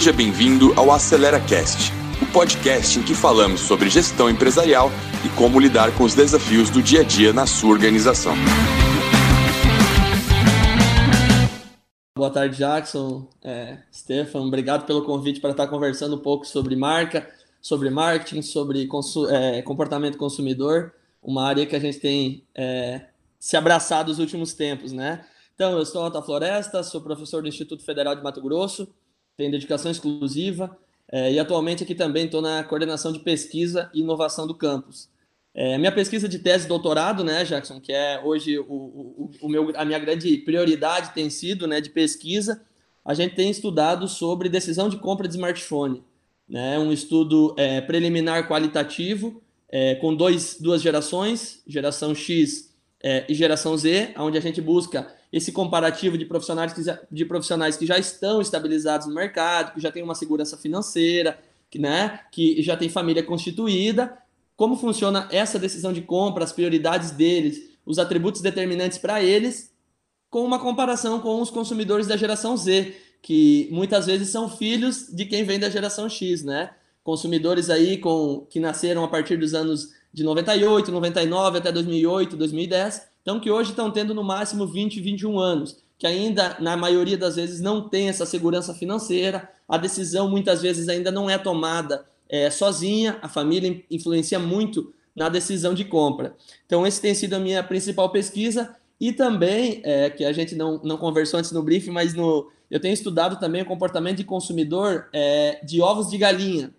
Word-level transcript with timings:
Seja 0.00 0.14
bem-vindo 0.14 0.72
ao 0.80 0.90
Acelera 0.90 1.38
Cast, 1.38 1.92
o 2.22 2.32
podcast 2.32 2.98
em 2.98 3.02
que 3.02 3.14
falamos 3.14 3.60
sobre 3.60 3.90
gestão 3.90 4.30
empresarial 4.30 4.90
e 5.22 5.28
como 5.36 5.60
lidar 5.60 5.94
com 5.94 6.04
os 6.04 6.14
desafios 6.14 6.70
do 6.70 6.82
dia 6.82 7.00
a 7.00 7.04
dia 7.04 7.34
na 7.34 7.46
sua 7.46 7.68
organização. 7.68 8.32
Boa 12.16 12.30
tarde, 12.30 12.56
Jackson. 12.56 13.28
É, 13.44 13.76
Stefan, 13.92 14.40
obrigado 14.40 14.86
pelo 14.86 15.04
convite 15.04 15.38
para 15.38 15.50
estar 15.50 15.66
conversando 15.66 16.16
um 16.16 16.20
pouco 16.20 16.46
sobre 16.46 16.74
marca, 16.74 17.28
sobre 17.60 17.90
marketing, 17.90 18.40
sobre 18.40 18.88
é, 19.28 19.60
comportamento 19.60 20.16
consumidor, 20.16 20.94
uma 21.22 21.46
área 21.46 21.66
que 21.66 21.76
a 21.76 21.80
gente 21.80 21.98
tem 21.98 22.42
é, 22.54 23.02
se 23.38 23.54
abraçado 23.54 24.08
nos 24.08 24.18
últimos 24.18 24.54
tempos, 24.54 24.92
né? 24.92 25.26
Então, 25.54 25.78
eu 25.78 25.84
sou 25.84 26.06
Otto 26.06 26.22
Floresta, 26.22 26.82
sou 26.82 27.02
professor 27.02 27.42
do 27.42 27.48
Instituto 27.48 27.84
Federal 27.84 28.16
de 28.16 28.22
Mato 28.22 28.40
Grosso, 28.40 28.88
tenho 29.40 29.50
dedicação 29.50 29.90
exclusiva 29.90 30.76
é, 31.10 31.32
e 31.32 31.38
atualmente 31.38 31.82
aqui 31.82 31.94
também 31.94 32.26
estou 32.26 32.42
na 32.42 32.62
coordenação 32.62 33.10
de 33.10 33.20
pesquisa 33.20 33.90
e 33.94 34.00
inovação 34.00 34.46
do 34.46 34.54
campus. 34.54 35.08
É, 35.54 35.78
minha 35.78 35.90
pesquisa 35.90 36.28
de 36.28 36.38
tese 36.38 36.64
de 36.64 36.68
doutorado, 36.68 37.24
né, 37.24 37.42
Jackson, 37.42 37.80
que 37.80 37.90
é 37.90 38.20
hoje 38.22 38.58
o, 38.58 38.64
o, 38.64 39.30
o 39.40 39.48
meu, 39.48 39.72
a 39.74 39.84
minha 39.84 39.98
grande 39.98 40.36
prioridade 40.38 41.12
tem 41.14 41.30
sido 41.30 41.66
né, 41.66 41.80
de 41.80 41.88
pesquisa, 41.88 42.62
a 43.02 43.14
gente 43.14 43.34
tem 43.34 43.50
estudado 43.50 44.06
sobre 44.06 44.50
decisão 44.50 44.90
de 44.90 44.98
compra 44.98 45.26
de 45.26 45.34
smartphone. 45.34 46.04
Né, 46.46 46.78
um 46.78 46.92
estudo 46.92 47.54
é, 47.56 47.80
preliminar 47.80 48.46
qualitativo 48.46 49.42
é, 49.70 49.94
com 49.94 50.14
dois, 50.14 50.58
duas 50.60 50.82
gerações, 50.82 51.62
geração 51.66 52.14
X 52.14 52.74
é, 53.02 53.24
e 53.26 53.34
geração 53.34 53.76
Z, 53.76 54.12
onde 54.18 54.36
a 54.36 54.40
gente 54.40 54.60
busca 54.60 55.08
esse 55.32 55.52
comparativo 55.52 56.18
de 56.18 56.24
profissionais, 56.24 56.72
que 56.72 56.82
já, 56.82 56.98
de 57.10 57.24
profissionais 57.24 57.76
que 57.76 57.86
já 57.86 57.98
estão 57.98 58.40
estabilizados 58.40 59.06
no 59.06 59.14
mercado, 59.14 59.74
que 59.74 59.80
já 59.80 59.92
têm 59.92 60.02
uma 60.02 60.14
segurança 60.14 60.56
financeira, 60.56 61.38
que, 61.70 61.78
né, 61.78 62.20
que 62.32 62.60
já 62.62 62.76
tem 62.76 62.88
família 62.88 63.22
constituída, 63.22 64.18
como 64.56 64.76
funciona 64.76 65.28
essa 65.30 65.58
decisão 65.58 65.92
de 65.92 66.02
compra, 66.02 66.44
as 66.44 66.52
prioridades 66.52 67.12
deles, 67.12 67.70
os 67.86 67.98
atributos 67.98 68.42
determinantes 68.42 68.98
para 68.98 69.22
eles, 69.22 69.72
com 70.28 70.44
uma 70.44 70.58
comparação 70.58 71.20
com 71.20 71.40
os 71.40 71.50
consumidores 71.50 72.06
da 72.06 72.16
geração 72.16 72.56
Z, 72.56 72.94
que 73.22 73.68
muitas 73.70 74.06
vezes 74.06 74.28
são 74.28 74.48
filhos 74.48 75.08
de 75.12 75.24
quem 75.24 75.44
vem 75.44 75.58
da 75.58 75.70
geração 75.70 76.08
X, 76.08 76.42
né? 76.42 76.70
Consumidores 77.02 77.70
aí 77.70 77.98
com 77.98 78.46
que 78.50 78.60
nasceram 78.60 79.04
a 79.04 79.08
partir 79.08 79.36
dos 79.36 79.54
anos 79.54 79.92
de 80.12 80.22
98, 80.22 80.90
99 80.90 81.58
até 81.58 81.72
2008, 81.72 82.36
2010, 82.36 83.09
então 83.30 83.38
que 83.38 83.48
hoje 83.48 83.70
estão 83.70 83.92
tendo 83.92 84.12
no 84.12 84.24
máximo 84.24 84.66
20, 84.66 85.00
21 85.00 85.38
anos, 85.38 85.78
que 85.96 86.04
ainda, 86.04 86.56
na 86.58 86.76
maioria 86.76 87.16
das 87.16 87.36
vezes, 87.36 87.60
não 87.60 87.88
tem 87.88 88.08
essa 88.08 88.26
segurança 88.26 88.74
financeira, 88.74 89.48
a 89.68 89.76
decisão 89.76 90.28
muitas 90.28 90.60
vezes 90.60 90.88
ainda 90.88 91.12
não 91.12 91.30
é 91.30 91.38
tomada 91.38 92.04
é, 92.28 92.50
sozinha, 92.50 93.20
a 93.22 93.28
família 93.28 93.84
influencia 93.88 94.40
muito 94.40 94.92
na 95.14 95.28
decisão 95.28 95.74
de 95.74 95.84
compra. 95.84 96.34
Então, 96.66 96.84
esse 96.84 97.00
tem 97.00 97.14
sido 97.14 97.34
a 97.34 97.38
minha 97.38 97.62
principal 97.62 98.10
pesquisa, 98.10 98.74
e 99.00 99.12
também, 99.12 99.80
é, 99.84 100.10
que 100.10 100.24
a 100.24 100.32
gente 100.32 100.56
não, 100.56 100.80
não 100.82 100.96
conversou 100.96 101.38
antes 101.38 101.52
no 101.52 101.62
briefing, 101.62 101.92
mas 101.92 102.12
no, 102.12 102.50
eu 102.68 102.80
tenho 102.80 102.94
estudado 102.94 103.38
também 103.38 103.62
o 103.62 103.66
comportamento 103.66 104.16
de 104.16 104.24
consumidor 104.24 105.08
é, 105.12 105.64
de 105.64 105.80
ovos 105.80 106.10
de 106.10 106.18
galinha. 106.18 106.74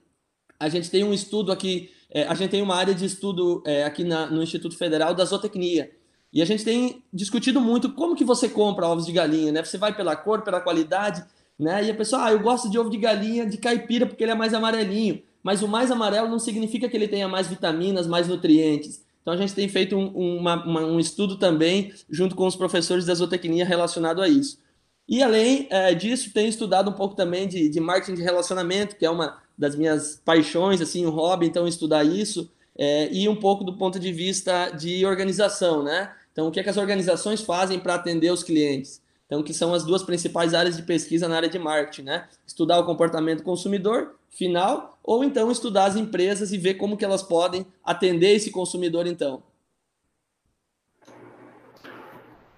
A 0.59 0.67
gente 0.67 0.91
tem 0.91 1.01
um 1.01 1.13
estudo 1.13 1.49
aqui, 1.49 1.91
é, 2.09 2.23
a 2.23 2.33
gente 2.33 2.51
tem 2.51 2.61
uma 2.61 2.75
área 2.75 2.93
de 2.93 3.05
estudo 3.05 3.63
é, 3.65 3.85
aqui 3.85 4.03
na, 4.03 4.29
no 4.29 4.43
Instituto 4.43 4.77
Federal 4.77 5.15
da 5.15 5.23
Zootecnia, 5.23 5.89
e 6.33 6.41
a 6.41 6.45
gente 6.45 6.63
tem 6.63 7.03
discutido 7.11 7.59
muito 7.59 7.91
como 7.91 8.15
que 8.15 8.23
você 8.23 8.47
compra 8.47 8.87
ovos 8.87 9.05
de 9.05 9.11
galinha, 9.11 9.51
né? 9.51 9.63
Você 9.63 9.77
vai 9.77 9.93
pela 9.93 10.15
cor, 10.15 10.41
pela 10.41 10.61
qualidade, 10.61 11.23
né? 11.59 11.83
E 11.83 11.91
a 11.91 11.93
pessoa, 11.93 12.25
ah, 12.25 12.31
eu 12.31 12.39
gosto 12.39 12.69
de 12.69 12.79
ovo 12.79 12.89
de 12.89 12.97
galinha 12.97 13.45
de 13.45 13.57
caipira 13.57 14.05
porque 14.05 14.23
ele 14.23 14.31
é 14.31 14.35
mais 14.35 14.53
amarelinho. 14.53 15.21
Mas 15.43 15.61
o 15.61 15.67
mais 15.67 15.91
amarelo 15.91 16.29
não 16.29 16.39
significa 16.39 16.87
que 16.87 16.95
ele 16.95 17.07
tenha 17.07 17.27
mais 17.27 17.47
vitaminas, 17.47 18.07
mais 18.07 18.27
nutrientes. 18.27 19.03
Então 19.21 19.33
a 19.33 19.37
gente 19.37 19.53
tem 19.53 19.67
feito 19.67 19.95
um, 19.95 20.37
uma, 20.37 20.63
uma, 20.63 20.81
um 20.81 20.99
estudo 20.99 21.37
também, 21.37 21.93
junto 22.09 22.35
com 22.35 22.45
os 22.47 22.55
professores 22.55 23.05
da 23.05 23.13
zootecnia, 23.13 23.65
relacionado 23.65 24.21
a 24.21 24.27
isso. 24.27 24.59
E 25.07 25.21
além 25.21 25.67
é, 25.69 25.93
disso, 25.93 26.31
tenho 26.33 26.47
estudado 26.47 26.89
um 26.89 26.93
pouco 26.93 27.15
também 27.15 27.47
de, 27.47 27.67
de, 27.69 27.79
marketing 27.79 28.15
de 28.15 28.21
relacionamento, 28.21 28.95
que 28.95 29.05
é 29.05 29.09
uma 29.09 29.37
das 29.57 29.75
minhas 29.75 30.21
paixões, 30.23 30.79
assim, 30.81 31.05
um 31.05 31.09
hobby, 31.09 31.45
então 31.45 31.67
estudar 31.67 32.03
isso, 32.03 32.49
é, 32.77 33.11
e 33.11 33.27
um 33.27 33.35
pouco 33.35 33.63
do 33.63 33.77
ponto 33.77 33.99
de 33.99 34.11
vista 34.11 34.69
de 34.69 35.05
organização, 35.05 35.83
né? 35.83 36.13
Então, 36.31 36.47
o 36.47 36.51
que, 36.51 36.59
é 36.59 36.63
que 36.63 36.69
as 36.69 36.77
organizações 36.77 37.41
fazem 37.41 37.79
para 37.79 37.95
atender 37.95 38.31
os 38.31 38.43
clientes? 38.43 39.01
Então, 39.25 39.43
que 39.43 39.53
são 39.53 39.73
as 39.73 39.83
duas 39.83 40.03
principais 40.03 40.53
áreas 40.53 40.75
de 40.75 40.83
pesquisa 40.83 41.27
na 41.27 41.37
área 41.37 41.49
de 41.49 41.57
marketing, 41.57 42.03
né? 42.03 42.27
Estudar 42.45 42.79
o 42.79 42.85
comportamento 42.85 43.43
consumidor 43.43 44.15
final 44.29 44.97
ou 45.03 45.23
então 45.23 45.51
estudar 45.51 45.85
as 45.85 45.95
empresas 45.95 46.51
e 46.51 46.57
ver 46.57 46.75
como 46.75 46.97
que 46.97 47.05
elas 47.05 47.21
podem 47.21 47.65
atender 47.83 48.33
esse 48.33 48.51
consumidor 48.51 49.05
então. 49.07 49.43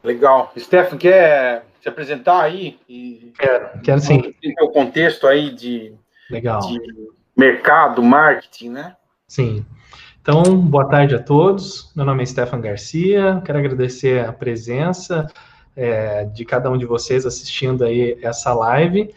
Legal. 0.04 0.52
Stefan, 0.58 0.98
quer 0.98 1.66
se 1.82 1.88
apresentar 1.88 2.42
aí? 2.42 2.80
E... 2.90 3.34
Quero, 3.38 3.82
quero 3.82 4.02
sim. 4.02 4.34
O 4.62 4.70
contexto 4.70 5.28
aí 5.28 5.52
de, 5.52 5.96
Legal. 6.30 6.60
de 6.60 6.80
mercado, 7.36 8.04
marketing, 8.04 8.70
né? 8.70 8.96
Sim. 9.28 9.66
Então, 10.24 10.58
boa 10.58 10.86
tarde 10.86 11.14
a 11.16 11.20
todos. 11.20 11.92
Meu 11.94 12.06
nome 12.06 12.24
é 12.24 12.26
Stefan 12.26 12.62
Garcia. 12.62 13.42
Quero 13.44 13.60
agradecer 13.60 14.26
a 14.26 14.32
presença 14.32 15.28
é, 15.76 16.24
de 16.24 16.46
cada 16.46 16.72
um 16.72 16.78
de 16.78 16.86
vocês 16.86 17.26
assistindo 17.26 17.84
aí 17.84 18.18
essa 18.22 18.54
live. 18.54 19.14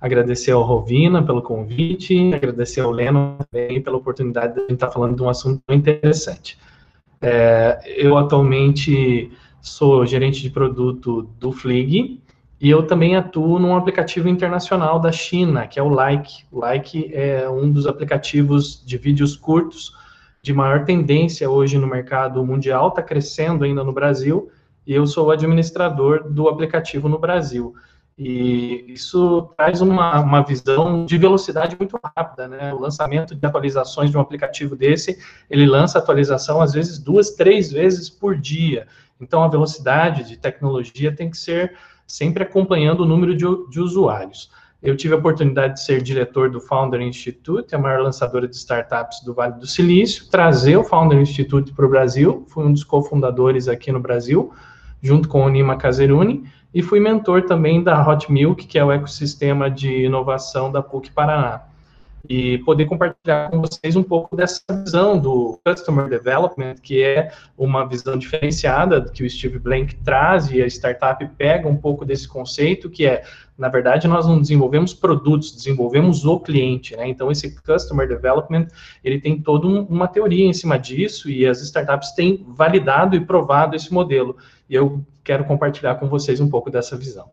Agradecer 0.00 0.52
ao 0.52 0.62
Rovina 0.62 1.22
pelo 1.22 1.42
convite, 1.42 2.32
agradecer 2.32 2.80
ao 2.80 2.90
Leno 2.90 3.36
também 3.52 3.82
pela 3.82 3.98
oportunidade 3.98 4.54
de 4.54 4.60
a 4.60 4.62
gente 4.62 4.72
estar 4.72 4.90
falando 4.90 5.16
de 5.16 5.22
um 5.22 5.28
assunto 5.28 5.60
interessante. 5.68 6.58
É, 7.20 7.78
eu 7.94 8.16
atualmente 8.16 9.30
sou 9.60 10.06
gerente 10.06 10.40
de 10.40 10.48
produto 10.48 11.28
do 11.38 11.52
Flig 11.52 12.18
e 12.58 12.70
eu 12.70 12.86
também 12.86 13.14
atuo 13.14 13.58
num 13.58 13.76
aplicativo 13.76 14.26
internacional 14.26 14.98
da 14.98 15.12
China, 15.12 15.66
que 15.66 15.78
é 15.78 15.82
o 15.82 15.90
Like. 15.90 16.44
O 16.50 16.60
Like 16.60 17.10
é 17.12 17.46
um 17.46 17.70
dos 17.70 17.86
aplicativos 17.86 18.82
de 18.86 18.96
vídeos 18.96 19.36
curtos 19.36 19.94
de 20.46 20.54
maior 20.54 20.84
tendência 20.84 21.50
hoje 21.50 21.76
no 21.76 21.88
mercado 21.88 22.46
mundial, 22.46 22.86
está 22.86 23.02
crescendo 23.02 23.64
ainda 23.64 23.82
no 23.82 23.92
Brasil, 23.92 24.48
e 24.86 24.94
eu 24.94 25.04
sou 25.04 25.26
o 25.26 25.30
administrador 25.32 26.30
do 26.30 26.48
aplicativo 26.48 27.08
no 27.08 27.18
Brasil. 27.18 27.74
E 28.16 28.84
isso 28.86 29.50
traz 29.56 29.80
uma, 29.80 30.20
uma 30.20 30.44
visão 30.44 31.04
de 31.04 31.18
velocidade 31.18 31.76
muito 31.76 31.98
rápida, 32.16 32.46
né? 32.46 32.72
O 32.72 32.78
lançamento 32.78 33.34
de 33.34 33.44
atualizações 33.44 34.08
de 34.08 34.16
um 34.16 34.20
aplicativo 34.20 34.76
desse, 34.76 35.18
ele 35.50 35.66
lança 35.66 35.98
atualização 35.98 36.60
às 36.60 36.74
vezes 36.74 36.96
duas, 36.96 37.32
três 37.32 37.72
vezes 37.72 38.08
por 38.08 38.38
dia. 38.38 38.86
Então 39.20 39.42
a 39.42 39.48
velocidade 39.48 40.22
de 40.22 40.36
tecnologia 40.36 41.12
tem 41.12 41.28
que 41.28 41.36
ser 41.36 41.76
sempre 42.06 42.44
acompanhando 42.44 43.00
o 43.00 43.06
número 43.06 43.36
de, 43.36 43.44
de 43.68 43.80
usuários. 43.80 44.48
Eu 44.86 44.96
tive 44.96 45.14
a 45.14 45.16
oportunidade 45.16 45.74
de 45.74 45.80
ser 45.82 46.00
diretor 46.00 46.48
do 46.48 46.60
Founder 46.60 47.00
Institute, 47.00 47.74
a 47.74 47.78
maior 47.78 48.02
lançadora 48.02 48.46
de 48.46 48.54
startups 48.54 49.20
do 49.24 49.34
Vale 49.34 49.54
do 49.54 49.66
Silício, 49.66 50.30
trazer 50.30 50.76
o 50.76 50.84
Founder 50.84 51.18
Institute 51.18 51.72
para 51.72 51.84
o 51.84 51.88
Brasil, 51.88 52.46
fui 52.46 52.64
um 52.64 52.72
dos 52.72 52.84
cofundadores 52.84 53.66
aqui 53.66 53.90
no 53.90 53.98
Brasil, 53.98 54.52
junto 55.02 55.28
com 55.28 55.44
o 55.44 55.48
Nima 55.48 55.76
Caseruni, 55.76 56.44
e 56.72 56.82
fui 56.82 57.00
mentor 57.00 57.42
também 57.42 57.82
da 57.82 58.00
Hot 58.08 58.30
Milk, 58.30 58.64
que 58.64 58.78
é 58.78 58.84
o 58.84 58.92
ecossistema 58.92 59.68
de 59.68 60.04
inovação 60.04 60.70
da 60.70 60.80
PUC 60.80 61.10
Paraná 61.10 61.64
e 62.28 62.58
poder 62.58 62.86
compartilhar 62.86 63.50
com 63.50 63.60
vocês 63.60 63.96
um 63.96 64.02
pouco 64.02 64.36
dessa 64.36 64.60
visão 64.84 65.18
do 65.18 65.58
Customer 65.64 66.08
Development, 66.08 66.74
que 66.82 67.02
é 67.02 67.30
uma 67.56 67.86
visão 67.86 68.18
diferenciada 68.18 69.04
que 69.12 69.24
o 69.24 69.30
Steve 69.30 69.58
Blank 69.58 69.96
traz 69.96 70.50
e 70.50 70.62
a 70.62 70.66
startup 70.66 71.26
pega 71.36 71.68
um 71.68 71.76
pouco 71.76 72.04
desse 72.04 72.28
conceito, 72.28 72.90
que 72.90 73.06
é, 73.06 73.22
na 73.56 73.68
verdade, 73.68 74.06
nós 74.06 74.26
não 74.26 74.40
desenvolvemos 74.40 74.92
produtos, 74.92 75.52
desenvolvemos 75.52 76.24
o 76.24 76.40
cliente, 76.40 76.96
né? 76.96 77.08
Então, 77.08 77.30
esse 77.30 77.54
Customer 77.62 78.08
Development, 78.08 78.66
ele 79.02 79.20
tem 79.20 79.40
toda 79.40 79.66
um, 79.66 79.82
uma 79.82 80.08
teoria 80.08 80.46
em 80.46 80.52
cima 80.52 80.78
disso 80.78 81.30
e 81.30 81.46
as 81.46 81.60
startups 81.62 82.12
têm 82.12 82.44
validado 82.48 83.16
e 83.16 83.20
provado 83.20 83.76
esse 83.76 83.92
modelo. 83.92 84.36
E 84.68 84.74
eu 84.74 85.04
quero 85.22 85.44
compartilhar 85.44 85.94
com 85.96 86.08
vocês 86.08 86.40
um 86.40 86.48
pouco 86.48 86.70
dessa 86.70 86.96
visão. 86.96 87.30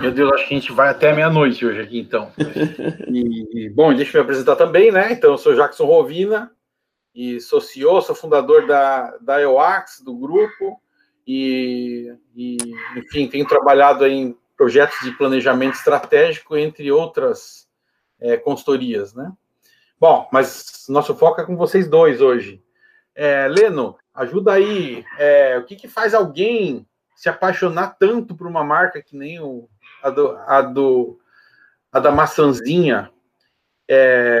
Meu 0.00 0.10
Deus, 0.12 0.32
acho 0.32 0.48
que 0.48 0.54
a 0.54 0.58
gente 0.58 0.72
vai 0.72 0.88
até 0.88 1.12
meia-noite 1.12 1.64
hoje 1.64 1.80
aqui, 1.80 2.00
então. 2.00 2.32
E, 3.08 3.70
bom, 3.70 3.94
deixa 3.94 4.16
eu 4.16 4.20
me 4.20 4.24
apresentar 4.24 4.56
também, 4.56 4.92
né? 4.92 5.12
Então, 5.12 5.32
eu 5.32 5.38
sou 5.38 5.54
Jackson 5.54 5.86
Rovina 5.86 6.52
e 7.14 7.40
sou 7.40 7.60
CEO, 7.60 8.02
sou 8.02 8.14
fundador 8.14 8.66
da, 8.66 9.16
da 9.18 9.40
EOAX, 9.40 10.02
do 10.02 10.14
grupo, 10.14 10.80
e, 11.26 12.14
e, 12.34 12.56
enfim, 12.96 13.26
tenho 13.26 13.46
trabalhado 13.46 14.06
em 14.06 14.36
projetos 14.56 14.98
de 15.02 15.12
planejamento 15.12 15.74
estratégico, 15.74 16.56
entre 16.56 16.92
outras 16.92 17.66
é, 18.20 18.36
consultorias, 18.36 19.14
né? 19.14 19.32
Bom, 19.98 20.28
mas 20.30 20.84
nosso 20.88 21.14
foco 21.14 21.40
é 21.40 21.44
com 21.44 21.56
vocês 21.56 21.88
dois 21.88 22.20
hoje. 22.20 22.62
É, 23.14 23.48
Leno, 23.48 23.96
ajuda 24.14 24.52
aí, 24.52 25.04
é, 25.18 25.56
o 25.58 25.64
que, 25.64 25.74
que 25.74 25.88
faz 25.88 26.12
alguém 26.12 26.86
se 27.14 27.30
apaixonar 27.30 27.96
tanto 27.98 28.36
por 28.36 28.46
uma 28.46 28.62
marca 28.62 29.02
que 29.02 29.16
nem 29.16 29.40
o, 29.40 29.68
a, 30.06 30.10
do, 30.10 30.38
a, 30.46 30.62
do, 30.62 31.18
a 31.92 32.00
da 32.00 32.12
maçãzinha 32.12 33.10
é, 33.88 34.40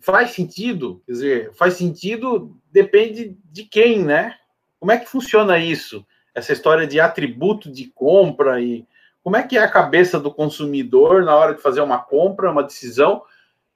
faz 0.00 0.30
sentido? 0.30 1.02
Quer 1.06 1.12
dizer, 1.12 1.52
faz 1.54 1.74
sentido, 1.74 2.56
depende 2.70 3.36
de 3.44 3.64
quem, 3.64 4.04
né? 4.04 4.34
Como 4.78 4.92
é 4.92 4.98
que 4.98 5.08
funciona 5.08 5.58
isso? 5.58 6.06
Essa 6.34 6.52
história 6.52 6.86
de 6.86 7.00
atributo 7.00 7.70
de 7.70 7.86
compra 7.86 8.60
e 8.60 8.86
como 9.22 9.36
é 9.36 9.42
que 9.42 9.58
é 9.58 9.62
a 9.62 9.70
cabeça 9.70 10.20
do 10.20 10.32
consumidor 10.32 11.24
na 11.24 11.34
hora 11.34 11.54
de 11.54 11.60
fazer 11.60 11.80
uma 11.80 11.98
compra, 11.98 12.50
uma 12.50 12.62
decisão? 12.62 13.22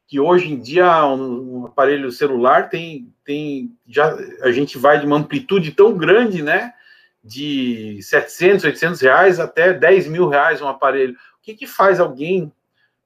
que 0.07 0.19
hoje 0.19 0.53
em 0.53 0.59
dia 0.59 1.07
um, 1.07 1.61
um, 1.61 1.67
aparelho 1.67 2.11
celular 2.11 2.69
tem, 2.69 3.15
tem 3.25 3.73
já 3.87 4.13
a 4.43 4.51
gente 4.51 4.77
vai 4.77 4.99
de 4.99 5.07
uma 5.07 5.17
amplitude 5.17 5.71
tão 5.71 5.97
grande, 5.97 6.43
né? 6.43 6.75
De 7.23 8.01
700, 8.03 8.65
800 8.65 9.01
reais 9.01 9.39
até 9.39 9.73
10 9.73 10.09
mil 10.09 10.29
reais 10.29 10.63
um 10.63 10.69
aparelho. 10.69 11.13
O 11.13 11.43
que, 11.43 11.55
que 11.55 11.67
faz 11.67 12.01
alguém 12.01 12.51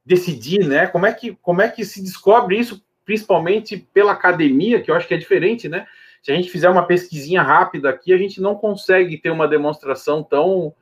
decidir, 0.04 0.66
né? 0.66 0.86
Como 0.86 1.06
é 1.06 1.12
que 1.12 1.36
como 1.42 1.62
é 1.62 1.68
que 1.68 1.84
se 1.84 2.02
descobre 2.02 2.58
isso, 2.58 2.84
principalmente 3.04 3.76
pela 3.92 4.12
academia, 4.12 4.80
que 4.80 4.90
eu 4.90 4.94
acho 4.94 5.08
que 5.08 5.14
é 5.14 5.18
diferente, 5.18 5.68
né? 5.68 5.86
Se 6.22 6.32
a 6.32 6.34
gente 6.34 6.50
fizer 6.50 6.70
uma 6.70 6.86
pesquisinha 6.86 7.42
rápida 7.42 7.90
aqui, 7.90 8.12
a 8.12 8.16
gente 8.16 8.40
não 8.40 8.54
consegue 8.54 9.18
ter 9.18 9.30
uma 9.30 9.48
demonstração 9.48 10.22
tão 10.22 10.74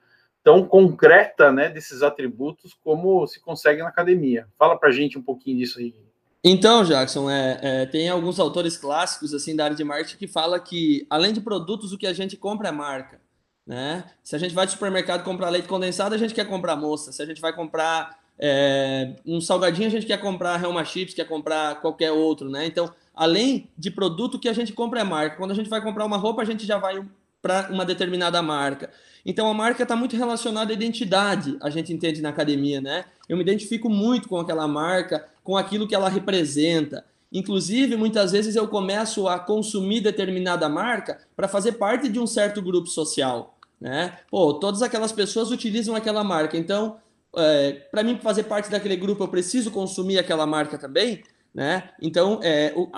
tão 0.45 0.67
concreta, 0.67 1.53
né, 1.53 1.69
desses 1.69 2.03
atributos 2.03 2.75
como 2.75 3.25
se 3.29 3.41
consegue 3.41 3.81
na 3.81 3.89
academia. 3.89 4.49
Fala 4.59 4.77
para 4.77 4.91
gente 4.91 5.17
um 5.17 5.23
pouquinho 5.23 5.59
disso 5.59 5.79
aí. 5.79 5.95
Então, 6.45 6.83
Jackson, 6.83 7.31
é, 7.31 7.59
é, 7.63 7.87
tem 7.87 8.09
alguns 8.09 8.41
autores 8.41 8.77
clássicos 8.77 9.33
assim 9.33 9.55
da 9.55 9.65
área 9.65 9.77
de 9.77 9.85
marketing 9.85 10.17
que 10.17 10.27
fala 10.27 10.59
que 10.59 11.07
além 11.09 11.33
de 11.33 11.41
produtos, 11.41 11.93
o 11.93 11.99
que 11.99 12.07
a 12.07 12.13
gente 12.13 12.37
compra 12.37 12.69
é 12.69 12.73
marca, 12.73 13.21
né? 13.65 14.05
Se 14.25 14.35
a 14.35 14.39
gente 14.39 14.53
vai 14.53 14.65
no 14.65 14.73
supermercado 14.73 15.23
comprar 15.23 15.51
leite 15.51 15.69
condensado, 15.69 16.15
a 16.15 16.19
gente 16.19 16.35
quer 16.35 16.47
comprar 16.49 16.75
moça. 16.75 17.13
Se 17.13 17.23
a 17.23 17.27
gente 17.27 17.41
vai 17.41 17.53
comprar 17.53 18.19
é, 18.37 19.15
um 19.25 19.41
salgadinho, 19.41 19.87
a 19.87 19.91
gente 19.91 20.05
quer 20.05 20.21
comprar 20.21 20.61
Helma 20.61 20.85
Chips, 20.85 21.15
quer 21.15 21.29
comprar 21.29 21.81
qualquer 21.81 22.11
outro, 22.11 22.51
né? 22.51 22.67
Então, 22.67 22.93
além 23.15 23.71
de 23.79 23.91
produto, 23.91 24.35
o 24.35 24.39
que 24.41 24.49
a 24.49 24.53
gente 24.53 24.73
compra 24.73 25.01
é 25.01 25.05
marca. 25.05 25.37
Quando 25.37 25.53
a 25.53 25.55
gente 25.55 25.71
vai 25.71 25.81
comprar 25.81 26.05
uma 26.05 26.17
roupa, 26.17 26.43
a 26.43 26.45
gente 26.45 26.67
já 26.67 26.77
vai 26.77 27.05
para 27.43 27.69
uma 27.71 27.85
determinada 27.85 28.41
marca. 28.41 28.89
Então 29.27 29.49
a 29.49 29.55
marca 29.55 29.83
está 29.83 29.95
muito 29.95 30.17
relacionada 30.17 30.73
à 30.73 30.75
identidade, 30.75 31.59
a 31.61 31.69
gente 31.69 31.93
entende 31.93 32.23
na 32.23 32.31
academia, 32.31 32.81
né? 32.81 33.05
Eu 33.29 33.37
me 33.37 33.43
identifico 33.43 33.91
muito 33.91 34.29
com 34.29 34.39
aquela 34.39 34.67
marca, 34.67 35.29
com 35.45 35.57
aquilo 35.57 35.87
que 35.87 35.95
ela 35.95 36.09
representa. 36.09 37.05
Inclusive, 37.33 37.97
muitas 37.97 38.33
vezes 38.33 38.57
eu 38.57 38.69
começo 38.69 39.27
a 39.27 39.39
consumir 39.39 40.01
determinada 40.01 40.69
marca 40.69 41.19
para 41.35 41.49
fazer 41.49 41.73
parte 41.73 42.09
de 42.09 42.21
um 42.21 42.27
certo 42.27 42.61
grupo 42.61 42.89
social, 42.89 43.59
né? 43.81 44.19
Pô, 44.31 44.55
todas 44.55 44.83
aquelas 44.83 45.13
pessoas 45.13 45.51
utilizam 45.51 45.95
aquela 45.95 46.23
marca, 46.23 46.57
então, 46.57 46.97
é, 47.37 47.73
para 47.91 48.03
mim 48.03 48.19
fazer 48.19 48.45
parte 48.45 48.71
daquele 48.71 48.97
grupo, 48.97 49.25
eu 49.25 49.29
preciso 49.29 49.71
consumir 49.71 50.19
aquela 50.19 50.47
marca 50.47 50.77
também, 50.77 51.23
né? 51.55 51.91
Então, 52.01 52.39
é, 52.43 52.73
o, 52.77 52.91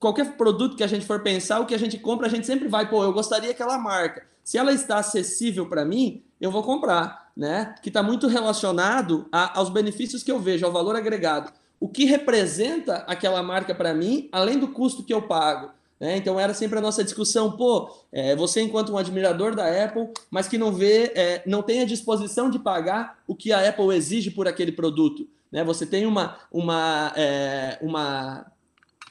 qualquer 0.00 0.36
produto 0.36 0.76
que 0.76 0.82
a 0.82 0.86
gente 0.86 1.04
for 1.04 1.20
pensar, 1.20 1.60
o 1.60 1.66
que 1.66 1.74
a 1.74 1.78
gente 1.78 1.98
compra, 1.98 2.26
a 2.26 2.30
gente 2.30 2.46
sempre 2.46 2.66
vai, 2.66 2.88
pô, 2.88 3.04
eu 3.04 3.12
gostaria 3.12 3.50
aquela 3.50 3.78
marca. 3.78 4.26
Se 4.42 4.56
ela 4.56 4.72
está 4.72 4.96
acessível 4.98 5.66
para 5.66 5.84
mim, 5.84 6.24
eu 6.40 6.50
vou 6.50 6.62
comprar, 6.62 7.30
né? 7.36 7.74
Que 7.82 7.90
está 7.90 8.02
muito 8.02 8.26
relacionado 8.26 9.28
a, 9.30 9.58
aos 9.58 9.68
benefícios 9.68 10.22
que 10.22 10.32
eu 10.32 10.40
vejo, 10.40 10.64
ao 10.64 10.72
valor 10.72 10.96
agregado. 10.96 11.52
O 11.78 11.86
que 11.86 12.04
representa 12.06 13.04
aquela 13.06 13.42
marca 13.42 13.74
para 13.74 13.92
mim, 13.92 14.28
além 14.32 14.58
do 14.58 14.68
custo 14.68 15.04
que 15.04 15.12
eu 15.12 15.22
pago. 15.22 15.70
Né? 16.00 16.16
Então 16.16 16.40
era 16.40 16.54
sempre 16.54 16.78
a 16.78 16.82
nossa 16.82 17.04
discussão, 17.04 17.52
pô, 17.52 17.94
é, 18.10 18.34
você 18.34 18.62
enquanto 18.62 18.92
um 18.92 18.96
admirador 18.96 19.54
da 19.54 19.84
Apple, 19.84 20.08
mas 20.30 20.48
que 20.48 20.56
não 20.56 20.72
vê, 20.72 21.12
é, 21.14 21.42
não 21.46 21.62
tem 21.62 21.82
a 21.82 21.84
disposição 21.84 22.48
de 22.48 22.58
pagar 22.58 23.18
o 23.26 23.34
que 23.34 23.52
a 23.52 23.68
Apple 23.68 23.94
exige 23.94 24.30
por 24.30 24.48
aquele 24.48 24.72
produto. 24.72 25.28
Né? 25.52 25.62
Você 25.62 25.84
tem 25.84 26.06
uma, 26.06 26.38
uma, 26.50 27.12
é, 27.14 27.78
uma 27.82 28.50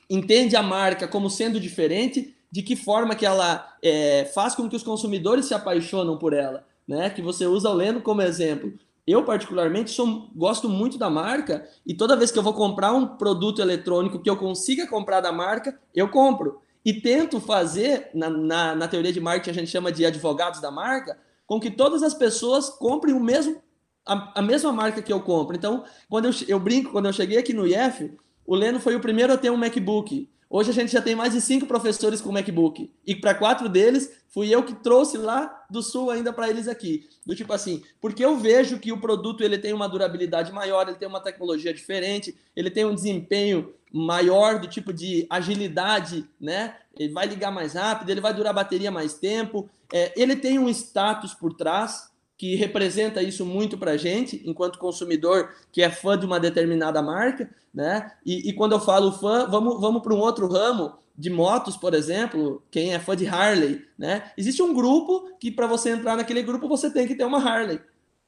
entende 0.09 0.55
a 0.55 0.63
marca 0.63 1.07
como 1.07 1.29
sendo 1.29 1.59
diferente, 1.59 2.35
de 2.51 2.63
que 2.63 2.75
forma 2.75 3.15
que 3.15 3.25
ela 3.25 3.75
é, 3.81 4.25
faz 4.33 4.55
com 4.55 4.67
que 4.67 4.75
os 4.75 4.83
consumidores 4.83 5.45
se 5.45 5.53
apaixonam 5.53 6.17
por 6.17 6.33
ela, 6.33 6.65
né? 6.87 7.09
Que 7.09 7.21
você 7.21 7.45
usa 7.45 7.69
o 7.69 7.73
Leno 7.73 8.01
como 8.01 8.21
exemplo. 8.21 8.73
Eu, 9.05 9.23
particularmente, 9.23 9.91
sou, 9.91 10.29
gosto 10.35 10.67
muito 10.67 10.97
da 10.97 11.09
marca 11.09 11.67
e 11.85 11.93
toda 11.93 12.15
vez 12.15 12.31
que 12.31 12.39
eu 12.39 12.43
vou 12.43 12.53
comprar 12.53 12.91
um 12.93 13.05
produto 13.17 13.61
eletrônico 13.61 14.19
que 14.19 14.29
eu 14.29 14.37
consiga 14.37 14.87
comprar 14.87 15.21
da 15.21 15.31
marca, 15.31 15.79
eu 15.95 16.09
compro. 16.09 16.59
E 16.83 16.93
tento 16.93 17.39
fazer, 17.39 18.09
na, 18.13 18.29
na, 18.29 18.75
na 18.75 18.87
teoria 18.87 19.11
de 19.11 19.19
marketing 19.19 19.49
a 19.49 19.53
gente 19.53 19.71
chama 19.71 19.91
de 19.91 20.05
advogados 20.05 20.61
da 20.61 20.71
marca, 20.71 21.17
com 21.45 21.59
que 21.59 21.71
todas 21.71 22.03
as 22.03 22.13
pessoas 22.13 22.69
comprem 22.69 23.13
o 23.13 23.19
mesmo, 23.19 23.61
a, 24.05 24.39
a 24.39 24.41
mesma 24.41 24.71
marca 24.71 25.01
que 25.01 25.11
eu 25.11 25.19
compro. 25.19 25.55
Então, 25.55 25.83
quando 26.07 26.25
eu, 26.25 26.31
eu 26.47 26.59
brinco, 26.59 26.91
quando 26.91 27.07
eu 27.07 27.13
cheguei 27.13 27.37
aqui 27.37 27.53
no 27.53 27.67
IF, 27.67 28.11
o 28.49 28.55
Leno 28.55 28.79
foi 28.79 28.95
o 28.95 28.99
primeiro 28.99 29.31
a 29.31 29.37
ter 29.37 29.51
um 29.51 29.55
MacBook. 29.55 30.27
Hoje 30.49 30.71
a 30.71 30.73
gente 30.73 30.91
já 30.91 30.99
tem 30.99 31.13
mais 31.13 31.33
de 31.33 31.39
cinco 31.39 31.67
professores 31.67 32.19
com 32.19 32.31
MacBook. 32.31 32.91
E 33.05 33.13
para 33.13 33.35
quatro 33.35 33.69
deles, 33.69 34.11
fui 34.27 34.49
eu 34.49 34.63
que 34.63 34.73
trouxe 34.73 35.19
lá 35.19 35.67
do 35.69 35.83
Sul 35.83 36.09
ainda 36.09 36.33
para 36.33 36.49
eles 36.49 36.67
aqui. 36.67 37.07
Do 37.23 37.35
tipo 37.35 37.53
assim, 37.53 37.83
porque 38.01 38.25
eu 38.25 38.37
vejo 38.37 38.79
que 38.79 38.91
o 38.91 38.99
produto 38.99 39.43
ele 39.43 39.59
tem 39.59 39.71
uma 39.71 39.87
durabilidade 39.87 40.51
maior, 40.51 40.87
ele 40.87 40.97
tem 40.97 41.07
uma 41.07 41.19
tecnologia 41.19 41.71
diferente, 41.71 42.35
ele 42.55 42.71
tem 42.71 42.85
um 42.85 42.95
desempenho 42.95 43.71
maior 43.93 44.59
do 44.59 44.67
tipo 44.67 44.91
de 44.91 45.27
agilidade, 45.29 46.27
né? 46.41 46.75
Ele 46.97 47.13
vai 47.13 47.27
ligar 47.27 47.51
mais 47.51 47.75
rápido, 47.75 48.09
ele 48.09 48.19
vai 48.19 48.33
durar 48.33 48.49
a 48.49 48.55
bateria 48.55 48.89
mais 48.89 49.13
tempo. 49.13 49.69
É, 49.93 50.11
ele 50.19 50.35
tem 50.35 50.57
um 50.57 50.67
status 50.69 51.35
por 51.35 51.53
trás 51.53 52.08
que 52.39 52.55
representa 52.55 53.21
isso 53.21 53.45
muito 53.45 53.77
para 53.77 53.91
a 53.91 53.97
gente, 53.97 54.41
enquanto 54.45 54.79
consumidor 54.79 55.53
que 55.73 55.81
é 55.81 55.91
fã 55.91 56.17
de 56.17 56.25
uma 56.25 56.39
determinada 56.39 57.01
marca, 57.01 57.49
né? 57.73 58.13
E, 58.25 58.49
e 58.49 58.53
quando 58.53 58.71
eu 58.71 58.79
falo 58.79 59.11
fã, 59.11 59.45
vamos, 59.45 59.79
vamos 59.81 60.01
para 60.01 60.13
um 60.13 60.19
outro 60.19 60.47
ramo 60.47 60.93
de 61.17 61.29
motos, 61.29 61.75
por 61.75 61.93
exemplo, 61.93 62.63
quem 62.71 62.93
é 62.93 62.99
fã 62.99 63.13
de 63.13 63.27
Harley, 63.27 63.85
né? 63.97 64.31
Existe 64.37 64.63
um 64.63 64.73
grupo 64.73 65.29
que 65.37 65.51
para 65.51 65.67
você 65.67 65.89
entrar 65.89 66.15
naquele 66.15 66.41
grupo 66.41 66.69
você 66.69 66.89
tem 66.89 67.05
que 67.05 67.13
ter 67.13 67.25
uma 67.25 67.39
Harley. 67.39 67.81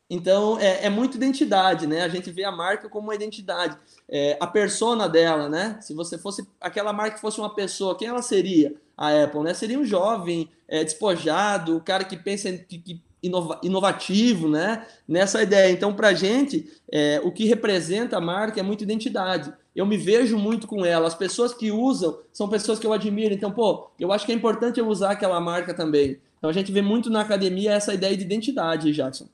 Então 0.10 0.60
é, 0.60 0.88
é 0.88 0.90
muito 0.90 1.16
identidade, 1.16 1.88
né? 1.88 2.02
A 2.02 2.10
gente 2.10 2.30
vê 2.32 2.44
a 2.44 2.52
marca 2.52 2.90
como 2.90 3.08
uma 3.08 3.16
identidade, 3.16 3.78
é, 4.10 4.36
a 4.42 4.46
persona 4.46 5.08
dela, 5.08 5.48
né? 5.48 5.78
Se 5.80 5.94
você 5.94 6.18
fosse 6.18 6.46
aquela 6.60 6.92
marca 6.92 7.18
fosse 7.18 7.40
uma 7.40 7.56
pessoa, 7.56 7.98
quem 7.98 8.10
ela 8.10 8.22
seria? 8.22 8.76
A 8.98 9.24
Apple, 9.24 9.40
né? 9.40 9.54
Seria 9.54 9.80
um 9.80 9.86
jovem, 9.86 10.50
é, 10.68 10.84
despojado, 10.84 11.78
o 11.78 11.82
cara 11.82 12.04
que 12.04 12.18
pensa 12.18 12.52
que, 12.52 12.78
que 12.78 13.02
inova 13.22 13.60
inovativo, 13.64 14.50
né? 14.50 14.86
Nessa 15.08 15.44
ideia. 15.44 15.72
Então, 15.72 15.94
para 15.94 16.10
a 16.10 16.14
gente, 16.14 16.70
é, 16.92 17.22
o 17.24 17.32
que 17.32 17.46
representa 17.46 18.18
a 18.18 18.22
marca 18.22 18.60
é 18.60 18.64
muito 18.64 18.84
identidade. 18.84 19.54
Eu 19.76 19.86
me 19.86 19.98
vejo 19.98 20.38
muito 20.38 20.68
com 20.68 20.86
ela. 20.86 21.08
As 21.08 21.16
pessoas 21.16 21.54
que 21.54 21.72
usam 21.72 22.20
são 22.34 22.50
pessoas 22.50 22.80
que 22.80 22.86
eu 22.86 22.94
admiro. 22.94 23.34
Então, 23.34 23.52
pô, 23.52 23.92
eu 24.00 24.12
acho 24.12 24.26
que 24.26 24.32
é 24.32 24.36
importante 24.36 24.80
eu 24.80 24.88
usar 24.88 25.12
aquela 25.12 25.40
marca 25.40 25.74
também. 25.74 26.20
Então, 26.38 26.50
a 26.50 26.54
gente 26.54 26.72
vê 26.72 26.82
muito 26.82 27.10
na 27.10 27.22
academia 27.22 27.74
essa 27.74 27.94
ideia 27.94 28.18
de 28.18 28.24
identidade, 28.24 28.92
Jackson. 28.92 29.30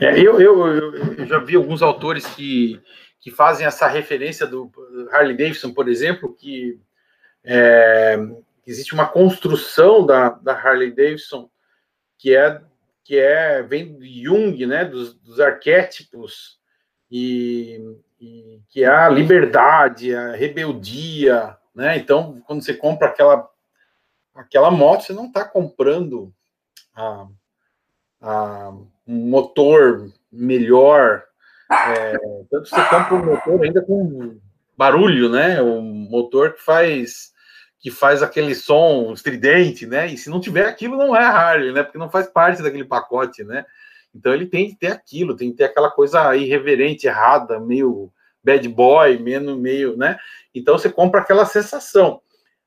É, 0.00 0.18
eu, 0.18 0.40
eu, 0.40 0.66
eu, 0.66 1.26
já 1.26 1.38
vi 1.38 1.54
alguns 1.54 1.82
autores 1.82 2.26
que, 2.26 2.80
que 3.20 3.30
fazem 3.30 3.66
essa 3.66 3.86
referência 3.86 4.46
do 4.46 4.70
Harley 5.12 5.36
Davidson, 5.36 5.72
por 5.72 5.88
exemplo, 5.88 6.34
que 6.34 6.80
é, 7.44 8.18
existe 8.66 8.94
uma 8.94 9.06
construção 9.06 10.04
da, 10.04 10.30
da 10.30 10.52
Harley 10.52 10.90
Davidson 10.90 11.48
que 12.24 12.34
é 12.34 12.58
que 13.04 13.18
é 13.18 13.62
vem 13.62 13.98
de 13.98 14.24
Jung, 14.24 14.64
né, 14.64 14.82
dos, 14.82 15.12
dos 15.12 15.38
arquétipos 15.38 16.58
e, 17.10 17.98
e, 18.18 18.62
que 18.70 18.82
é 18.82 18.88
a 18.88 19.10
liberdade, 19.10 20.14
a 20.14 20.32
rebeldia, 20.32 21.54
né? 21.74 21.98
Então, 21.98 22.40
quando 22.46 22.64
você 22.64 22.72
compra 22.72 23.08
aquela 23.08 23.46
aquela 24.34 24.70
moto, 24.70 25.02
você 25.02 25.12
não 25.12 25.26
está 25.26 25.44
comprando 25.44 26.32
a, 26.94 27.26
a, 28.22 28.70
um 29.06 29.28
motor 29.28 30.10
melhor, 30.32 31.24
é, 31.70 32.16
tanto 32.50 32.70
você 32.70 32.84
compra 32.88 33.14
um 33.16 33.26
motor 33.26 33.62
ainda 33.62 33.82
com 33.82 34.40
barulho, 34.74 35.28
né? 35.28 35.60
Um 35.60 35.82
motor 35.82 36.54
que 36.54 36.62
faz 36.62 37.33
que 37.84 37.90
faz 37.90 38.22
aquele 38.22 38.54
som 38.54 39.12
estridente, 39.12 39.86
né? 39.86 40.06
E 40.06 40.16
se 40.16 40.30
não 40.30 40.40
tiver 40.40 40.66
aquilo, 40.66 40.96
não 40.96 41.14
é 41.14 41.22
Harley, 41.22 41.70
né? 41.70 41.82
Porque 41.82 41.98
não 41.98 42.08
faz 42.08 42.26
parte 42.26 42.62
daquele 42.62 42.86
pacote, 42.86 43.44
né? 43.44 43.66
Então 44.14 44.32
ele 44.32 44.46
tem 44.46 44.70
que 44.70 44.74
ter 44.74 44.86
aquilo, 44.86 45.36
tem 45.36 45.50
que 45.50 45.58
ter 45.58 45.64
aquela 45.64 45.90
coisa 45.90 46.34
irreverente, 46.34 47.06
errada, 47.06 47.60
meio 47.60 48.10
bad 48.42 48.66
boy, 48.70 49.18
meio, 49.18 49.54
meio, 49.58 49.98
né? 49.98 50.16
Então 50.54 50.78
você 50.78 50.88
compra 50.88 51.20
aquela 51.20 51.44
sensação. 51.44 52.22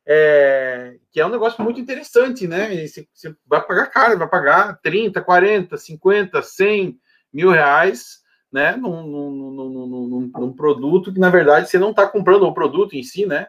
É, 0.05 0.97
que 1.11 1.19
é 1.19 1.25
um 1.25 1.31
negócio 1.31 1.63
muito 1.63 1.79
interessante, 1.79 2.47
né? 2.47 2.85
Você, 2.85 3.07
você 3.11 3.35
vai 3.47 3.65
pagar 3.65 3.87
caro, 3.87 4.19
vai 4.19 4.29
pagar 4.29 4.79
30, 4.83 5.19
40, 5.19 5.77
50, 5.77 6.43
100 6.43 6.95
mil 7.33 7.49
reais, 7.49 8.19
né? 8.51 8.75
Num, 8.75 9.01
num, 9.01 9.31
num, 9.31 9.69
num, 9.87 10.31
num 10.31 10.53
produto 10.53 11.11
que, 11.11 11.19
na 11.19 11.31
verdade, 11.31 11.67
você 11.67 11.79
não 11.79 11.89
está 11.89 12.05
comprando 12.05 12.43
o 12.43 12.53
produto 12.53 12.95
em 12.95 13.01
si, 13.01 13.25
né? 13.25 13.47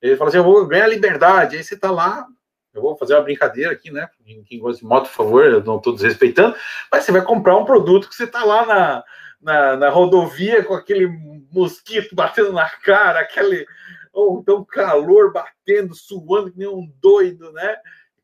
Ele 0.00 0.16
fala 0.16 0.28
assim: 0.28 0.38
eu 0.38 0.44
vou 0.44 0.66
ganhar 0.66 0.86
liberdade. 0.86 1.56
Aí 1.56 1.64
você 1.64 1.74
está 1.74 1.90
lá 1.90 2.26
eu 2.72 2.82
vou 2.82 2.96
fazer 2.96 3.14
uma 3.14 3.22
brincadeira 3.22 3.72
aqui, 3.72 3.90
né? 3.90 4.08
Quem 4.46 4.60
gosta 4.60 4.80
de 4.80 4.86
moto, 4.86 5.08
por 5.08 5.14
favor, 5.14 5.44
eu 5.44 5.62
não 5.64 5.76
estou 5.76 5.92
desrespeitando, 5.92 6.54
mas 6.90 7.04
você 7.04 7.12
vai 7.12 7.22
comprar 7.22 7.56
um 7.56 7.64
produto 7.64 8.08
que 8.08 8.14
você 8.14 8.24
está 8.24 8.44
lá 8.44 8.64
na, 8.64 9.04
na, 9.40 9.76
na, 9.76 9.88
rodovia 9.88 10.64
com 10.64 10.74
aquele 10.74 11.08
mosquito 11.52 12.14
batendo 12.14 12.52
na 12.52 12.68
cara, 12.68 13.20
aquele 13.20 13.66
ou 14.12 14.40
então 14.40 14.64
calor 14.64 15.32
batendo, 15.32 15.94
suando 15.94 16.52
que 16.52 16.58
nem 16.58 16.68
um 16.68 16.90
doido, 17.00 17.52
né? 17.52 17.76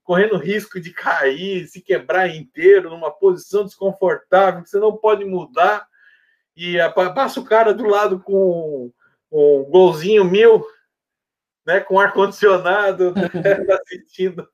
Correndo 0.04 0.38
risco 0.38 0.80
de 0.80 0.92
cair, 0.92 1.66
se 1.66 1.80
quebrar 1.80 2.28
inteiro, 2.28 2.90
numa 2.90 3.10
posição 3.10 3.64
desconfortável 3.64 4.62
que 4.62 4.70
você 4.70 4.78
não 4.78 4.96
pode 4.96 5.24
mudar. 5.24 5.86
E 6.56 6.76
passa 7.14 7.40
o 7.40 7.44
cara 7.44 7.74
do 7.74 7.84
lado 7.84 8.20
com 8.20 8.90
um 9.30 9.64
golzinho 9.64 10.24
mil, 10.24 10.64
né, 11.66 11.80
com 11.80 11.98
ar-condicionado, 11.98 13.12
né, 13.34 13.66
assistindo. 13.82 14.48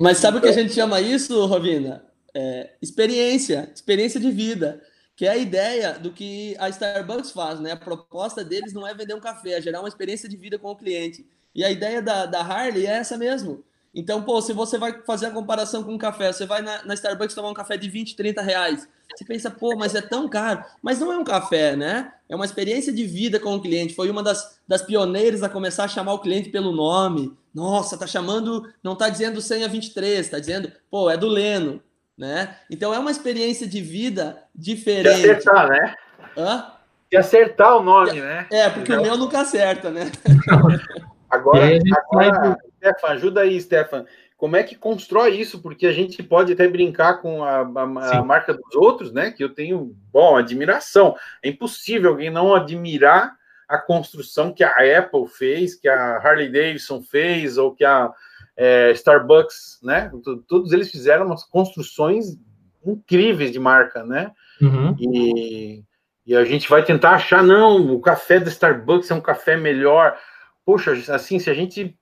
Mas 0.00 0.18
sabe 0.18 0.38
o 0.38 0.40
que 0.40 0.48
a 0.48 0.52
gente 0.52 0.72
chama 0.72 1.00
isso, 1.00 1.46
Rovina? 1.46 2.04
É, 2.34 2.70
experiência, 2.82 3.70
experiência 3.74 4.18
de 4.18 4.30
vida, 4.30 4.82
que 5.14 5.26
é 5.26 5.30
a 5.30 5.36
ideia 5.36 5.98
do 5.98 6.12
que 6.12 6.56
a 6.58 6.68
Starbucks 6.68 7.30
faz, 7.30 7.60
né? 7.60 7.72
A 7.72 7.76
proposta 7.76 8.44
deles 8.44 8.72
não 8.72 8.86
é 8.86 8.94
vender 8.94 9.14
um 9.14 9.20
café, 9.20 9.52
é 9.52 9.60
gerar 9.60 9.80
uma 9.80 9.88
experiência 9.88 10.28
de 10.28 10.36
vida 10.36 10.58
com 10.58 10.70
o 10.70 10.76
cliente. 10.76 11.26
E 11.54 11.64
a 11.64 11.70
ideia 11.70 12.00
da, 12.00 12.26
da 12.26 12.40
Harley 12.40 12.86
é 12.86 12.90
essa 12.90 13.16
mesmo. 13.16 13.64
Então, 13.94 14.22
pô, 14.22 14.40
se 14.40 14.52
você 14.52 14.78
vai 14.78 15.02
fazer 15.02 15.26
a 15.26 15.30
comparação 15.30 15.82
com 15.82 15.92
um 15.92 15.98
café, 15.98 16.32
você 16.32 16.46
vai 16.46 16.62
na, 16.62 16.84
na, 16.84 16.94
Starbucks 16.94 17.34
tomar 17.34 17.50
um 17.50 17.54
café 17.54 17.76
de 17.76 17.88
20, 17.88 18.14
30 18.14 18.40
reais. 18.40 18.88
Você 19.14 19.24
pensa, 19.24 19.50
pô, 19.50 19.74
mas 19.76 19.94
é 19.96 20.00
tão 20.00 20.28
caro. 20.28 20.64
Mas 20.80 21.00
não 21.00 21.12
é 21.12 21.18
um 21.18 21.24
café, 21.24 21.74
né? 21.74 22.12
É 22.28 22.36
uma 22.36 22.44
experiência 22.44 22.92
de 22.92 23.04
vida 23.04 23.40
com 23.40 23.56
o 23.56 23.60
cliente. 23.60 23.94
Foi 23.94 24.08
uma 24.08 24.22
das, 24.22 24.60
das 24.66 24.82
pioneiras 24.82 25.42
a 25.42 25.48
começar 25.48 25.84
a 25.84 25.88
chamar 25.88 26.12
o 26.12 26.20
cliente 26.20 26.48
pelo 26.48 26.70
nome. 26.70 27.36
Nossa, 27.52 27.98
tá 27.98 28.06
chamando, 28.06 28.72
não 28.82 28.94
tá 28.94 29.08
dizendo 29.08 29.40
senha 29.40 29.68
23, 29.68 30.28
tá 30.28 30.38
dizendo, 30.38 30.70
pô, 30.88 31.10
é 31.10 31.16
do 31.16 31.26
Leno, 31.26 31.82
né? 32.16 32.56
Então 32.70 32.94
é 32.94 32.98
uma 33.00 33.10
experiência 33.10 33.66
de 33.66 33.80
vida 33.80 34.44
diferente. 34.54 35.22
De 35.22 35.30
acertar, 35.30 35.68
né? 35.68 35.96
Hã? 36.36 36.72
De 37.10 37.16
acertar 37.16 37.76
o 37.76 37.82
nome, 37.82 38.20
né? 38.20 38.46
É, 38.52 38.70
porque 38.70 38.92
Entendeu? 38.92 39.00
o 39.00 39.02
meu 39.02 39.16
nunca 39.16 39.40
acerta, 39.40 39.90
né? 39.90 40.12
Agora, 41.30 41.78
agora 42.10 42.58
Stefan, 42.76 43.08
ajuda 43.08 43.40
aí, 43.42 43.60
Stefan. 43.60 44.06
Como 44.36 44.56
é 44.56 44.62
que 44.62 44.74
constrói 44.74 45.36
isso? 45.36 45.60
Porque 45.60 45.86
a 45.86 45.92
gente 45.92 46.22
pode 46.22 46.52
até 46.52 46.66
brincar 46.66 47.20
com 47.20 47.44
a, 47.44 47.60
a, 47.60 48.18
a, 48.18 48.22
marca 48.22 48.54
dos 48.54 48.74
outros, 48.74 49.12
né? 49.12 49.30
Que 49.30 49.44
eu 49.44 49.50
tenho, 49.50 49.94
bom, 50.10 50.36
admiração. 50.36 51.14
É 51.42 51.50
impossível 51.50 52.10
alguém 52.10 52.30
não 52.30 52.54
admirar 52.54 53.34
a 53.68 53.78
construção 53.78 54.52
que 54.52 54.64
a 54.64 54.98
Apple 54.98 55.28
fez, 55.28 55.74
que 55.74 55.88
a 55.88 56.16
Harley 56.16 56.50
Davidson 56.50 57.02
fez, 57.02 57.58
ou 57.58 57.74
que 57.74 57.84
a 57.84 58.10
é, 58.56 58.90
Starbucks, 58.92 59.78
né? 59.82 60.10
Todos 60.48 60.72
eles 60.72 60.90
fizeram 60.90 61.26
umas 61.26 61.44
construções 61.44 62.36
incríveis 62.84 63.52
de 63.52 63.58
marca, 63.58 64.04
né? 64.04 64.32
Uhum. 64.60 64.96
E, 64.98 65.84
e 66.26 66.36
a 66.36 66.44
gente 66.44 66.68
vai 66.68 66.84
tentar 66.84 67.12
achar, 67.12 67.42
não, 67.42 67.92
o 67.94 68.00
café 68.00 68.40
da 68.40 68.48
Starbucks 68.48 69.10
é 69.10 69.14
um 69.14 69.20
café 69.20 69.56
melhor. 69.56 70.16
Poxa, 70.64 70.92
assim, 71.14 71.38
se 71.38 71.50
a 71.50 71.54
gente 71.54 71.96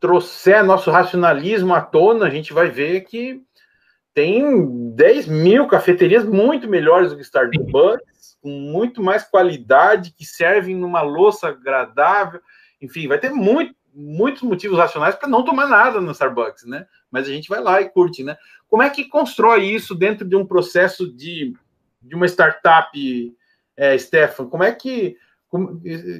trouxer 0.00 0.64
nosso 0.64 0.90
racionalismo 0.90 1.72
à 1.72 1.80
tona, 1.80 2.26
a 2.26 2.30
gente 2.30 2.52
vai 2.52 2.68
ver 2.68 3.02
que 3.02 3.40
tem 4.12 4.92
10 4.94 5.28
mil 5.28 5.66
cafeterias 5.66 6.24
muito 6.24 6.68
melhores 6.68 7.10
do 7.10 7.16
que 7.16 7.22
Starbucks, 7.22 8.36
com 8.42 8.50
muito 8.50 9.02
mais 9.02 9.22
qualidade, 9.22 10.12
que 10.12 10.24
servem 10.24 10.74
numa 10.74 11.02
louça 11.02 11.48
agradável. 11.48 12.40
Enfim, 12.80 13.06
vai 13.06 13.18
ter 13.18 13.30
muito, 13.30 13.74
muitos 13.94 14.42
motivos 14.42 14.76
racionais 14.76 15.14
para 15.14 15.28
não 15.28 15.44
tomar 15.44 15.68
nada 15.68 16.00
no 16.00 16.10
Starbucks, 16.10 16.64
né? 16.64 16.86
Mas 17.10 17.28
a 17.28 17.30
gente 17.30 17.48
vai 17.48 17.60
lá 17.60 17.80
e 17.80 17.88
curte, 17.88 18.24
né? 18.24 18.36
Como 18.68 18.82
é 18.82 18.90
que 18.90 19.04
constrói 19.04 19.64
isso 19.66 19.94
dentro 19.94 20.26
de 20.26 20.34
um 20.34 20.44
processo 20.44 21.10
de, 21.10 21.54
de 22.02 22.14
uma 22.14 22.26
startup, 22.26 22.90
é, 23.76 23.96
Stefan? 23.96 24.48
Como 24.48 24.64
é 24.64 24.72
que 24.72 25.16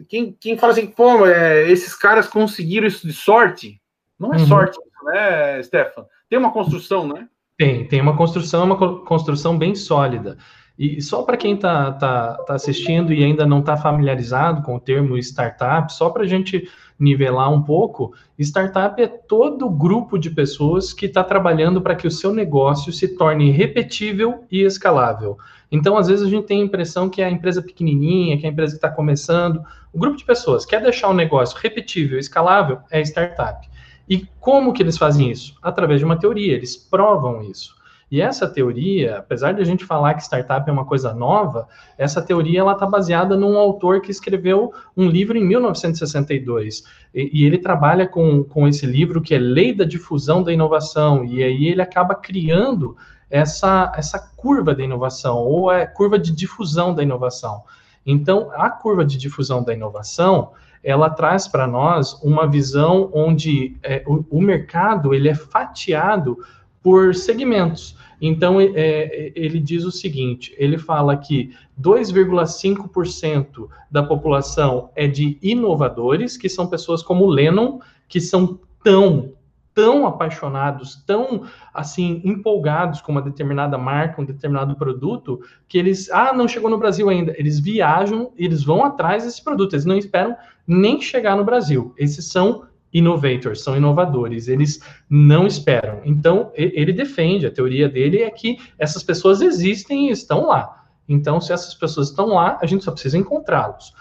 quem, 0.08 0.36
quem 0.38 0.58
fala 0.58 0.72
assim, 0.72 0.86
pô, 0.86 1.26
é, 1.26 1.70
esses 1.70 1.94
caras 1.94 2.26
conseguiram 2.26 2.86
isso 2.86 3.06
de 3.06 3.12
sorte? 3.12 3.80
Não 4.18 4.32
é 4.32 4.38
uhum. 4.38 4.46
sorte, 4.46 4.78
né, 5.04 5.62
Stefan? 5.62 6.04
Tem 6.28 6.38
uma 6.38 6.52
construção, 6.52 7.08
né? 7.08 7.28
Tem, 7.56 7.86
tem 7.86 8.00
uma 8.00 8.16
construção, 8.16 8.64
uma 8.64 9.04
construção 9.04 9.56
bem 9.56 9.74
sólida. 9.74 10.36
E 10.78 11.00
só 11.00 11.22
para 11.22 11.36
quem 11.36 11.54
está 11.54 11.92
tá, 11.92 12.34
tá 12.38 12.54
assistindo 12.54 13.12
e 13.12 13.22
ainda 13.22 13.46
não 13.46 13.60
está 13.60 13.76
familiarizado 13.76 14.62
com 14.62 14.76
o 14.76 14.80
termo 14.80 15.16
startup, 15.18 15.92
só 15.92 16.10
para 16.10 16.24
a 16.24 16.26
gente 16.26 16.68
nivelar 17.02 17.52
um 17.52 17.61
pouco, 17.61 18.14
startup 18.38 19.00
é 19.02 19.09
todo 19.09 19.68
grupo 19.68 20.16
de 20.16 20.30
pessoas 20.30 20.92
que 20.92 21.06
está 21.06 21.25
trabalhando 21.25 21.82
para 21.82 21.97
que 21.97 22.06
o 22.06 22.11
seu 22.11 22.32
negócio 22.32 22.92
se 22.92 23.09
torne 23.16 23.50
repetível 23.50 24.44
e 24.50 24.62
escalável. 24.62 25.37
Então, 25.71 25.97
às 25.97 26.06
vezes, 26.06 26.25
a 26.25 26.30
gente 26.30 26.47
tem 26.47 26.62
a 26.62 26.64
impressão 26.64 27.11
que 27.11 27.21
é 27.21 27.25
a 27.25 27.30
empresa 27.30 27.61
pequenininha, 27.61 28.38
que 28.38 28.47
é 28.47 28.49
a 28.49 28.52
empresa 28.52 28.73
que 28.73 28.78
está 28.78 28.90
começando. 28.90 29.64
O 29.92 29.99
grupo 29.99 30.16
de 30.16 30.25
pessoas 30.25 30.64
quer 30.64 30.80
deixar 30.80 31.09
o 31.09 31.14
negócio 31.14 31.59
repetível 31.59 32.18
e 32.18 32.21
escalável 32.21 32.78
é 32.90 33.00
startup. 33.00 33.68
E 34.09 34.26
como 34.38 34.73
que 34.73 34.82
eles 34.82 34.97
fazem 34.97 35.30
isso? 35.30 35.56
Através 35.61 35.99
de 35.99 36.04
uma 36.04 36.18
teoria, 36.18 36.54
eles 36.54 36.76
provam 36.76 37.42
isso. 37.42 37.75
E 38.12 38.21
essa 38.21 38.47
teoria, 38.47 39.16
apesar 39.16 39.52
de 39.52 39.62
a 39.62 39.64
gente 39.64 39.87
falar 39.87 40.12
que 40.12 40.23
startup 40.23 40.69
é 40.69 40.73
uma 40.73 40.85
coisa 40.85 41.14
nova, 41.14 41.66
essa 41.97 42.21
teoria 42.21 42.61
ela 42.61 42.75
está 42.75 42.85
baseada 42.85 43.38
num 43.38 43.57
autor 43.57 44.02
que 44.02 44.11
escreveu 44.11 44.71
um 44.95 45.09
livro 45.09 45.38
em 45.38 45.42
1962. 45.42 46.85
E, 47.14 47.31
e, 47.40 47.47
ele 47.47 47.57
trabalha 47.57 48.07
com, 48.07 48.45
com 48.45 48.69
esse 48.69 48.85
livro 48.85 49.23
que 49.23 49.35
é 49.35 49.38
Lei 49.38 49.75
da 49.75 49.85
Difusão 49.85 50.42
da 50.42 50.52
Inovação. 50.52 51.25
E 51.25 51.42
aí 51.42 51.69
ele 51.69 51.81
acaba 51.81 52.14
criando 52.14 52.95
essa, 53.31 53.90
essa 53.97 54.19
curva 54.19 54.75
da 54.75 54.85
inovação, 54.85 55.38
ou 55.38 55.73
é 55.73 55.87
curva 55.87 56.19
de 56.19 56.33
difusão 56.33 56.95
da 56.95 57.02
inovação. 57.02 57.62
Então, 58.04 58.50
a 58.52 58.69
curva 58.69 59.07
de 59.07 59.16
difusão 59.16 59.64
da 59.64 59.73
inovação, 59.73 60.50
ela 60.85 61.09
traz 61.09 61.49
para 61.49 61.66
nós 61.66 62.12
uma 62.23 62.47
visão 62.47 63.11
onde 63.14 63.75
é, 63.83 64.02
o, 64.07 64.23
o 64.31 64.42
mercado 64.42 65.14
ele 65.14 65.31
é 65.31 65.35
fatiado 65.35 66.37
por 66.82 67.14
segmentos. 67.14 67.96
Então, 68.20 68.60
é, 68.60 68.70
é 68.74 69.32
ele 69.34 69.58
diz 69.58 69.84
o 69.84 69.92
seguinte: 69.92 70.54
ele 70.58 70.78
fala 70.78 71.16
que 71.16 71.52
2,5% 71.80 73.68
da 73.90 74.02
população 74.02 74.90
é 74.94 75.06
de 75.06 75.38
inovadores, 75.42 76.36
que 76.36 76.48
são 76.48 76.66
pessoas 76.66 77.02
como 77.02 77.26
Lennon, 77.26 77.80
que 78.08 78.20
são 78.20 78.60
tão 78.82 79.32
tão 79.74 80.06
apaixonados, 80.06 81.02
tão 81.06 81.44
assim 81.72 82.20
empolgados 82.24 83.00
com 83.00 83.12
uma 83.12 83.22
determinada 83.22 83.78
marca, 83.78 84.20
um 84.20 84.24
determinado 84.24 84.76
produto, 84.76 85.40
que 85.66 85.78
eles, 85.78 86.10
ah, 86.10 86.32
não 86.32 86.46
chegou 86.46 86.70
no 86.70 86.78
Brasil 86.78 87.08
ainda. 87.08 87.34
Eles 87.38 87.58
viajam, 87.58 88.32
eles 88.36 88.62
vão 88.62 88.84
atrás 88.84 89.24
desse 89.24 89.42
produto, 89.42 89.74
eles 89.74 89.84
não 89.84 89.96
esperam 89.96 90.36
nem 90.66 91.00
chegar 91.00 91.36
no 91.36 91.44
Brasil. 91.44 91.94
Esses 91.96 92.26
são 92.26 92.64
innovators, 92.92 93.62
são 93.62 93.76
inovadores, 93.76 94.49
eles 94.49 94.80
não 95.08 95.46
esperam. 95.46 96.00
Então, 96.04 96.50
ele 96.54 96.92
defende, 96.92 97.46
a 97.46 97.50
teoria 97.50 97.88
dele 97.88 98.22
é 98.22 98.30
que 98.30 98.58
essas 98.78 99.02
pessoas 99.02 99.40
existem 99.40 100.08
e 100.08 100.11
estão 100.11 100.46
lá. 100.46 100.84
Então, 101.08 101.40
se 101.40 101.52
essas 101.52 101.75
pessoas 101.75 102.11
estão 102.11 102.28
lá, 102.28 102.58
a 102.61 102.66
gente 102.66 102.84
só 102.84 102.90
precisa 102.90 103.18
encontrá-los. 103.18 103.92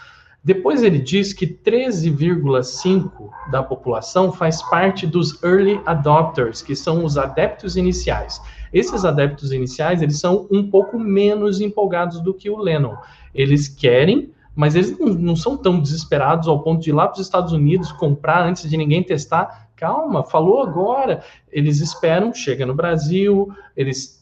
Depois 0.43 0.81
ele 0.81 0.97
diz 0.97 1.33
que 1.33 1.45
13,5% 1.45 3.11
da 3.51 3.61
população 3.61 4.31
faz 4.31 4.61
parte 4.63 5.05
dos 5.05 5.41
early 5.43 5.79
adopters, 5.85 6.63
que 6.63 6.75
são 6.75 7.05
os 7.05 7.15
adeptos 7.15 7.77
iniciais. 7.77 8.41
Esses 8.73 9.05
adeptos 9.05 9.51
iniciais, 9.51 10.01
eles 10.01 10.19
são 10.19 10.47
um 10.49 10.67
pouco 10.67 10.97
menos 10.97 11.61
empolgados 11.61 12.19
do 12.21 12.33
que 12.33 12.49
o 12.49 12.57
Lennon. 12.57 12.95
Eles 13.35 13.67
querem, 13.67 14.31
mas 14.55 14.75
eles 14.75 14.97
não, 14.97 15.07
não 15.09 15.35
são 15.35 15.57
tão 15.57 15.79
desesperados 15.79 16.47
ao 16.47 16.61
ponto 16.61 16.81
de 16.81 16.89
ir 16.89 16.93
lá 16.93 17.07
para 17.07 17.19
os 17.19 17.25
Estados 17.25 17.53
Unidos 17.53 17.91
comprar 17.91 18.45
antes 18.45 18.69
de 18.69 18.77
ninguém 18.77 19.03
testar. 19.03 19.69
Calma, 19.75 20.23
falou 20.23 20.61
agora. 20.61 21.23
Eles 21.51 21.79
esperam, 21.79 22.33
chega 22.33 22.65
no 22.65 22.73
Brasil, 22.73 23.51
eles 23.75 24.21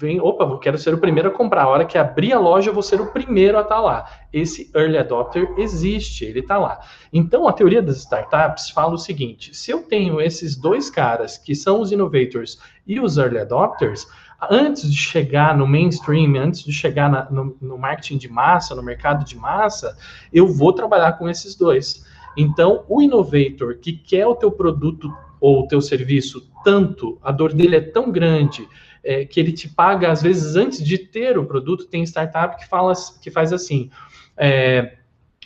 vem, 0.00 0.18
opa, 0.18 0.44
eu 0.44 0.58
quero 0.58 0.78
ser 0.78 0.94
o 0.94 0.98
primeiro 0.98 1.28
a 1.28 1.32
comprar. 1.32 1.64
A 1.64 1.68
hora 1.68 1.84
que 1.84 1.98
abrir 1.98 2.32
a 2.32 2.38
loja, 2.38 2.70
eu 2.70 2.74
vou 2.74 2.82
ser 2.82 3.00
o 3.00 3.12
primeiro 3.12 3.58
a 3.58 3.60
estar 3.60 3.74
tá 3.74 3.80
lá. 3.80 4.10
Esse 4.32 4.70
early 4.74 4.96
adopter 4.96 5.52
existe, 5.58 6.24
ele 6.24 6.40
está 6.40 6.58
lá. 6.58 6.80
Então, 7.12 7.46
a 7.46 7.52
teoria 7.52 7.82
das 7.82 7.98
startups 7.98 8.70
fala 8.70 8.94
o 8.94 8.98
seguinte: 8.98 9.54
se 9.54 9.70
eu 9.70 9.82
tenho 9.82 10.20
esses 10.20 10.56
dois 10.56 10.88
caras, 10.88 11.36
que 11.36 11.54
são 11.54 11.80
os 11.80 11.92
innovators 11.92 12.58
e 12.86 12.98
os 12.98 13.18
early 13.18 13.38
adopters, 13.38 14.06
antes 14.48 14.90
de 14.90 14.96
chegar 14.96 15.56
no 15.56 15.66
mainstream, 15.66 16.36
antes 16.36 16.62
de 16.62 16.72
chegar 16.72 17.10
na, 17.10 17.30
no, 17.30 17.56
no 17.60 17.76
marketing 17.76 18.18
de 18.18 18.28
massa, 18.28 18.74
no 18.74 18.82
mercado 18.82 19.24
de 19.24 19.36
massa, 19.36 19.96
eu 20.32 20.46
vou 20.46 20.72
trabalhar 20.72 21.12
com 21.12 21.28
esses 21.28 21.54
dois. 21.54 22.04
Então, 22.36 22.84
o 22.88 23.02
innovator 23.02 23.76
que 23.76 23.92
quer 23.92 24.26
o 24.26 24.34
teu 24.34 24.50
produto 24.50 25.12
ou 25.40 25.60
o 25.60 25.68
teu 25.68 25.80
serviço 25.80 26.48
tanto, 26.64 27.18
a 27.22 27.32
dor 27.32 27.52
dele 27.52 27.76
é 27.76 27.80
tão 27.80 28.10
grande, 28.10 28.68
é, 29.02 29.24
que 29.24 29.40
ele 29.40 29.52
te 29.52 29.68
paga, 29.68 30.10
às 30.10 30.22
vezes, 30.22 30.56
antes 30.56 30.84
de 30.84 30.98
ter 30.98 31.38
o 31.38 31.46
produto, 31.46 31.86
tem 31.86 32.02
startup 32.04 32.56
que, 32.56 32.68
fala, 32.68 32.92
que 33.20 33.30
faz 33.30 33.52
assim. 33.52 33.90
É, 34.36 34.98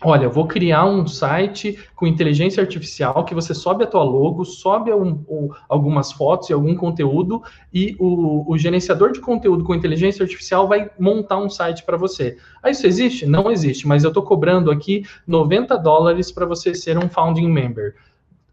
olha, 0.05 0.29
vou 0.29 0.47
criar 0.47 0.85
um 0.85 1.07
site 1.07 1.79
com 1.97 2.07
inteligência 2.07 2.61
artificial 2.63 3.25
que 3.25 3.35
você 3.35 3.55
sobe 3.55 3.85
a 3.85 3.87
tua 3.87 4.03
logo, 4.03 4.45
sobe 4.45 4.93
um, 4.93 5.25
um, 5.29 5.49
algumas 5.69 6.13
fotos 6.13 6.51
e 6.51 6.53
algum 6.53 6.77
conteúdo 6.77 7.43
e 7.73 7.97
o, 7.99 8.45
o, 8.53 8.59
gerenciador 8.59 9.13
de 9.13 9.21
conteúdo 9.21 9.65
com 9.65 9.75
inteligência 9.75 10.23
artificial 10.23 10.69
vai 10.69 10.91
montar 10.99 11.39
um 11.39 11.49
site 11.49 11.83
para 11.85 11.97
você. 11.97 12.37
Ah, 12.63 12.71
isso 12.71 12.87
existe? 12.87 13.27
Não 13.27 13.51
existe, 13.51 13.89
mas 13.89 14.05
eu 14.05 14.09
estou 14.09 14.23
cobrando 14.23 14.71
aqui 14.71 15.05
90 15.27 15.77
dólares 15.79 16.31
para 16.31 16.45
você 16.45 16.75
ser 16.75 16.99
um 16.99 17.09
founding 17.09 17.49
member. 17.49 17.95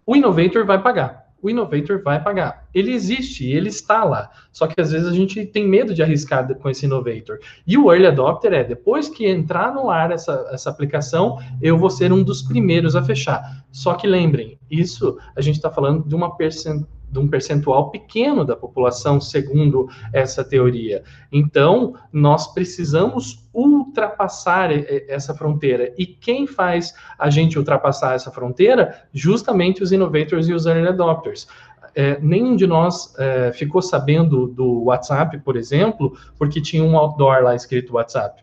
O 0.05 0.15
Innovator 0.15 0.65
vai 0.65 0.81
pagar 0.81 1.20
o 1.41 1.49
Innovator 1.49 2.01
vai 2.03 2.21
pagar. 2.21 2.67
Ele 2.73 2.93
existe, 2.93 3.45
ele 3.49 3.69
está 3.69 4.03
lá. 4.03 4.29
Só 4.51 4.67
que 4.67 4.79
às 4.79 4.91
vezes 4.91 5.07
a 5.07 5.13
gente 5.13 5.45
tem 5.45 5.67
medo 5.67 5.93
de 5.93 6.03
arriscar 6.03 6.47
com 6.55 6.69
esse 6.69 6.85
Innovator. 6.85 7.39
E 7.65 7.77
o 7.77 7.91
Early 7.91 8.07
Adopter 8.07 8.53
é, 8.53 8.63
depois 8.63 9.09
que 9.09 9.27
entrar 9.27 9.73
no 9.73 9.89
ar 9.89 10.11
essa, 10.11 10.49
essa 10.51 10.69
aplicação, 10.69 11.39
eu 11.61 11.77
vou 11.77 11.89
ser 11.89 12.11
um 12.13 12.23
dos 12.23 12.41
primeiros 12.41 12.95
a 12.95 13.03
fechar. 13.03 13.65
Só 13.71 13.93
que 13.93 14.07
lembrem, 14.07 14.59
isso 14.69 15.17
a 15.35 15.41
gente 15.41 15.55
está 15.55 15.69
falando 15.69 16.07
de 16.07 16.15
uma 16.15 16.35
percentagem 16.35 17.00
de 17.11 17.19
um 17.19 17.27
percentual 17.27 17.91
pequeno 17.91 18.45
da 18.45 18.55
população, 18.55 19.19
segundo 19.19 19.89
essa 20.13 20.43
teoria. 20.43 21.03
Então, 21.31 21.95
nós 22.11 22.53
precisamos 22.53 23.47
ultrapassar 23.53 24.71
essa 25.09 25.33
fronteira. 25.33 25.93
E 25.97 26.05
quem 26.05 26.47
faz 26.47 26.93
a 27.19 27.29
gente 27.29 27.59
ultrapassar 27.59 28.15
essa 28.15 28.31
fronteira? 28.31 29.03
Justamente 29.13 29.83
os 29.83 29.91
innovators 29.91 30.47
e 30.47 30.53
os 30.53 30.65
early 30.65 30.87
adopters. 30.87 31.47
É, 31.93 32.17
nenhum 32.21 32.55
de 32.55 32.65
nós 32.65 33.13
é, 33.19 33.51
ficou 33.51 33.81
sabendo 33.81 34.47
do 34.47 34.83
WhatsApp, 34.85 35.37
por 35.39 35.57
exemplo, 35.57 36.17
porque 36.37 36.61
tinha 36.61 36.83
um 36.83 36.97
outdoor 36.97 37.43
lá 37.43 37.53
escrito 37.53 37.95
WhatsApp 37.95 38.41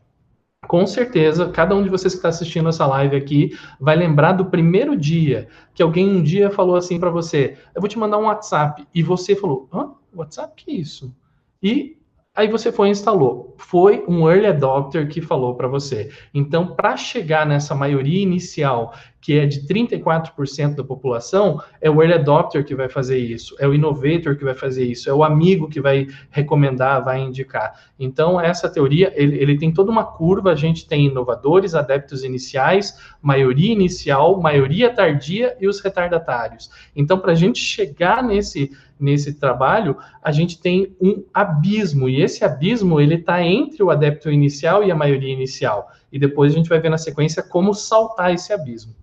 com 0.66 0.86
certeza, 0.86 1.50
cada 1.50 1.74
um 1.74 1.82
de 1.82 1.88
vocês 1.88 2.14
que 2.14 2.18
está 2.18 2.28
assistindo 2.28 2.68
essa 2.68 2.86
live 2.86 3.16
aqui 3.16 3.56
vai 3.78 3.96
lembrar 3.96 4.32
do 4.32 4.46
primeiro 4.46 4.96
dia 4.96 5.48
que 5.74 5.82
alguém 5.82 6.08
um 6.08 6.22
dia 6.22 6.50
falou 6.50 6.76
assim 6.76 6.98
para 6.98 7.10
você: 7.10 7.56
Eu 7.74 7.80
vou 7.80 7.88
te 7.88 7.98
mandar 7.98 8.18
um 8.18 8.24
WhatsApp. 8.24 8.86
E 8.94 9.02
você 9.02 9.36
falou: 9.36 9.68
Hã? 9.72 9.92
WhatsApp? 10.14 10.64
Que 10.64 10.72
isso? 10.72 11.14
E 11.62 11.97
Aí 12.38 12.46
você 12.46 12.70
foi 12.70 12.86
e 12.86 12.90
instalou. 12.92 13.56
Foi 13.58 14.04
um 14.06 14.30
early 14.30 14.46
adopter 14.46 15.08
que 15.08 15.20
falou 15.20 15.56
para 15.56 15.66
você. 15.66 16.08
Então, 16.32 16.68
para 16.68 16.96
chegar 16.96 17.44
nessa 17.44 17.74
maioria 17.74 18.22
inicial, 18.22 18.94
que 19.20 19.36
é 19.36 19.44
de 19.44 19.66
34% 19.66 20.76
da 20.76 20.84
população, 20.84 21.60
é 21.80 21.90
o 21.90 22.00
early 22.00 22.14
adopter 22.14 22.64
que 22.64 22.76
vai 22.76 22.88
fazer 22.88 23.18
isso, 23.18 23.56
é 23.58 23.66
o 23.66 23.74
innovator 23.74 24.36
que 24.36 24.44
vai 24.44 24.54
fazer 24.54 24.84
isso, 24.84 25.10
é 25.10 25.12
o 25.12 25.24
amigo 25.24 25.68
que 25.68 25.80
vai 25.80 26.06
recomendar, 26.30 27.04
vai 27.04 27.18
indicar. 27.18 27.72
Então, 27.98 28.40
essa 28.40 28.68
teoria, 28.68 29.12
ele, 29.16 29.36
ele 29.36 29.58
tem 29.58 29.72
toda 29.72 29.90
uma 29.90 30.04
curva, 30.04 30.52
a 30.52 30.54
gente 30.54 30.86
tem 30.86 31.06
inovadores, 31.06 31.74
adeptos 31.74 32.22
iniciais, 32.22 32.96
maioria 33.20 33.72
inicial, 33.72 34.40
maioria 34.40 34.94
tardia 34.94 35.56
e 35.60 35.66
os 35.66 35.80
retardatários. 35.80 36.70
Então, 36.94 37.18
para 37.18 37.32
a 37.32 37.34
gente 37.34 37.58
chegar 37.58 38.22
nesse 38.22 38.70
nesse 39.00 39.34
trabalho, 39.34 39.96
a 40.22 40.32
gente 40.32 40.60
tem 40.60 40.96
um 41.00 41.24
abismo, 41.32 42.08
e 42.08 42.22
esse 42.22 42.44
abismo 42.44 43.00
ele 43.00 43.16
está 43.16 43.42
entre 43.42 43.82
o 43.82 43.90
adepto 43.90 44.30
inicial 44.30 44.84
e 44.84 44.90
a 44.90 44.96
maioria 44.96 45.32
inicial. 45.32 45.90
E 46.10 46.18
depois 46.18 46.52
a 46.52 46.56
gente 46.56 46.68
vai 46.68 46.80
ver 46.80 46.88
na 46.88 46.98
sequência 46.98 47.42
como 47.42 47.74
saltar 47.74 48.32
esse 48.32 48.52
abismo. 48.52 48.94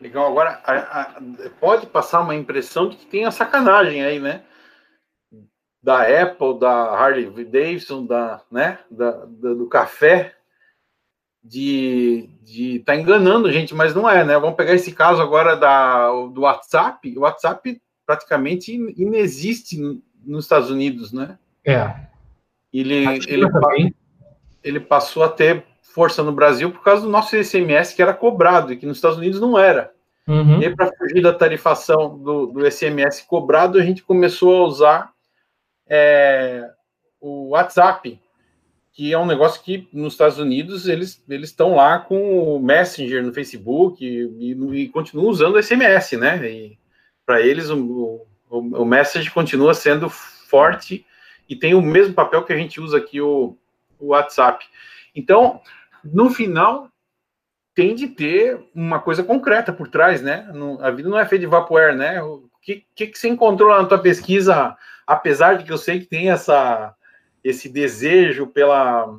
Legal, 0.00 0.26
agora 0.26 0.60
a, 0.64 1.00
a, 1.00 1.22
pode 1.58 1.86
passar 1.86 2.20
uma 2.20 2.34
impressão 2.34 2.88
de 2.88 2.96
que 2.96 3.06
tem 3.06 3.24
a 3.24 3.30
sacanagem 3.30 4.04
aí, 4.04 4.18
né? 4.18 4.42
Da 5.82 6.02
Apple, 6.02 6.58
da 6.58 6.90
Harley 6.90 7.30
Davidson, 7.44 8.04
da, 8.04 8.42
né? 8.50 8.78
Da, 8.90 9.10
da 9.10 9.54
do 9.54 9.66
café, 9.68 10.34
de 11.42 12.28
de 12.42 12.78
tá 12.80 12.94
enganando 12.94 13.50
gente, 13.50 13.74
mas 13.74 13.94
não 13.94 14.08
é, 14.08 14.24
né? 14.24 14.38
Vamos 14.38 14.56
pegar 14.56 14.74
esse 14.74 14.92
caso 14.92 15.20
agora 15.20 15.56
da, 15.56 16.08
do 16.08 16.42
WhatsApp. 16.42 17.16
O 17.16 17.22
WhatsApp 17.22 17.80
praticamente 18.06 18.72
inexiste 18.96 19.78
nos 20.24 20.44
Estados 20.44 20.70
Unidos, 20.70 21.12
né? 21.12 21.38
É. 21.64 21.94
Ele, 22.72 23.04
ele, 23.26 23.94
ele 24.62 24.80
passou 24.80 25.22
a 25.22 25.28
ter 25.28 25.64
força 25.82 26.22
no 26.22 26.32
Brasil 26.32 26.70
por 26.70 26.82
causa 26.82 27.02
do 27.02 27.08
nosso 27.08 27.36
SMS 27.42 27.94
que 27.94 28.02
era 28.02 28.12
cobrado 28.12 28.72
e 28.72 28.76
que 28.76 28.86
nos 28.86 28.98
Estados 28.98 29.18
Unidos 29.18 29.40
não 29.40 29.58
era. 29.58 29.92
Uhum. 30.28 30.60
E 30.60 30.74
para 30.74 30.92
fugir 30.96 31.22
da 31.22 31.32
tarifação 31.32 32.18
do, 32.18 32.46
do 32.46 32.70
SMS 32.70 33.22
cobrado, 33.22 33.78
a 33.78 33.82
gente 33.82 34.02
começou 34.02 34.64
a 34.64 34.66
usar 34.66 35.12
é, 35.88 36.68
o 37.20 37.50
WhatsApp, 37.50 38.20
que 38.92 39.12
é 39.12 39.18
um 39.18 39.26
negócio 39.26 39.62
que 39.62 39.88
nos 39.92 40.14
Estados 40.14 40.38
Unidos 40.38 40.88
eles 40.88 41.22
eles 41.28 41.50
estão 41.50 41.76
lá 41.76 41.98
com 41.98 42.56
o 42.56 42.60
Messenger 42.60 43.22
no 43.22 43.32
Facebook 43.32 44.04
e, 44.04 44.52
e, 44.52 44.82
e 44.82 44.88
continuam 44.88 45.28
usando 45.28 45.54
o 45.54 45.62
SMS, 45.62 46.12
né? 46.12 46.50
E, 46.50 46.78
para 47.26 47.40
eles 47.40 47.68
o, 47.68 48.24
o, 48.48 48.58
o 48.58 48.84
message 48.84 49.30
continua 49.30 49.74
sendo 49.74 50.08
forte 50.08 51.04
e 51.48 51.56
tem 51.56 51.74
o 51.74 51.82
mesmo 51.82 52.14
papel 52.14 52.44
que 52.44 52.52
a 52.52 52.56
gente 52.56 52.80
usa 52.80 52.96
aqui 52.96 53.20
o, 53.20 53.56
o 53.98 54.08
WhatsApp. 54.08 54.64
Então, 55.14 55.60
no 56.04 56.30
final, 56.30 56.88
tem 57.74 57.94
de 57.94 58.08
ter 58.08 58.58
uma 58.74 59.00
coisa 59.00 59.22
concreta 59.22 59.72
por 59.72 59.88
trás, 59.88 60.22
né? 60.22 60.48
a 60.80 60.90
vida 60.90 61.08
não 61.08 61.18
é 61.18 61.26
feita 61.26 61.44
de 61.44 61.50
vaporware, 61.50 61.96
né? 61.96 62.22
O 62.22 62.48
que, 62.62 62.84
que, 62.94 63.08
que 63.08 63.18
você 63.18 63.28
encontrou 63.28 63.68
lá 63.68 63.82
na 63.82 63.88
tua 63.88 63.98
pesquisa, 63.98 64.76
apesar 65.06 65.58
de 65.58 65.64
que 65.64 65.72
eu 65.72 65.78
sei 65.78 66.00
que 66.00 66.06
tem 66.06 66.30
essa, 66.30 66.94
esse 67.44 67.68
desejo 67.68 68.46
pela, 68.46 69.18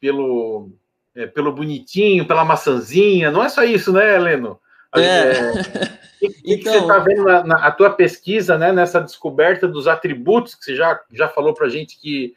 pelo, 0.00 0.70
é, 1.14 1.26
pelo 1.26 1.52
bonitinho, 1.52 2.26
pela 2.26 2.44
maçãzinha, 2.44 3.30
não 3.30 3.42
é 3.42 3.48
só 3.48 3.62
isso, 3.62 3.92
né, 3.92 4.16
Heleno? 4.16 4.60
É. 4.94 5.00
é... 5.00 5.98
que, 6.28 6.42
que, 6.42 6.54
então, 6.54 6.72
que 6.72 6.78
você 6.78 6.84
está 6.84 6.98
vendo 6.98 7.24
na, 7.24 7.44
na 7.44 7.70
tua 7.70 7.90
pesquisa, 7.90 8.58
né, 8.58 8.72
nessa 8.72 9.00
descoberta 9.00 9.66
dos 9.66 9.86
atributos 9.86 10.54
que 10.54 10.64
você 10.64 10.76
já, 10.76 11.00
já 11.12 11.28
falou 11.28 11.54
para 11.54 11.66
a 11.66 11.70
gente 11.70 11.98
que, 12.00 12.34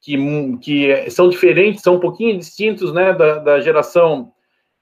que, 0.00 0.16
que 0.58 1.10
são 1.10 1.28
diferentes, 1.28 1.82
são 1.82 1.96
um 1.96 2.00
pouquinho 2.00 2.38
distintos 2.38 2.92
né, 2.92 3.12
da, 3.12 3.38
da 3.38 3.60
geração 3.60 4.32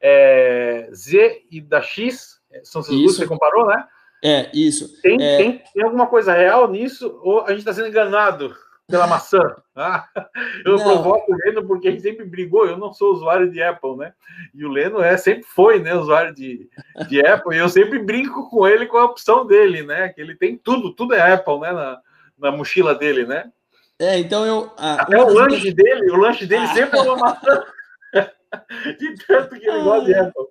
é, 0.00 0.88
Z 0.92 1.42
e 1.50 1.60
da 1.60 1.80
X? 1.80 2.40
São 2.64 2.80
essas 2.82 2.94
duas 2.94 3.12
que 3.12 3.18
você 3.18 3.26
comparou, 3.26 3.66
né? 3.66 3.84
É, 4.24 4.50
isso. 4.54 5.00
Tem, 5.00 5.20
é... 5.20 5.36
Tem, 5.36 5.62
tem 5.74 5.82
alguma 5.82 6.06
coisa 6.06 6.32
real 6.32 6.70
nisso 6.70 7.18
ou 7.22 7.40
a 7.42 7.50
gente 7.50 7.60
está 7.60 7.72
sendo 7.72 7.88
enganado? 7.88 8.54
Pela 8.88 9.06
maçã. 9.06 9.40
Ah, 9.74 10.06
eu 10.64 10.76
não. 10.76 10.84
provoco 10.84 11.32
o 11.32 11.36
Leno 11.36 11.66
porque 11.66 11.88
ele 11.88 12.00
sempre 12.00 12.24
brigou. 12.24 12.66
Eu 12.66 12.76
não 12.76 12.92
sou 12.92 13.12
usuário 13.12 13.50
de 13.50 13.62
Apple, 13.62 13.96
né? 13.96 14.12
E 14.54 14.64
o 14.64 14.68
Leno 14.68 15.00
é, 15.00 15.16
sempre 15.16 15.44
foi 15.44 15.78
né, 15.78 15.94
usuário 15.94 16.34
de, 16.34 16.68
de 17.08 17.20
Apple. 17.26 17.56
E 17.56 17.58
eu 17.58 17.68
sempre 17.68 17.98
brinco 17.98 18.48
com 18.50 18.66
ele 18.66 18.86
com 18.86 18.98
a 18.98 19.04
opção 19.04 19.46
dele, 19.46 19.82
né? 19.82 20.08
Que 20.10 20.20
ele 20.20 20.34
tem 20.34 20.56
tudo, 20.56 20.92
tudo 20.92 21.14
é 21.14 21.32
Apple, 21.32 21.60
né? 21.60 21.72
Na, 21.72 22.00
na 22.38 22.50
mochila 22.50 22.94
dele, 22.94 23.24
né? 23.24 23.50
É, 23.98 24.18
então 24.18 24.44
eu. 24.44 24.72
Até 24.76 25.22
o 25.22 25.32
lanche 25.32 25.60
minhas... 25.60 25.74
dele, 25.74 26.10
o 26.10 26.16
lanche 26.16 26.46
dele 26.46 26.64
ah. 26.64 26.74
sempre 26.74 26.98
é 26.98 27.02
uma 27.02 27.16
maçã. 27.16 27.64
de 28.98 29.14
tanto 29.26 29.58
que 29.58 29.66
ele 29.66 29.80
ah. 29.80 29.84
gosta 29.84 30.04
de 30.04 30.14
Apple. 30.14 30.44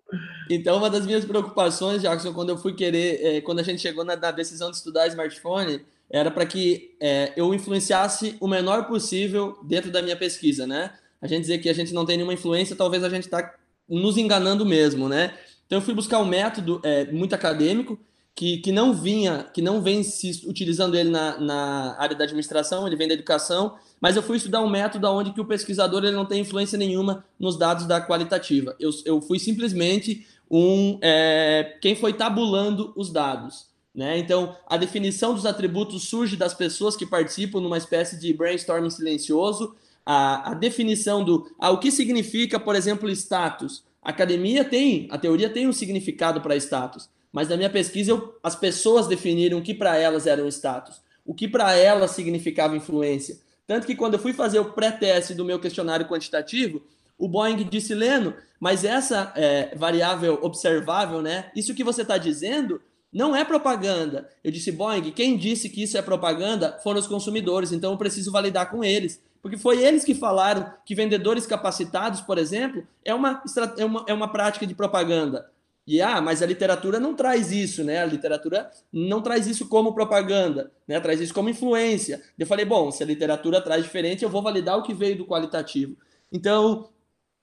Então, 0.50 0.78
uma 0.78 0.90
das 0.90 1.06
minhas 1.06 1.26
preocupações, 1.26 2.02
Jackson, 2.02 2.34
quando 2.34 2.50
eu 2.50 2.58
fui 2.58 2.74
querer, 2.74 3.20
é, 3.24 3.42
quando 3.42 3.60
a 3.60 3.64
gente 3.64 3.82
chegou 3.82 4.04
na, 4.04 4.16
na 4.16 4.32
decisão 4.32 4.72
de 4.72 4.78
estudar 4.78 5.08
smartphone 5.08 5.86
era 6.12 6.30
para 6.30 6.46
que 6.46 6.96
é, 7.00 7.32
eu 7.38 7.54
influenciasse 7.54 8.36
o 8.40 8.48
menor 8.48 8.86
possível 8.86 9.58
dentro 9.64 9.90
da 9.90 10.02
minha 10.02 10.18
pesquisa, 10.18 10.68
né? 10.68 10.92
A 11.22 11.28
gente 11.28 11.42
dizer 11.42 11.60
que 11.60 11.70
a 11.70 11.74
gente 11.74 11.94
não 11.94 12.06
tem 12.06 12.18
nenhuma 12.18 12.34
influência, 12.34 12.76
talvez 12.76 13.04
a 13.04 13.10
gente 13.10 13.24
está 13.24 13.56
nos 13.88 14.18
enganando 14.18 14.66
mesmo, 14.66 15.08
né? 15.08 15.34
Então 15.66 15.78
eu 15.78 15.82
fui 15.82 15.94
buscar 15.94 16.20
um 16.20 16.26
método 16.26 16.82
é, 16.84 17.10
muito 17.12 17.34
acadêmico 17.34 17.98
que, 18.36 18.58
que 18.58 18.72
não 18.72 18.94
vinha, 18.94 19.46
que 19.54 19.62
não 19.62 19.82
vem 19.82 20.04
se 20.04 20.46
utilizando 20.46 20.98
ele 20.98 21.10
na, 21.10 21.40
na 21.40 21.96
área 21.98 22.16
da 22.16 22.26
administração, 22.26 22.86
ele 22.86 22.96
vem 22.96 23.08
da 23.08 23.14
educação, 23.14 23.76
mas 24.00 24.16
eu 24.16 24.24
fui 24.24 24.38
estudar 24.38 24.62
um 24.62 24.70
método 24.70 25.08
onde 25.08 25.32
que 25.32 25.40
o 25.40 25.46
pesquisador 25.46 26.04
ele 26.04 26.16
não 26.16 26.26
tem 26.26 26.42
influência 26.42 26.78
nenhuma 26.78 27.24
nos 27.40 27.58
dados 27.58 27.86
da 27.86 28.06
qualitativa. 28.06 28.76
Eu, 28.80 28.90
eu 29.06 29.22
fui 29.22 29.40
simplesmente 29.40 30.28
um 30.50 31.00
é, 31.02 31.78
quem 31.82 31.96
foi 31.96 32.12
tabulando 32.14 32.92
os 32.98 33.10
dados. 33.10 33.71
Né? 33.94 34.18
Então, 34.18 34.56
a 34.68 34.78
definição 34.78 35.34
dos 35.34 35.46
atributos 35.46 36.08
surge 36.08 36.38
das 36.38 36.54
pessoas 36.54 36.96
que 36.96 37.06
participam 37.06 37.60
numa 37.60 37.78
espécie 37.78 38.18
de 38.18 38.34
brainstorming 38.34 38.90
silencioso. 38.90 39.76
A, 40.06 40.52
a 40.52 40.54
definição 40.54 41.24
do 41.24 41.52
ah, 41.60 41.72
o 41.72 41.78
que 41.78 41.92
significa, 41.92 42.60
por 42.60 42.76
exemplo, 42.76 43.10
status. 43.10 43.84
A 44.02 44.10
academia 44.10 44.64
tem, 44.64 45.08
a 45.12 45.18
teoria 45.18 45.50
tem 45.50 45.68
um 45.68 45.74
significado 45.74 46.42
para 46.42 46.56
status, 46.56 47.10
mas 47.32 47.50
na 47.50 47.58
minha 47.58 47.70
pesquisa 47.70 48.12
eu, 48.12 48.36
as 48.42 48.56
pessoas 48.56 49.08
definiram 49.08 49.60
o 49.60 49.62
que 49.62 49.76
para 49.76 49.96
elas 49.96 50.26
era 50.26 50.44
um 50.44 50.48
status, 50.48 51.02
o 51.24 51.36
que 51.36 51.48
para 51.48 51.76
elas 51.76 52.12
significava 52.12 52.76
influência. 52.76 53.38
Tanto 53.68 53.86
que 53.86 53.96
quando 53.96 54.16
eu 54.16 54.20
fui 54.20 54.34
fazer 54.34 54.60
o 54.60 54.74
pré-teste 54.74 55.36
do 55.36 55.46
meu 55.46 55.60
questionário 55.60 56.08
quantitativo, 56.08 56.82
o 57.18 57.28
Boeing 57.28 57.64
disse, 57.70 57.94
Leno, 57.94 58.34
mas 58.60 58.84
essa 58.84 59.32
é, 59.36 59.76
variável 59.76 60.40
observável, 60.42 61.22
né? 61.22 61.52
Isso 61.56 61.76
que 61.76 61.84
você 61.84 62.02
está 62.02 62.18
dizendo 62.18 62.82
não 63.12 63.36
é 63.36 63.44
propaganda. 63.44 64.30
Eu 64.44 64.52
disse, 64.52 64.72
Boeing, 64.72 65.12
quem 65.12 65.36
disse 65.38 65.70
que 65.70 65.84
isso 65.84 65.98
é 65.98 66.02
propaganda 66.02 66.80
foram 66.84 67.00
os 67.00 67.08
consumidores, 67.08 67.72
então 67.72 67.92
eu 67.92 67.98
preciso 67.98 68.32
validar 68.32 68.70
com 68.72 68.84
eles. 68.84 69.22
Porque 69.42 69.58
foi 69.58 69.84
eles 69.84 70.04
que 70.04 70.14
falaram 70.14 70.72
que 70.86 70.96
vendedores 70.96 71.46
capacitados, 71.46 72.22
por 72.22 72.38
exemplo, 72.38 72.88
é 73.04 73.14
uma, 73.14 73.44
é 73.78 73.86
uma, 73.86 74.06
é 74.08 74.14
uma 74.14 74.32
prática 74.32 74.68
de 74.68 74.76
propaganda. 74.76 75.50
E 75.86 76.00
ah, 76.00 76.22
mas 76.22 76.44
a 76.44 76.46
literatura 76.46 77.00
não 77.00 77.16
traz 77.16 77.52
isso, 77.52 77.84
né? 77.84 78.02
A 78.02 78.06
literatura 78.06 78.70
não 78.94 79.20
traz 79.20 79.48
isso 79.48 79.68
como 79.68 79.96
propaganda, 79.96 80.72
né? 80.88 81.00
Traz 81.00 81.20
isso 81.20 81.34
como 81.34 81.50
influência. 81.50 82.22
Eu 82.38 82.46
falei, 82.46 82.64
bom, 82.64 82.92
se 82.92 83.02
a 83.02 83.06
literatura 83.06 83.60
traz 83.60 83.84
diferente, 83.84 84.24
eu 84.24 84.30
vou 84.30 84.44
validar 84.44 84.78
o 84.78 84.84
que 84.84 84.94
veio 84.94 85.18
do 85.18 85.26
qualitativo. 85.26 85.98
Então, 86.32 86.90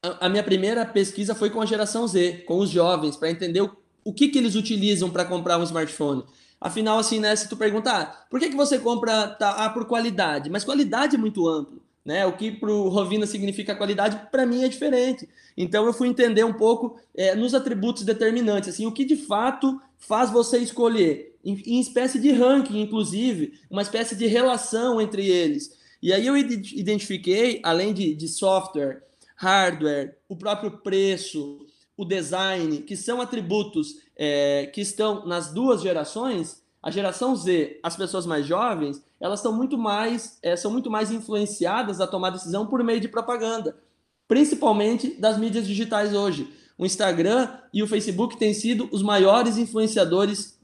a 0.01 0.29
minha 0.29 0.45
primeira 0.45 0.87
pesquisa 0.87 1.35
foi 1.35 1.51
com 1.51 1.61
a 1.61 1.67
geração 1.67 2.07
Z, 2.07 2.45
com 2.47 2.59
os 2.59 2.71
jovens, 2.71 3.17
para 3.17 3.31
entender 3.31 3.61
o, 3.61 3.77
o 4.09 4.13
que, 4.15 4.29
que 4.29 4.39
eles 4.39 4.55
utilizam 4.55 5.11
para 5.11 5.23
comprar 5.23 5.59
um 5.59 5.63
smartphone. 5.63 6.25
Afinal, 6.59 6.99
assim, 6.99 7.21
né, 7.21 7.37
se 7.37 7.47
tu 7.47 7.59
perguntar, 7.59 8.01
ah, 8.01 8.27
por 8.31 8.41
que, 8.41 8.49
que 8.49 8.57
você 8.57 8.79
compra 8.79 9.29
tá, 9.29 9.51
ah, 9.51 9.69
por 9.69 9.85
qualidade? 9.85 10.49
Mas 10.49 10.65
qualidade 10.65 11.15
é 11.15 11.19
muito 11.19 11.47
amplo. 11.47 11.83
Né? 12.03 12.25
O 12.25 12.33
que 12.33 12.51
para 12.51 12.73
o 12.73 12.89
Rovina 12.89 13.27
significa 13.27 13.77
qualidade, 13.77 14.19
para 14.33 14.47
mim 14.47 14.65
é 14.65 14.69
diferente. 14.69 15.29
Então 15.55 15.85
eu 15.85 15.93
fui 15.93 16.09
entender 16.09 16.43
um 16.43 16.55
pouco 16.55 16.99
é, 17.15 17.35
nos 17.35 17.53
atributos 17.53 18.03
determinantes, 18.03 18.71
assim, 18.71 18.87
o 18.87 18.93
que 18.93 19.05
de 19.05 19.15
fato 19.15 19.79
faz 19.99 20.31
você 20.31 20.57
escolher, 20.57 21.37
em, 21.45 21.63
em, 21.67 21.79
espécie 21.79 22.19
de 22.19 22.33
ranking, 22.33 22.81
inclusive, 22.81 23.61
uma 23.71 23.83
espécie 23.83 24.17
de 24.17 24.27
relação 24.27 25.03
entre 25.03 25.29
eles. 25.29 25.77
E 26.03 26.15
aí 26.15 26.27
eu 26.27 26.35
identifiquei, 26.35 27.61
além 27.63 27.93
de, 27.93 28.15
de 28.15 28.27
software, 28.27 29.03
hardware, 29.37 30.17
o 30.27 30.35
próprio 30.35 30.79
preço, 30.79 31.68
o 31.99 32.05
design, 32.05 32.79
que 32.83 32.97
são 32.97 33.21
atributos 33.21 33.97
é, 34.17 34.71
que 34.73 34.81
estão 34.81 35.27
nas 35.27 35.53
duas 35.53 35.83
gerações, 35.83 36.63
a 36.81 36.93
geração 36.93 37.35
Z, 37.35 37.81
as 37.83 37.97
pessoas 37.97 38.25
mais 38.25 38.47
jovens, 38.47 39.03
elas 39.21 39.41
estão 39.41 39.53
muito 39.53 39.77
mais, 39.77 40.39
é, 40.41 40.55
são 40.55 40.71
muito 40.71 40.89
mais 40.89 41.11
influenciadas 41.11 42.01
a 42.01 42.07
tomar 42.07 42.31
decisão 42.31 42.69
por 42.69 42.85
meio 42.85 43.01
de 43.01 43.09
propaganda, 43.09 43.77
principalmente 44.29 45.21
das 45.21 45.37
mídias 45.37 45.67
digitais 45.67 46.15
hoje. 46.15 46.49
O 46.79 46.87
Instagram 46.87 47.49
e 47.75 47.83
o 47.83 47.89
Facebook 47.89 48.37
têm 48.37 48.55
sido 48.55 48.89
os 48.93 49.03
maiores 49.03 49.59
influenciadores 49.59 50.57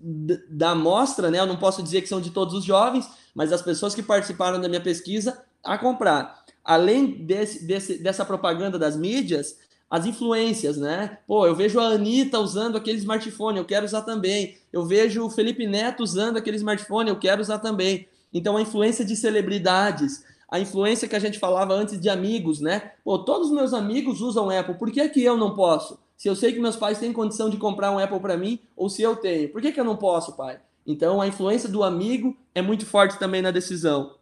da 0.49 0.71
amostra, 0.71 1.33
né? 1.33 1.41
Eu 1.41 1.47
não 1.47 1.57
posso 1.57 1.83
dizer 1.83 2.03
que 2.03 2.09
são 2.09 2.21
de 2.21 2.31
todos 2.31 2.55
os 2.55 2.65
jovens, 2.65 3.11
mas 3.35 3.53
as 3.53 3.61
pessoas 3.61 3.93
que 3.93 4.03
participaram 4.05 4.61
da 4.61 4.69
minha 4.69 4.81
pesquisa 4.81 5.43
a 5.65 5.77
comprar. 5.77 6.45
Além 6.65 7.25
desse, 7.27 7.67
desse, 7.67 7.99
dessa 7.99 8.25
propaganda 8.25 8.79
das 8.79 8.97
mídias, 8.97 9.59
as 9.95 10.07
influências, 10.07 10.77
né? 10.77 11.19
Pô, 11.25 11.47
eu 11.47 11.55
vejo 11.55 11.79
a 11.79 11.85
Anitta 11.85 12.41
usando 12.41 12.77
aquele 12.77 12.99
smartphone, 12.99 13.59
eu 13.59 13.65
quero 13.65 13.87
usar 13.87 14.03
também. 14.03 14.57
Eu 14.73 14.85
vejo 14.85 15.25
o 15.25 15.31
Felipe 15.31 15.69
Neto 15.69 16.03
usando 16.03 16.37
aquele 16.37 16.57
smartphone, 16.57 17.11
eu 17.11 17.17
quero 17.17 17.41
usar 17.41 17.61
também. 17.61 18.09
Então, 18.33 18.57
a 18.57 18.61
influência 18.61 19.05
de 19.05 19.15
celebridades, 19.15 20.25
a 20.51 20.59
influência 20.59 21.07
que 21.07 21.15
a 21.15 21.21
gente 21.21 21.39
falava 21.39 21.75
antes 21.75 22.01
de 22.01 22.11
amigos, 22.11 22.59
né? 22.59 22.91
Pô, 23.05 23.21
todos 23.21 23.51
os 23.51 23.55
meus 23.55 23.73
amigos 23.73 24.21
usam 24.21 24.51
Apple, 24.51 24.75
por 24.75 24.91
que, 24.91 25.09
que 25.11 25.23
eu 25.23 25.37
não 25.37 25.55
posso? 25.55 25.97
Se 26.17 26.29
eu 26.29 26.35
sei 26.35 26.53
que 26.53 26.59
meus 26.59 26.75
pais 26.75 26.99
têm 26.99 27.13
condição 27.13 27.49
de 27.49 27.57
comprar 27.57 27.93
um 27.93 27.99
Apple 28.01 28.19
para 28.19 28.37
mim, 28.37 28.59
ou 28.77 28.91
se 28.91 29.01
eu 29.01 29.15
tenho, 29.15 29.51
por 29.51 29.63
que, 29.63 29.71
que 29.71 29.79
eu 29.79 29.85
não 29.85 29.97
posso, 29.97 30.33
pai? 30.33 30.59
Então, 30.85 31.21
a 31.21 31.29
influência 31.29 31.69
do 31.69 31.85
amigo 31.85 32.37
é 32.53 32.61
muito 32.61 32.85
forte 32.85 33.17
também 33.17 33.41
na 33.41 33.53
decisão. 33.53 34.17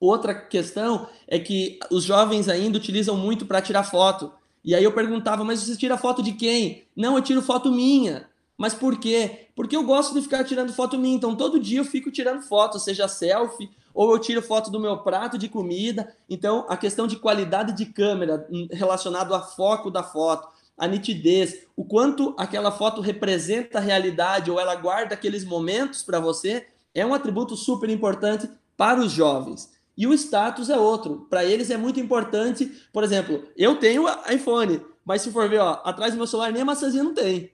Outra 0.00 0.34
questão 0.34 1.06
é 1.28 1.38
que 1.38 1.78
os 1.92 2.02
jovens 2.02 2.48
ainda 2.48 2.76
utilizam 2.76 3.16
muito 3.16 3.46
para 3.46 3.62
tirar 3.62 3.84
foto. 3.84 4.32
E 4.64 4.74
aí 4.74 4.84
eu 4.84 4.92
perguntava, 4.92 5.44
mas 5.44 5.60
você 5.60 5.76
tira 5.76 5.98
foto 5.98 6.22
de 6.22 6.32
quem? 6.32 6.84
Não, 6.96 7.16
eu 7.16 7.22
tiro 7.22 7.42
foto 7.42 7.70
minha. 7.70 8.28
Mas 8.56 8.74
por 8.74 8.98
quê? 8.98 9.48
Porque 9.56 9.76
eu 9.76 9.82
gosto 9.82 10.14
de 10.14 10.22
ficar 10.22 10.44
tirando 10.44 10.72
foto 10.72 10.96
minha. 10.96 11.16
Então, 11.16 11.34
todo 11.34 11.58
dia 11.58 11.80
eu 11.80 11.84
fico 11.84 12.10
tirando 12.10 12.42
foto, 12.42 12.78
seja 12.78 13.08
selfie, 13.08 13.70
ou 13.92 14.12
eu 14.12 14.18
tiro 14.18 14.40
foto 14.40 14.70
do 14.70 14.78
meu 14.78 14.98
prato 14.98 15.36
de 15.36 15.48
comida. 15.48 16.14
Então, 16.28 16.64
a 16.68 16.76
questão 16.76 17.06
de 17.06 17.16
qualidade 17.16 17.72
de 17.72 17.86
câmera 17.86 18.46
hum, 18.50 18.68
relacionado 18.70 19.34
ao 19.34 19.50
foco 19.56 19.90
da 19.90 20.02
foto, 20.02 20.48
a 20.78 20.86
nitidez, 20.86 21.66
o 21.76 21.84
quanto 21.84 22.34
aquela 22.38 22.70
foto 22.70 23.00
representa 23.00 23.78
a 23.78 23.80
realidade 23.80 24.50
ou 24.50 24.60
ela 24.60 24.74
guarda 24.74 25.14
aqueles 25.14 25.44
momentos 25.44 26.02
para 26.02 26.20
você, 26.20 26.66
é 26.94 27.04
um 27.04 27.14
atributo 27.14 27.56
super 27.56 27.90
importante 27.90 28.48
para 28.76 29.00
os 29.00 29.12
jovens. 29.12 29.70
E 29.96 30.06
o 30.06 30.14
status 30.14 30.70
é 30.70 30.78
outro. 30.78 31.26
Para 31.28 31.44
eles 31.44 31.70
é 31.70 31.76
muito 31.76 32.00
importante. 32.00 32.66
Por 32.92 33.04
exemplo, 33.04 33.44
eu 33.56 33.76
tenho 33.76 34.06
iPhone, 34.30 34.80
mas 35.04 35.22
se 35.22 35.30
for 35.30 35.48
ver, 35.48 35.60
ó, 35.60 35.80
atrás 35.84 36.12
do 36.12 36.16
meu 36.16 36.26
celular 36.26 36.52
nem 36.52 36.62
a 36.62 36.64
maçãzinha 36.64 37.02
não 37.02 37.14
tem 37.14 37.52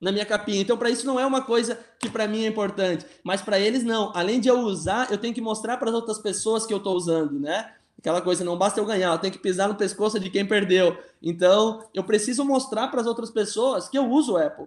na 0.00 0.12
minha 0.12 0.26
capinha. 0.26 0.60
Então, 0.60 0.76
para 0.76 0.90
isso 0.90 1.06
não 1.06 1.18
é 1.18 1.26
uma 1.26 1.42
coisa 1.42 1.78
que 1.98 2.08
para 2.08 2.28
mim 2.28 2.44
é 2.44 2.48
importante, 2.48 3.06
mas 3.22 3.42
para 3.42 3.58
eles 3.58 3.82
não. 3.82 4.12
Além 4.14 4.40
de 4.40 4.48
eu 4.48 4.58
usar, 4.60 5.10
eu 5.10 5.18
tenho 5.18 5.34
que 5.34 5.40
mostrar 5.40 5.76
para 5.76 5.88
as 5.88 5.94
outras 5.94 6.18
pessoas 6.18 6.66
que 6.66 6.72
eu 6.72 6.78
estou 6.78 6.94
usando, 6.94 7.38
né? 7.38 7.72
Aquela 7.98 8.20
coisa, 8.20 8.44
não 8.44 8.58
basta 8.58 8.78
eu 8.78 8.84
ganhar, 8.84 9.12
eu 9.12 9.18
tenho 9.18 9.32
que 9.32 9.38
pisar 9.38 9.68
no 9.68 9.74
pescoço 9.74 10.20
de 10.20 10.30
quem 10.30 10.46
perdeu. 10.46 10.96
Então, 11.22 11.88
eu 11.94 12.04
preciso 12.04 12.44
mostrar 12.44 12.88
para 12.88 13.00
as 13.00 13.06
outras 13.06 13.30
pessoas 13.30 13.88
que 13.88 13.96
eu 13.96 14.08
uso 14.08 14.34
o 14.34 14.36
Apple. 14.36 14.66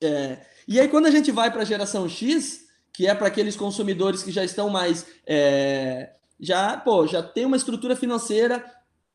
É... 0.00 0.38
E 0.66 0.80
aí, 0.80 0.88
quando 0.88 1.06
a 1.06 1.10
gente 1.10 1.30
vai 1.30 1.50
para 1.50 1.62
a 1.62 1.64
geração 1.64 2.08
X, 2.08 2.67
que 2.98 3.06
é 3.06 3.14
para 3.14 3.28
aqueles 3.28 3.54
consumidores 3.54 4.24
que 4.24 4.32
já 4.32 4.44
estão 4.44 4.68
mais. 4.68 5.06
É... 5.24 6.14
Já, 6.40 6.76
pô, 6.76 7.06
já 7.06 7.22
tem 7.22 7.46
uma 7.46 7.56
estrutura 7.56 7.94
financeira 7.94 8.64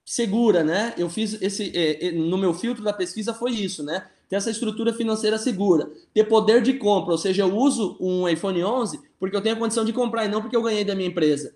segura, 0.06 0.64
né? 0.64 0.94
Eu 0.98 1.10
fiz 1.10 1.42
esse. 1.42 1.70
É, 1.76 2.08
é 2.08 2.12
no 2.14 2.38
meu 2.38 2.54
filtro 2.54 2.82
da 2.82 2.94
pesquisa 2.94 3.34
foi 3.34 3.52
isso, 3.52 3.84
né? 3.84 4.08
ter 4.30 4.38
essa 4.38 4.50
estrutura 4.50 4.94
financeira 4.94 5.38
segura, 5.38 5.92
ter 6.14 6.24
poder 6.24 6.62
de 6.62 6.74
compra, 6.76 7.12
ou 7.12 7.18
seja, 7.18 7.42
eu 7.42 7.54
uso 7.54 7.98
um 8.00 8.28
iPhone 8.28 8.64
11 8.64 9.02
porque 9.20 9.36
eu 9.36 9.42
tenho 9.42 9.56
a 9.56 9.60
condição 9.60 9.84
de 9.84 9.92
comprar 9.92 10.24
e 10.24 10.30
não 10.30 10.42
porque 10.42 10.56
eu 10.56 10.64
ganhei 10.64 10.86
da 10.86 10.96
minha 10.96 11.10
empresa. 11.10 11.54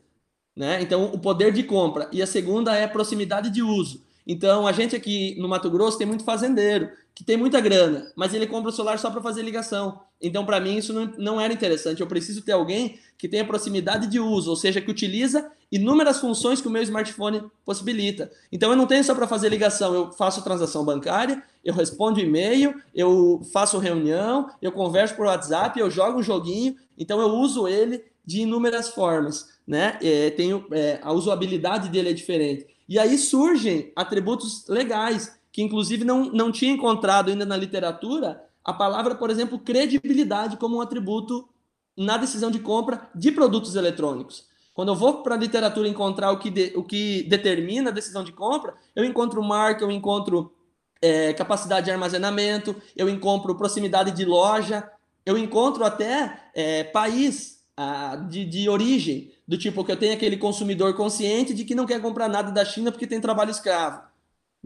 Né? 0.53 0.81
Então, 0.81 1.05
o 1.05 1.17
poder 1.17 1.53
de 1.53 1.63
compra. 1.63 2.09
E 2.11 2.21
a 2.21 2.27
segunda 2.27 2.75
é 2.75 2.85
proximidade 2.85 3.49
de 3.49 3.63
uso. 3.63 4.03
Então, 4.27 4.67
a 4.67 4.73
gente 4.73 4.97
aqui 4.97 5.33
no 5.39 5.47
Mato 5.47 5.69
Grosso 5.69 5.97
tem 5.97 6.05
muito 6.05 6.25
fazendeiro, 6.25 6.89
que 7.17 7.23
tem 7.23 7.35
muita 7.35 7.59
grana, 7.59 8.11
mas 8.15 8.31
ele 8.35 8.45
compra 8.45 8.69
o 8.69 8.71
celular 8.71 8.99
só 8.99 9.09
para 9.09 9.23
fazer 9.23 9.41
ligação. 9.41 10.01
Então, 10.21 10.45
para 10.45 10.59
mim, 10.59 10.77
isso 10.77 10.93
não, 10.93 11.11
não 11.17 11.41
era 11.41 11.51
interessante. 11.51 11.99
Eu 11.99 12.05
preciso 12.05 12.43
ter 12.43 12.51
alguém 12.51 12.99
que 13.17 13.27
tenha 13.27 13.43
proximidade 13.43 14.05
de 14.05 14.19
uso, 14.19 14.51
ou 14.51 14.55
seja, 14.55 14.79
que 14.79 14.91
utiliza 14.91 15.51
inúmeras 15.71 16.19
funções 16.19 16.61
que 16.61 16.67
o 16.67 16.69
meu 16.69 16.83
smartphone 16.83 17.41
possibilita. 17.65 18.29
Então, 18.51 18.69
eu 18.69 18.75
não 18.75 18.85
tenho 18.85 19.03
só 19.03 19.15
para 19.15 19.27
fazer 19.27 19.49
ligação, 19.49 19.95
eu 19.95 20.11
faço 20.11 20.43
transação 20.43 20.85
bancária, 20.85 21.41
eu 21.65 21.73
respondo 21.73 22.19
e-mail, 22.19 22.79
eu 22.93 23.41
faço 23.51 23.79
reunião, 23.79 24.51
eu 24.61 24.71
converso 24.71 25.15
por 25.15 25.25
WhatsApp, 25.25 25.79
eu 25.79 25.89
jogo 25.89 26.19
um 26.19 26.23
joguinho. 26.23 26.75
Então, 26.95 27.19
eu 27.19 27.29
uso 27.29 27.67
ele 27.67 28.03
de 28.23 28.41
inúmeras 28.41 28.89
formas. 28.89 29.57
Né? 29.65 29.97
É, 30.03 30.29
tenho, 30.29 30.67
é, 30.69 30.99
a 31.01 31.11
usabilidade 31.11 31.89
dele 31.89 32.11
é 32.11 32.13
diferente. 32.13 32.67
E 32.87 32.97
aí 32.97 33.17
surgem 33.17 33.91
atributos 33.95 34.65
legais, 34.67 35.36
que 35.57 35.63
inclusive 35.63 36.05
não, 36.05 36.25
não 36.25 36.51
tinha 36.51 36.71
encontrado 36.71 37.31
ainda 37.31 37.43
na 37.43 37.57
literatura 37.57 38.39
a 38.63 38.71
palavra, 38.71 39.15
por 39.15 39.31
exemplo, 39.31 39.57
credibilidade 39.57 40.55
como 40.55 40.77
um 40.77 40.81
atributo 40.81 41.49
na 41.97 42.15
decisão 42.15 42.51
de 42.51 42.59
compra 42.59 43.09
de 43.15 43.31
produtos 43.31 43.73
eletrônicos. 43.73 44.45
Quando 44.71 44.89
eu 44.89 44.95
vou 44.95 45.23
para 45.23 45.33
a 45.33 45.37
literatura 45.37 45.87
encontrar 45.87 46.29
o 46.29 46.37
que, 46.37 46.51
de, 46.51 46.73
o 46.75 46.83
que 46.83 47.23
determina 47.23 47.89
a 47.89 47.91
decisão 47.91 48.23
de 48.23 48.31
compra, 48.31 48.75
eu 48.95 49.03
encontro 49.03 49.41
marca, 49.41 49.83
eu 49.83 49.89
encontro 49.89 50.53
é, 51.01 51.33
capacidade 51.33 51.85
de 51.85 51.91
armazenamento, 51.91 52.75
eu 52.95 53.09
encontro 53.09 53.55
proximidade 53.55 54.11
de 54.11 54.25
loja, 54.25 54.87
eu 55.25 55.39
encontro 55.39 55.83
até 55.83 56.51
é, 56.53 56.83
país 56.83 57.63
a, 57.75 58.15
de, 58.15 58.45
de 58.45 58.69
origem 58.69 59.31
do 59.47 59.57
tipo 59.57 59.83
que 59.83 59.91
eu 59.91 59.97
tenho 59.97 60.13
aquele 60.13 60.37
consumidor 60.37 60.93
consciente 60.93 61.51
de 61.51 61.65
que 61.65 61.73
não 61.73 61.87
quer 61.87 61.99
comprar 61.99 62.29
nada 62.29 62.51
da 62.51 62.63
China 62.63 62.91
porque 62.91 63.07
tem 63.07 63.19
trabalho 63.19 63.49
escravo. 63.49 64.06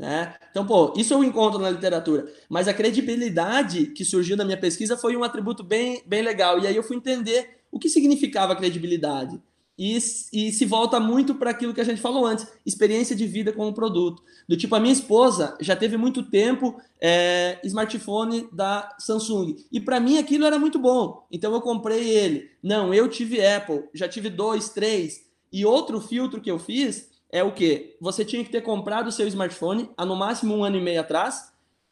Né? 0.01 0.33
Então, 0.49 0.65
pô, 0.65 0.95
isso 0.97 1.13
eu 1.13 1.23
encontro 1.23 1.59
na 1.59 1.69
literatura. 1.69 2.27
Mas 2.49 2.67
a 2.67 2.73
credibilidade 2.73 3.85
que 3.85 4.03
surgiu 4.03 4.35
na 4.35 4.43
minha 4.43 4.57
pesquisa 4.57 4.97
foi 4.97 5.15
um 5.15 5.23
atributo 5.23 5.63
bem, 5.63 6.01
bem 6.07 6.23
legal. 6.23 6.57
E 6.57 6.65
aí 6.65 6.75
eu 6.75 6.81
fui 6.81 6.97
entender 6.97 7.59
o 7.71 7.77
que 7.77 7.87
significava 7.87 8.55
credibilidade 8.55 9.39
e, 9.77 9.95
e 9.95 10.51
se 10.51 10.65
volta 10.65 10.99
muito 10.99 11.35
para 11.35 11.51
aquilo 11.51 11.71
que 11.71 11.81
a 11.81 11.83
gente 11.83 12.01
falou 12.01 12.25
antes, 12.25 12.47
experiência 12.65 13.15
de 13.15 13.27
vida 13.27 13.53
com 13.53 13.67
o 13.67 13.73
produto. 13.73 14.23
Do 14.49 14.57
tipo, 14.57 14.73
a 14.73 14.79
minha 14.79 14.91
esposa 14.91 15.55
já 15.61 15.75
teve 15.75 15.97
muito 15.97 16.23
tempo 16.23 16.81
é, 16.99 17.59
smartphone 17.63 18.49
da 18.51 18.95
Samsung. 18.97 19.55
E 19.71 19.79
para 19.79 19.99
mim 19.99 20.17
aquilo 20.17 20.45
era 20.45 20.57
muito 20.57 20.79
bom. 20.79 21.27
Então 21.31 21.53
eu 21.53 21.61
comprei 21.61 22.09
ele. 22.09 22.49
Não, 22.63 22.91
eu 22.91 23.07
tive 23.07 23.45
Apple, 23.45 23.83
já 23.93 24.09
tive 24.09 24.31
dois, 24.31 24.69
três. 24.69 25.29
E 25.53 25.63
outro 25.63 26.01
filtro 26.01 26.41
que 26.41 26.49
eu 26.49 26.57
fiz 26.57 27.10
é 27.31 27.43
o 27.43 27.51
que? 27.51 27.95
Você 28.01 28.25
tinha 28.25 28.43
que 28.43 28.51
ter 28.51 28.61
comprado 28.61 29.07
o 29.07 29.11
seu 29.11 29.27
smartphone 29.27 29.89
há 29.95 30.05
no 30.05 30.15
máximo 30.15 30.55
um 30.55 30.63
ano 30.63 30.77
e 30.77 30.81
meio 30.81 30.99
atrás, 30.99 31.51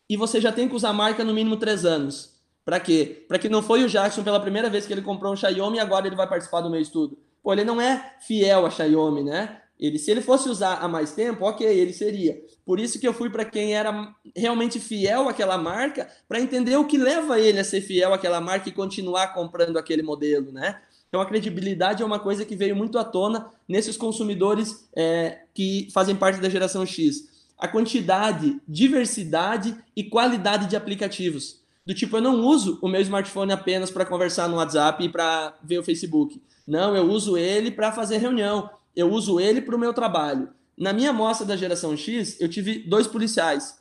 e 0.09 0.17
você 0.17 0.41
já 0.41 0.51
tem 0.51 0.67
que 0.67 0.75
usar 0.75 0.89
a 0.89 0.93
marca 0.93 1.23
no 1.23 1.33
mínimo 1.33 1.55
três 1.57 1.85
anos. 1.85 2.37
Para 2.65 2.79
quê? 2.79 3.25
Para 3.27 3.39
que 3.39 3.47
não 3.47 3.61
foi 3.61 3.83
o 3.83 3.87
Jackson 3.87 4.23
pela 4.23 4.39
primeira 4.39 4.69
vez 4.69 4.85
que 4.85 4.93
ele 4.93 5.01
comprou 5.01 5.31
um 5.31 5.35
Xiaomi 5.35 5.77
e 5.77 5.79
agora 5.79 6.07
ele 6.07 6.15
vai 6.15 6.27
participar 6.27 6.61
do 6.61 6.69
meu 6.69 6.81
estudo. 6.81 7.17
Pô, 7.41 7.53
ele 7.53 7.63
não 7.63 7.79
é 7.79 8.15
fiel 8.19 8.65
a 8.65 8.69
Xiaomi, 8.69 9.23
né? 9.23 9.61
Ele, 9.79 9.97
se 9.97 10.11
ele 10.11 10.21
fosse 10.21 10.49
usar 10.49 10.75
há 10.75 10.87
mais 10.89 11.13
tempo, 11.13 11.45
ok, 11.45 11.65
ele 11.65 11.93
seria. 11.93 12.37
Por 12.65 12.79
isso 12.79 12.99
que 12.99 13.07
eu 13.07 13.13
fui 13.13 13.29
para 13.29 13.45
quem 13.45 13.73
era 13.73 14.13
realmente 14.35 14.77
fiel 14.77 15.29
àquela 15.29 15.57
marca, 15.57 16.09
para 16.27 16.41
entender 16.41 16.75
o 16.75 16.85
que 16.85 16.97
leva 16.97 17.39
ele 17.39 17.59
a 17.59 17.63
ser 17.63 17.79
fiel 17.79 18.13
àquela 18.13 18.41
marca 18.41 18.67
e 18.67 18.73
continuar 18.73 19.33
comprando 19.33 19.77
aquele 19.77 20.03
modelo, 20.03 20.51
né? 20.51 20.81
Então, 21.09 21.21
a 21.21 21.25
credibilidade 21.25 22.03
é 22.03 22.05
uma 22.05 22.19
coisa 22.19 22.45
que 22.45 22.55
veio 22.55 22.75
muito 22.75 22.97
à 22.97 23.03
tona 23.03 23.51
nesses 23.67 23.97
consumidores 23.97 24.87
é, 24.95 25.39
que 25.53 25.89
fazem 25.91 26.15
parte 26.15 26.39
da 26.39 26.49
geração 26.49 26.85
X. 26.85 27.27
A 27.57 27.67
quantidade, 27.67 28.61
diversidade 28.67 29.75
e 29.95 30.03
qualidade 30.03 30.67
de 30.67 30.75
aplicativos. 30.75 31.59
Do 31.85 31.95
tipo, 31.95 32.17
eu 32.17 32.21
não 32.21 32.39
uso 32.41 32.77
o 32.81 32.87
meu 32.87 33.01
smartphone 33.01 33.51
apenas 33.51 33.89
para 33.89 34.05
conversar 34.05 34.47
no 34.47 34.57
WhatsApp 34.57 35.03
e 35.03 35.09
para 35.09 35.55
ver 35.63 35.79
o 35.79 35.83
Facebook. 35.83 36.39
Não, 36.67 36.95
eu 36.95 37.09
uso 37.09 37.35
ele 37.35 37.71
para 37.71 37.91
fazer 37.91 38.17
reunião. 38.17 38.69
Eu 38.95 39.11
uso 39.11 39.39
ele 39.39 39.59
para 39.59 39.75
o 39.75 39.79
meu 39.79 39.91
trabalho. 39.91 40.49
Na 40.77 40.93
minha 40.93 41.09
amostra 41.09 41.45
da 41.45 41.57
geração 41.57 41.97
X, 41.97 42.39
eu 42.39 42.47
tive 42.47 42.79
dois 42.87 43.07
policiais. 43.07 43.79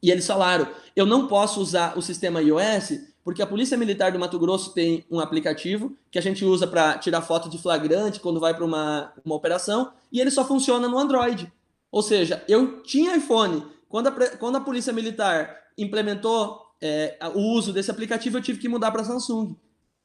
E 0.00 0.10
eles 0.10 0.26
falaram: 0.26 0.68
eu 0.94 1.04
não 1.04 1.26
posso 1.26 1.60
usar 1.60 1.98
o 1.98 2.02
sistema 2.02 2.40
iOS 2.40 3.00
porque 3.28 3.42
a 3.42 3.46
Polícia 3.46 3.76
Militar 3.76 4.10
do 4.10 4.18
Mato 4.18 4.38
Grosso 4.38 4.72
tem 4.72 5.04
um 5.10 5.20
aplicativo 5.20 5.94
que 6.10 6.18
a 6.18 6.22
gente 6.22 6.46
usa 6.46 6.66
para 6.66 6.96
tirar 6.96 7.20
foto 7.20 7.50
de 7.50 7.58
flagrante 7.58 8.20
quando 8.20 8.40
vai 8.40 8.54
para 8.54 8.64
uma, 8.64 9.12
uma 9.22 9.34
operação 9.34 9.92
e 10.10 10.18
ele 10.18 10.30
só 10.30 10.46
funciona 10.46 10.88
no 10.88 10.98
Android. 10.98 11.52
Ou 11.92 12.00
seja, 12.00 12.42
eu 12.48 12.82
tinha 12.82 13.14
iPhone. 13.14 13.62
Quando 13.86 14.06
a, 14.06 14.12
quando 14.38 14.56
a 14.56 14.60
Polícia 14.62 14.94
Militar 14.94 15.54
implementou 15.76 16.58
é, 16.80 17.18
o 17.34 17.40
uso 17.52 17.70
desse 17.70 17.90
aplicativo, 17.90 18.38
eu 18.38 18.42
tive 18.42 18.60
que 18.60 18.66
mudar 18.66 18.90
para 18.92 19.04
Samsung. 19.04 19.54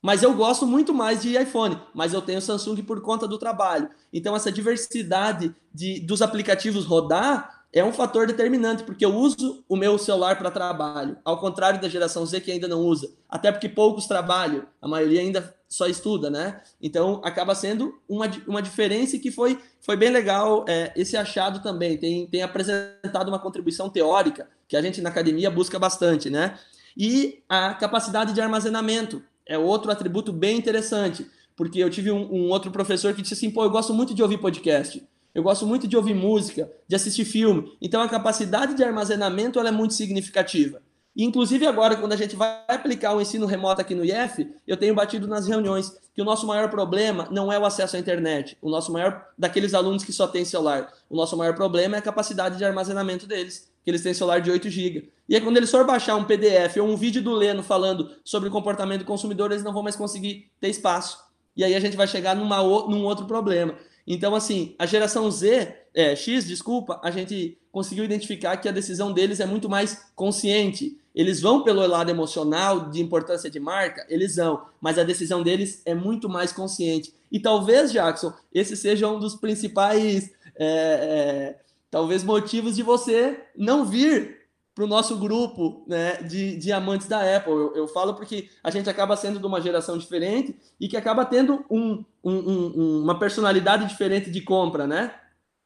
Mas 0.02 0.22
eu 0.22 0.34
gosto 0.34 0.68
muito 0.68 0.94
mais 0.94 1.22
de 1.22 1.42
iPhone, 1.42 1.80
mas 1.94 2.12
eu 2.12 2.22
tenho 2.22 2.42
Samsung 2.42 2.84
por 2.84 3.00
conta 3.00 3.26
do 3.26 3.38
trabalho. 3.38 3.90
Então, 4.12 4.36
essa 4.36 4.52
diversidade 4.52 5.56
de, 5.74 6.02
dos 6.02 6.22
aplicativos 6.22 6.84
rodar 6.84 7.63
é 7.74 7.84
um 7.84 7.92
fator 7.92 8.28
determinante, 8.28 8.84
porque 8.84 9.04
eu 9.04 9.16
uso 9.16 9.64
o 9.68 9.76
meu 9.76 9.98
celular 9.98 10.38
para 10.38 10.52
trabalho, 10.52 11.18
ao 11.26 11.40
contrário 11.40 11.82
da 11.82 11.90
geração 11.90 12.24
Z 12.24 12.40
que 12.42 12.52
ainda 12.52 12.68
não 12.68 12.82
usa. 12.82 13.12
Até 13.28 13.52
porque 13.52 13.68
poucos 13.68 14.06
trabalham, 14.06 14.68
a 14.80 14.88
maioria 14.88 15.22
ainda 15.22 15.56
só 15.68 15.88
estuda, 15.88 16.30
né? 16.30 16.62
Então 16.80 17.20
acaba 17.24 17.56
sendo 17.56 18.00
uma, 18.08 18.30
uma 18.48 18.62
diferença 18.62 19.18
que 19.18 19.32
foi, 19.32 19.60
foi 19.82 19.98
bem 19.98 20.12
legal 20.12 20.64
é, 20.68 20.94
esse 20.96 21.18
achado 21.18 21.64
também. 21.64 21.98
Tem, 21.98 22.28
tem 22.28 22.44
apresentado 22.44 23.30
uma 23.30 23.40
contribuição 23.40 23.90
teórica 23.90 24.48
que 24.68 24.78
a 24.78 24.82
gente 24.82 25.02
na 25.02 25.10
academia 25.10 25.50
busca 25.50 25.80
bastante, 25.80 26.30
né? 26.30 26.60
E 26.96 27.42
a 27.50 27.74
capacidade 27.74 28.34
de 28.34 28.42
armazenamento 28.42 29.24
é 29.48 29.58
outro 29.58 29.92
atributo 29.92 30.32
bem 30.32 30.60
interessante, 30.60 31.26
porque 31.56 31.80
eu 31.80 31.90
tive 31.90 32.12
um, 32.12 32.32
um 32.32 32.50
outro 32.50 32.70
professor 32.70 33.16
que 33.16 33.24
disse 33.24 33.34
assim: 33.34 33.50
pô, 33.50 33.64
eu 33.64 33.72
gosto 33.72 33.96
muito 33.96 34.14
de 34.14 34.22
ouvir 34.22 34.38
podcast. 34.38 35.04
Eu 35.34 35.42
gosto 35.42 35.66
muito 35.66 35.88
de 35.88 35.98
ouvir 35.98 36.14
música, 36.14 36.72
de 36.88 36.96
assistir 36.96 37.26
filme. 37.26 37.76
Então 37.82 38.02
a 38.02 38.10
capacidade 38.10 38.76
de 38.76 38.84
armazenamento 38.84 39.60
ela 39.60 39.70
é 39.70 39.72
muito 39.72 39.94
significativa. 39.94 40.82
E, 41.16 41.24
inclusive 41.24 41.66
agora, 41.68 41.96
quando 41.96 42.14
a 42.14 42.16
gente 42.16 42.36
vai 42.36 42.64
aplicar 42.68 43.14
o 43.14 43.22
ensino 43.22 43.46
remoto 43.46 43.80
aqui 43.80 43.94
no 43.94 44.04
IF, 44.04 44.50
eu 44.68 44.76
tenho 44.76 44.96
batido 44.96 45.28
nas 45.28 45.48
reuniões 45.48 45.96
que 46.14 46.22
o 46.22 46.26
nosso 46.26 46.46
maior 46.48 46.70
problema 46.70 47.28
não 47.32 47.52
é 47.52 47.58
o 47.58 47.66
acesso 47.66 47.96
à 47.96 48.00
internet. 48.00 48.58
O 48.62 48.70
nosso 48.70 48.92
maior, 48.92 49.28
daqueles 49.38 49.74
alunos 49.74 50.04
que 50.04 50.12
só 50.12 50.28
têm 50.28 50.44
celular, 50.44 50.92
o 51.10 51.16
nosso 51.16 51.38
maior 51.38 51.56
problema 51.56 51.96
é 51.96 52.00
a 52.00 52.02
capacidade 52.02 52.58
de 52.58 52.66
armazenamento 52.66 53.28
deles, 53.28 53.72
que 53.84 53.92
eles 53.92 54.02
têm 54.02 54.14
celular 54.14 54.40
de 54.40 54.50
8 54.50 54.70
GB. 54.70 55.12
E 55.30 55.36
aí, 55.36 55.42
quando 55.42 55.58
eles 55.58 55.70
for 55.70 55.86
baixar 55.86 56.16
um 56.16 56.24
PDF 56.24 56.78
ou 56.80 56.88
um 56.88 56.96
vídeo 56.96 57.22
do 57.22 57.32
Leno 57.32 57.62
falando 57.62 58.12
sobre 58.24 58.50
o 58.50 58.52
comportamento 58.52 59.02
do 59.02 59.06
consumidor, 59.06 59.52
eles 59.52 59.64
não 59.64 59.74
vão 59.74 59.84
mais 59.84 59.96
conseguir 59.96 60.50
ter 60.60 60.70
espaço. 60.70 61.20
E 61.56 61.64
aí 61.64 61.76
a 61.76 61.80
gente 61.80 61.96
vai 61.96 62.08
chegar 62.08 62.36
numa, 62.36 62.58
num 62.58 63.04
outro 63.04 63.26
problema. 63.26 63.76
Então, 64.06 64.36
assim, 64.36 64.76
a 64.78 64.86
geração 64.86 65.30
Z, 65.32 65.76
é, 65.94 66.16
X, 66.16 66.46
desculpa, 66.46 67.00
a 67.04 67.10
gente 67.10 67.58
conseguiu 67.72 68.04
identificar 68.04 68.58
que 68.58 68.68
a 68.68 68.72
decisão 68.72 69.12
deles 69.12 69.40
é 69.40 69.46
muito 69.46 69.70
mais 69.70 70.06
consciente. 70.16 70.98
Eles 71.16 71.40
vão 71.40 71.64
pelo 71.64 71.86
lado 71.88 72.10
emocional, 72.10 72.90
de 72.90 73.02
importância 73.02 73.50
de 73.50 73.60
marca, 73.60 74.06
eles 74.10 74.36
vão, 74.36 74.66
mas 74.82 74.98
a 74.98 75.04
decisão 75.04 75.42
deles 75.42 75.82
é 75.86 75.94
muito 75.94 76.28
mais 76.28 76.52
consciente. 76.52 77.14
E 77.32 77.40
talvez, 77.40 77.92
Jackson, 77.92 78.34
esse 78.54 78.76
seja 78.76 79.08
um 79.08 79.20
dos 79.20 79.36
principais, 79.36 80.32
é, 80.56 80.66
é, 80.66 81.60
talvez, 81.90 82.24
motivos 82.24 82.76
de 82.76 82.84
você 82.84 83.40
não 83.56 83.86
vir 83.86 84.43
para 84.76 84.84
o 84.84 84.88
nosso 84.88 85.18
grupo 85.18 85.86
né, 85.88 86.24
de, 86.24 86.58
de 86.58 86.72
amantes 86.72 87.08
da 87.08 87.20
Apple. 87.36 87.52
Eu, 87.52 87.76
eu, 87.76 87.88
falo 87.88 88.16
porque 88.16 88.50
a 88.64 88.72
gente 88.72 88.90
acaba 88.90 89.16
sendo 89.16 89.40
de 89.40 89.46
uma 89.46 89.62
geração 89.62 89.98
diferente 89.98 90.56
e 90.80 90.88
que 90.88 90.98
acaba 90.98 91.26
tendo 91.26 91.64
um, 91.70 92.04
um, 92.24 92.34
um, 92.34 93.02
uma 93.04 93.20
personalidade 93.20 93.88
diferente 93.88 94.32
de 94.32 94.42
compra, 94.42 94.88
né? 94.88 95.14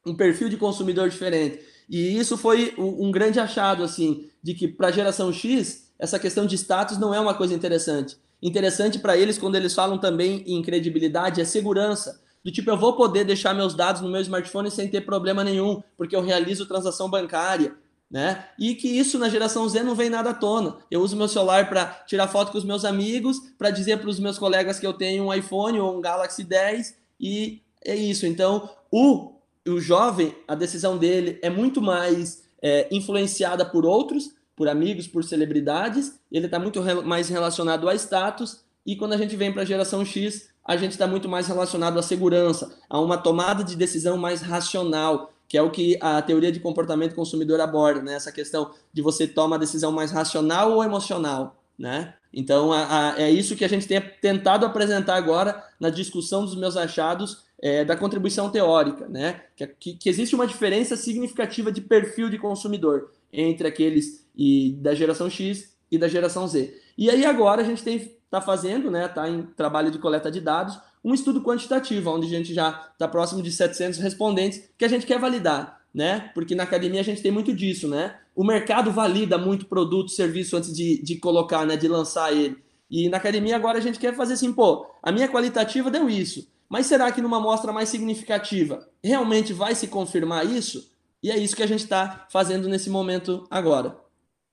Um 0.06 0.14
perfil 0.14 0.48
de 0.48 0.56
consumidor 0.56 1.08
diferente. 1.08 1.60
E 1.88 2.18
isso 2.18 2.36
foi 2.36 2.74
um, 2.76 3.10
grande 3.10 3.40
achado, 3.40 3.82
assim, 3.82 4.28
de 4.42 4.52
que 4.52 4.68
para 4.68 4.88
a 4.88 4.92
geração 4.92 5.32
X, 5.32 5.90
essa 5.98 6.18
questão 6.18 6.44
de 6.44 6.54
status 6.54 6.98
não 6.98 7.14
é 7.14 7.20
uma 7.20 7.32
coisa 7.32 7.54
interessante. 7.54 8.18
Interessante 8.42 8.98
para 8.98 9.16
eles, 9.16 9.38
quando 9.38 9.54
eles 9.54 9.74
falam 9.74 9.96
também 9.96 10.44
em 10.46 10.60
credibilidade, 10.62 11.40
é 11.40 11.44
segurança. 11.46 12.20
Do 12.44 12.52
tipo, 12.52 12.70
eu 12.70 12.76
vou 12.76 12.94
poder 12.94 13.24
deixar 13.24 13.54
meus 13.54 13.74
dados 13.74 14.02
no 14.02 14.10
meu 14.10 14.20
smartphone 14.20 14.70
sem 14.70 14.86
ter 14.88 15.00
problema 15.00 15.42
nenhum, 15.42 15.82
porque 15.96 16.14
eu 16.14 16.20
realizo 16.20 16.68
transação 16.68 17.08
bancária, 17.08 17.74
né? 18.10 18.46
E 18.58 18.74
que 18.74 18.88
isso 18.88 19.18
na 19.18 19.28
geração 19.28 19.68
Z 19.68 19.82
não 19.82 19.94
vem 19.94 20.08
nada 20.08 20.30
à 20.30 20.34
tona. 20.34 20.76
Eu 20.90 21.02
uso 21.02 21.16
meu 21.16 21.28
celular 21.28 21.68
para 21.68 21.86
tirar 22.06 22.28
foto 22.28 22.50
com 22.50 22.58
os 22.58 22.64
meus 22.64 22.84
amigos, 22.84 23.38
para 23.58 23.70
dizer 23.70 23.98
para 23.98 24.08
os 24.08 24.18
meus 24.18 24.38
colegas 24.38 24.80
que 24.80 24.86
eu 24.86 24.94
tenho 24.94 25.24
um 25.24 25.34
iPhone 25.34 25.78
ou 25.78 25.96
um 25.96 26.00
Galaxy 26.00 26.42
10 26.42 26.96
e 27.20 27.60
é 27.84 27.94
isso. 27.94 28.26
Então, 28.26 28.70
o, 28.90 29.32
o 29.66 29.78
jovem, 29.80 30.34
a 30.46 30.54
decisão 30.54 30.96
dele 30.96 31.38
é 31.42 31.50
muito 31.50 31.82
mais 31.82 32.44
é, 32.62 32.88
influenciada 32.90 33.64
por 33.64 33.84
outros, 33.84 34.30
por 34.56 34.68
amigos, 34.68 35.06
por 35.06 35.22
celebridades. 35.22 36.18
Ele 36.32 36.46
está 36.46 36.58
muito 36.58 36.80
re 36.80 36.94
mais 36.94 37.28
relacionado 37.28 37.88
a 37.88 37.94
status. 37.94 38.64
E 38.86 38.96
quando 38.96 39.12
a 39.12 39.18
gente 39.18 39.36
vem 39.36 39.52
para 39.52 39.62
a 39.62 39.66
geração 39.66 40.04
X, 40.04 40.48
a 40.64 40.76
gente 40.76 40.92
está 40.92 41.06
muito 41.06 41.28
mais 41.28 41.46
relacionado 41.46 41.98
à 41.98 42.02
segurança, 42.02 42.74
a 42.88 43.00
uma 43.00 43.18
tomada 43.18 43.62
de 43.62 43.76
decisão 43.76 44.16
mais 44.16 44.40
racional 44.40 45.32
que 45.48 45.56
é 45.56 45.62
o 45.62 45.70
que 45.70 45.96
a 46.00 46.20
teoria 46.20 46.52
de 46.52 46.60
comportamento 46.60 47.14
consumidor 47.14 47.58
aborda, 47.60 48.02
né? 48.02 48.14
Essa 48.14 48.30
questão 48.30 48.70
de 48.92 49.00
você 49.00 49.26
tomar 49.26 49.56
a 49.56 49.60
decisão 49.60 49.90
mais 49.90 50.12
racional 50.12 50.72
ou 50.72 50.84
emocional, 50.84 51.62
né? 51.78 52.14
Então, 52.32 52.70
a, 52.72 53.14
a, 53.14 53.20
é 53.20 53.30
isso 53.30 53.56
que 53.56 53.64
a 53.64 53.68
gente 53.68 53.88
tem 53.88 54.00
tentado 54.20 54.66
apresentar 54.66 55.16
agora 55.16 55.64
na 55.80 55.88
discussão 55.88 56.44
dos 56.44 56.54
meus 56.54 56.76
achados 56.76 57.44
é, 57.60 57.82
da 57.84 57.96
contribuição 57.96 58.50
teórica, 58.50 59.08
né? 59.08 59.42
Que, 59.56 59.94
que, 59.94 60.08
existe 60.08 60.34
uma 60.34 60.46
diferença 60.46 60.96
significativa 60.96 61.72
de 61.72 61.80
perfil 61.80 62.28
de 62.28 62.38
consumidor 62.38 63.10
entre 63.32 63.66
aqueles 63.66 64.26
e 64.36 64.76
da 64.80 64.94
geração 64.94 65.30
X 65.30 65.74
e 65.90 65.96
da 65.96 66.06
geração 66.06 66.46
Z. 66.46 66.74
E 66.96 67.08
aí 67.08 67.24
agora 67.24 67.62
a 67.62 67.64
gente 67.64 67.82
está 68.28 68.40
fazendo, 68.40 68.90
né? 68.90 69.06
Está 69.06 69.28
em 69.28 69.42
trabalho 69.42 69.90
de 69.90 69.98
coleta 69.98 70.30
de 70.30 70.40
dados, 70.40 70.78
um 71.02 71.14
estudo 71.14 71.42
quantitativo, 71.42 72.10
onde 72.10 72.26
a 72.26 72.30
gente 72.30 72.52
já 72.52 72.88
está 72.92 73.08
próximo 73.08 73.42
de 73.42 73.50
700 73.50 73.98
respondentes, 73.98 74.70
que 74.76 74.84
a 74.84 74.88
gente 74.88 75.06
quer 75.06 75.18
validar, 75.18 75.80
né? 75.92 76.30
Porque 76.34 76.54
na 76.54 76.64
academia 76.64 77.00
a 77.00 77.04
gente 77.04 77.22
tem 77.22 77.32
muito 77.32 77.52
disso, 77.52 77.88
né? 77.88 78.16
O 78.34 78.44
mercado 78.44 78.92
valida 78.92 79.38
muito 79.38 79.66
produto, 79.66 80.10
serviço 80.10 80.56
antes 80.56 80.72
de, 80.72 81.02
de 81.02 81.16
colocar, 81.16 81.64
né? 81.64 81.76
De 81.76 81.88
lançar 81.88 82.32
ele. 82.32 82.58
E 82.90 83.08
na 83.08 83.16
academia 83.16 83.56
agora 83.56 83.78
a 83.78 83.80
gente 83.80 83.98
quer 83.98 84.14
fazer 84.14 84.34
assim, 84.34 84.52
pô, 84.52 84.86
a 85.02 85.10
minha 85.10 85.28
qualitativa 85.28 85.90
deu 85.90 86.08
isso, 86.08 86.48
mas 86.68 86.86
será 86.86 87.10
que 87.10 87.20
numa 87.22 87.38
amostra 87.38 87.72
mais 87.72 87.88
significativa 87.88 88.86
realmente 89.02 89.52
vai 89.52 89.74
se 89.74 89.88
confirmar 89.88 90.46
isso? 90.46 90.90
E 91.22 91.30
é 91.30 91.36
isso 91.36 91.56
que 91.56 91.62
a 91.62 91.66
gente 91.66 91.82
está 91.82 92.26
fazendo 92.30 92.68
nesse 92.68 92.88
momento 92.88 93.46
agora, 93.50 93.98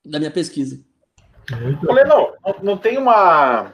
da 0.04 0.18
minha 0.18 0.32
pesquisa. 0.32 0.84
Olha, 1.88 2.06
não, 2.06 2.34
não 2.62 2.78
tem 2.78 2.98
uma 2.98 3.72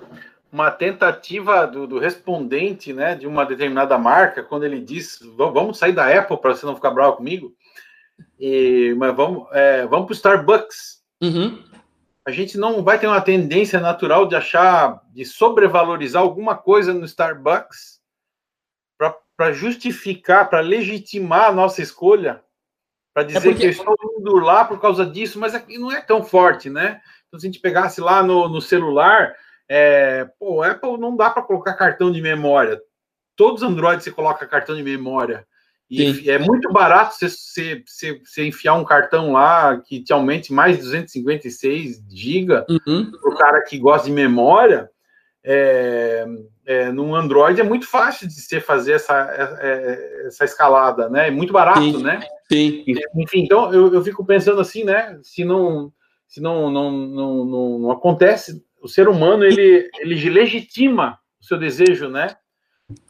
uma 0.52 0.70
tentativa 0.70 1.66
do, 1.66 1.88
do, 1.88 1.98
respondente, 1.98 2.92
né, 2.92 3.16
de 3.16 3.26
uma 3.26 3.46
determinada 3.46 3.98
marca, 3.98 4.44
quando 4.44 4.66
ele 4.66 4.82
diz, 4.82 5.20
vamos 5.38 5.78
sair 5.78 5.94
da 5.94 6.08
Apple 6.08 6.38
para 6.38 6.54
você 6.54 6.66
não 6.66 6.76
ficar 6.76 6.92
bravo 6.92 7.16
comigo, 7.16 7.56
e, 8.38 8.94
mas 8.98 9.16
vamos, 9.16 9.48
é, 9.54 9.86
vamos 9.86 10.08
para 10.08 10.12
o 10.12 10.16
Starbucks. 10.16 11.02
Uhum. 11.22 11.64
A 12.26 12.32
gente 12.32 12.58
não 12.58 12.84
vai 12.84 13.00
ter 13.00 13.08
uma 13.08 13.22
tendência 13.22 13.80
natural 13.80 14.28
de 14.28 14.36
achar, 14.36 15.02
de 15.14 15.24
sobrevalorizar 15.26 16.22
alguma 16.22 16.56
coisa 16.56 16.94
no 16.94 17.06
Starbucks 17.06 18.02
para 19.38 19.54
justificar, 19.54 20.50
para 20.50 20.60
legitimar 20.60 21.46
a 21.46 21.52
nossa 21.52 21.82
escolha, 21.82 22.44
para 23.14 23.24
dizer 23.24 23.40
é 23.40 23.42
porque... 23.42 23.60
que 23.60 23.66
eu 23.68 23.72
estou 23.72 23.96
indo 24.20 24.36
lá 24.36 24.66
por 24.66 24.80
causa 24.80 25.06
disso, 25.06 25.40
mas 25.40 25.56
aqui 25.56 25.78
não 25.78 25.92
é 25.92 26.02
tão 26.02 26.24
forte, 26.24 26.70
né? 26.70 27.02
Então, 27.32 27.40
se 27.40 27.48
a 27.48 27.50
gente 27.50 27.62
pegasse 27.62 28.02
lá 28.02 28.22
no, 28.22 28.50
no 28.50 28.60
celular, 28.60 29.34
é, 29.70 30.28
pô, 30.38 30.62
Apple 30.62 30.98
não 30.98 31.16
dá 31.16 31.30
para 31.30 31.44
colocar 31.44 31.74
cartão 31.76 32.12
de 32.12 32.22
memória. 32.22 32.78
Todos 33.38 33.62
os 33.62 33.70
Android 33.70 34.04
você 34.04 34.12
coloca 34.12 34.46
cartão 34.46 34.76
de 34.76 34.84
memória. 34.84 35.48
E 35.90 36.14
Sim. 36.14 36.30
é 36.30 36.38
muito 36.38 36.72
barato 36.74 37.16
você, 37.16 37.82
você, 37.86 38.22
você, 38.24 38.46
enfiar 38.46 38.74
um 38.74 38.84
cartão 38.84 39.32
lá 39.32 39.78
que 39.78 40.04
te 40.04 40.12
aumente 40.12 40.52
mais 40.52 40.78
de 40.78 40.84
256 40.84 42.04
GB 42.10 42.66
uhum. 42.70 43.12
para 43.12 43.30
o 43.30 43.38
cara 43.38 43.64
que 43.64 43.78
gosta 43.78 44.08
de 44.08 44.14
memória. 44.14 44.90
É, 45.44 46.26
é, 46.66 46.92
no 46.92 47.16
Android 47.16 47.60
é 47.60 47.64
muito 47.64 47.88
fácil 47.88 48.28
de 48.28 48.34
você 48.34 48.60
fazer 48.60 48.94
essa, 48.94 49.22
é, 49.32 49.68
é, 49.68 50.28
essa 50.28 50.44
escalada, 50.44 51.10
né? 51.10 51.30
É 51.30 51.32
muito 51.32 51.52
barato, 51.54 51.80
Sim. 51.80 52.04
né? 52.04 52.20
Sim. 52.52 52.84
Enfim, 53.16 53.44
então 53.44 53.74
eu, 53.74 53.94
eu 53.94 54.04
fico 54.04 54.26
pensando 54.26 54.60
assim, 54.60 54.84
né? 54.84 55.18
Se 55.24 55.44
não, 55.44 55.92
se 56.32 56.40
não, 56.40 56.72
não, 56.72 56.90
não, 56.90 57.46
não, 57.46 57.80
não 57.80 57.92
acontece 57.92 58.64
o 58.82 58.88
ser 58.88 59.10
humano 59.10 59.44
ele, 59.44 59.90
ele 60.00 60.30
legitima 60.30 61.20
o 61.42 61.46
seu 61.46 61.60
desejo, 61.60 62.08
né? 62.08 62.36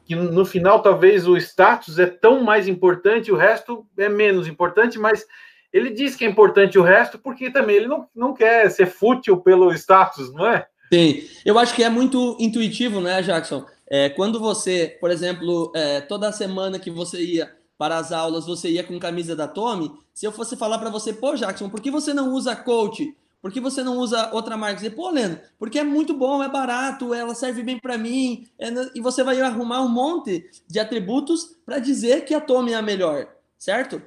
que 0.06 0.16
no 0.16 0.44
final 0.44 0.82
talvez 0.82 1.28
o 1.28 1.38
status 1.38 2.00
é 2.00 2.08
tão 2.08 2.44
mais 2.44 2.68
importante, 2.68 3.32
o 3.32 3.38
resto 3.38 3.86
é 3.96 4.10
menos 4.10 4.48
importante, 4.48 4.98
mas 4.98 5.24
ele 5.72 5.92
diz 5.92 6.16
que 6.16 6.26
é 6.26 6.28
importante 6.28 6.80
o 6.80 6.84
resto 6.84 7.20
porque 7.20 7.52
também 7.52 7.76
ele 7.76 7.88
não, 7.88 8.08
não 8.14 8.34
quer 8.34 8.70
ser 8.72 8.88
fútil 8.88 9.38
pelo 9.38 9.72
status, 9.72 10.34
não 10.34 10.48
é? 10.48 10.66
Sim, 10.92 11.24
eu 11.46 11.60
acho 11.60 11.76
que 11.76 11.84
é 11.84 11.90
muito 11.90 12.36
intuitivo, 12.40 13.00
né, 13.00 13.22
Jackson? 13.22 13.66
É, 13.88 14.10
quando 14.10 14.40
você, 14.40 14.98
por 15.00 15.12
exemplo, 15.12 15.72
é, 15.76 16.02
toda 16.02 16.32
semana 16.32 16.80
que 16.80 16.90
você 16.90 17.24
ia 17.24 17.61
para 17.82 17.98
as 17.98 18.12
aulas, 18.12 18.46
você 18.46 18.70
ia 18.70 18.84
com 18.84 19.00
camisa 19.00 19.36
da 19.36 19.48
Tommy, 19.48 19.92
se 20.14 20.24
eu 20.24 20.32
fosse 20.32 20.56
falar 20.56 20.78
para 20.78 20.92
você, 20.92 21.12
pô, 21.12 21.34
Jackson, 21.34 21.68
por 21.68 21.82
que 21.82 21.90
você 21.90 22.14
não 22.14 22.32
usa 22.32 22.56
coach? 22.56 23.18
Por 23.42 23.52
que 23.52 23.60
você 23.60 23.82
não 23.82 23.98
usa 23.98 24.30
outra 24.34 24.56
marca? 24.56 24.80
Você, 24.80 24.92
pô, 24.92 25.10
Leno, 25.10 25.40
porque 25.58 25.80
é 25.80 25.84
muito 25.84 26.14
bom, 26.14 26.44
é 26.44 26.48
barato, 26.48 27.12
ela 27.12 27.34
serve 27.34 27.64
bem 27.64 27.80
para 27.80 27.98
mim, 27.98 28.48
é, 28.60 28.70
e 28.94 29.02
você 29.02 29.24
vai 29.24 29.42
arrumar 29.42 29.82
um 29.82 29.90
monte 29.90 30.48
de 30.68 30.80
atributos 30.80 31.56
para 31.66 31.80
dizer 31.80 32.24
que 32.24 32.36
a 32.36 32.40
Tommy 32.40 32.74
é 32.74 32.76
a 32.76 32.84
melhor, 32.84 33.28
certo? 33.58 34.00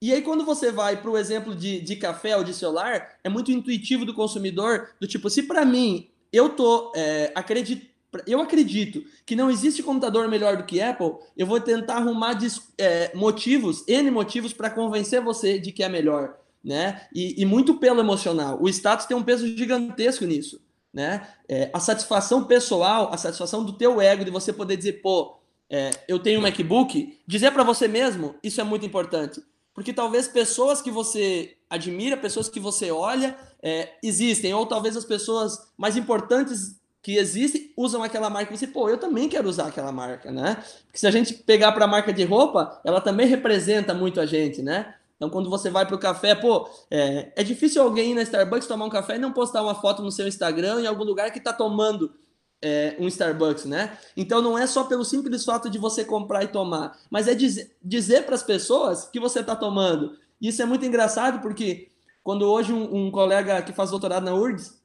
E 0.00 0.10
aí, 0.10 0.22
quando 0.22 0.42
você 0.42 0.72
vai 0.72 0.96
para 0.96 1.10
o 1.10 1.18
exemplo 1.18 1.54
de, 1.54 1.82
de 1.82 1.96
café 1.96 2.34
ou 2.34 2.42
de 2.42 2.54
celular, 2.54 3.18
é 3.22 3.28
muito 3.28 3.52
intuitivo 3.52 4.06
do 4.06 4.14
consumidor, 4.14 4.88
do 4.98 5.06
tipo, 5.06 5.28
se 5.28 5.42
para 5.42 5.66
mim 5.66 6.08
eu 6.32 6.48
tô 6.48 6.92
é, 6.96 7.30
acredito, 7.34 7.86
eu 8.26 8.40
acredito 8.40 9.04
que 9.26 9.36
não 9.36 9.50
existe 9.50 9.82
computador 9.82 10.28
melhor 10.28 10.56
do 10.56 10.64
que 10.64 10.80
Apple, 10.80 11.16
eu 11.36 11.46
vou 11.46 11.60
tentar 11.60 11.96
arrumar 11.96 12.38
é, 12.78 13.14
motivos, 13.14 13.84
N 13.86 14.10
motivos, 14.10 14.52
para 14.52 14.70
convencer 14.70 15.20
você 15.20 15.58
de 15.58 15.72
que 15.72 15.82
é 15.82 15.88
melhor. 15.88 16.36
Né? 16.64 17.02
E, 17.14 17.40
e, 17.40 17.44
muito 17.44 17.74
pelo 17.74 18.00
emocional. 18.00 18.58
O 18.60 18.68
status 18.68 19.06
tem 19.06 19.16
um 19.16 19.22
peso 19.22 19.46
gigantesco 19.46 20.24
nisso. 20.24 20.60
Né? 20.92 21.26
É, 21.48 21.70
a 21.72 21.78
satisfação 21.78 22.44
pessoal, 22.44 23.12
a 23.12 23.16
satisfação 23.16 23.64
do 23.64 23.74
teu 23.74 24.00
ego, 24.00 24.24
de 24.24 24.30
você 24.30 24.52
poder 24.52 24.76
dizer, 24.76 24.94
pô, 25.00 25.38
é, 25.70 25.90
eu 26.08 26.18
tenho 26.18 26.40
um 26.40 26.42
MacBook, 26.42 27.18
dizer 27.26 27.52
para 27.52 27.62
você 27.62 27.86
mesmo, 27.86 28.34
isso 28.42 28.60
é 28.60 28.64
muito 28.64 28.84
importante. 28.84 29.40
Porque 29.74 29.92
talvez 29.92 30.26
pessoas 30.26 30.82
que 30.82 30.90
você 30.90 31.56
admira, 31.70 32.16
pessoas 32.16 32.48
que 32.48 32.58
você 32.58 32.90
olha, 32.90 33.36
é, 33.62 33.90
existem, 34.02 34.52
ou 34.52 34.66
talvez 34.66 34.96
as 34.96 35.04
pessoas 35.04 35.70
mais 35.76 35.96
importantes 35.96 36.78
que 37.02 37.16
existem 37.16 37.72
usam 37.76 38.02
aquela 38.02 38.28
marca 38.28 38.52
e 38.52 38.56
você, 38.56 38.66
pô, 38.66 38.88
eu 38.88 38.98
também 38.98 39.28
quero 39.28 39.48
usar 39.48 39.68
aquela 39.68 39.92
marca, 39.92 40.30
né? 40.30 40.62
Porque 40.86 40.98
se 40.98 41.06
a 41.06 41.10
gente 41.10 41.34
pegar 41.34 41.72
para 41.72 41.84
a 41.84 41.88
marca 41.88 42.12
de 42.12 42.24
roupa, 42.24 42.80
ela 42.84 43.00
também 43.00 43.26
representa 43.26 43.94
muito 43.94 44.20
a 44.20 44.26
gente, 44.26 44.62
né? 44.62 44.94
Então, 45.16 45.28
quando 45.28 45.50
você 45.50 45.68
vai 45.68 45.84
para 45.84 45.96
o 45.96 45.98
café, 45.98 46.34
pô, 46.34 46.68
é, 46.90 47.32
é, 47.34 47.42
difícil 47.42 47.82
alguém 47.82 48.12
ir 48.12 48.14
na 48.14 48.22
Starbucks 48.22 48.68
tomar 48.68 48.84
um 48.84 48.90
café 48.90 49.16
e 49.16 49.18
não 49.18 49.32
postar 49.32 49.62
uma 49.62 49.74
foto 49.74 50.00
no 50.00 50.12
seu 50.12 50.28
Instagram 50.28 50.80
em 50.80 50.86
algum 50.86 51.02
lugar 51.02 51.32
que 51.32 51.38
está 51.38 51.52
tomando 51.52 52.14
é, 52.62 52.96
um 52.98 53.06
Starbucks, 53.08 53.64
né? 53.64 53.98
Então 54.16 54.40
não 54.40 54.56
é 54.56 54.66
só 54.66 54.84
pelo 54.84 55.04
simples 55.04 55.44
fato 55.44 55.68
de 55.68 55.78
você 55.78 56.04
comprar 56.04 56.44
e 56.44 56.48
tomar, 56.48 56.96
mas 57.10 57.26
é 57.28 57.34
dizer, 57.34 57.76
dizer 57.82 58.26
para 58.26 58.34
as 58.34 58.42
pessoas 58.42 59.06
que 59.06 59.20
você 59.20 59.40
está 59.40 59.56
tomando. 59.56 60.16
Isso 60.40 60.62
é 60.62 60.64
muito 60.64 60.84
engraçado 60.84 61.40
porque 61.40 61.88
quando 62.22 62.42
hoje 62.42 62.72
um, 62.72 63.06
um, 63.06 63.10
colega 63.10 63.62
que 63.62 63.72
faz 63.72 63.90
doutorado 63.90 64.24
na 64.24 64.34
URGS 64.34 64.77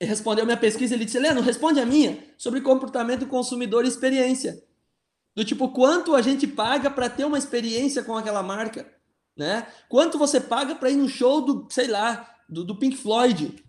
respondeu 0.00 0.44
minha 0.44 0.56
pesquisa, 0.56 0.94
ele 0.94 1.04
disse: 1.04 1.18
Leno, 1.18 1.40
responde 1.40 1.80
a 1.80 1.86
minha 1.86 2.18
sobre 2.36 2.60
comportamento 2.60 3.20
do 3.20 3.26
consumidor 3.26 3.84
e 3.84 3.88
experiência. 3.88 4.62
Do 5.34 5.44
tipo, 5.44 5.68
quanto 5.70 6.14
a 6.14 6.22
gente 6.22 6.46
paga 6.46 6.90
para 6.90 7.10
ter 7.10 7.24
uma 7.24 7.38
experiência 7.38 8.02
com 8.02 8.16
aquela 8.16 8.42
marca, 8.42 8.90
né? 9.36 9.66
Quanto 9.88 10.18
você 10.18 10.40
paga 10.40 10.74
para 10.74 10.90
ir 10.90 10.96
no 10.96 11.08
show 11.08 11.40
do, 11.40 11.66
sei 11.70 11.86
lá, 11.88 12.34
do, 12.48 12.64
do 12.64 12.76
Pink 12.76 12.96
Floyd? 12.96 13.62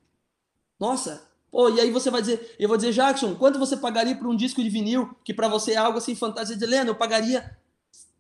Nossa, 0.80 1.28
Pô, 1.52 1.70
e 1.70 1.80
aí 1.80 1.92
você 1.92 2.12
vai 2.12 2.22
dizer, 2.22 2.56
eu 2.60 2.68
vou 2.68 2.78
dizer, 2.78 2.92
Jackson, 2.92 3.34
quanto 3.36 3.58
você 3.58 3.78
pagaria 3.78 4.16
por 4.16 4.28
um 4.28 4.36
disco 4.36 4.62
de 4.62 4.70
vinil 4.70 5.10
que 5.24 5.34
para 5.34 5.48
você 5.48 5.74
é 5.74 5.78
algo 5.78 5.98
assim 5.98 6.14
fantasia 6.14 6.56
de 6.56 6.64
Helena, 6.64 6.90
eu 6.90 6.96
pagaria, 6.96 7.58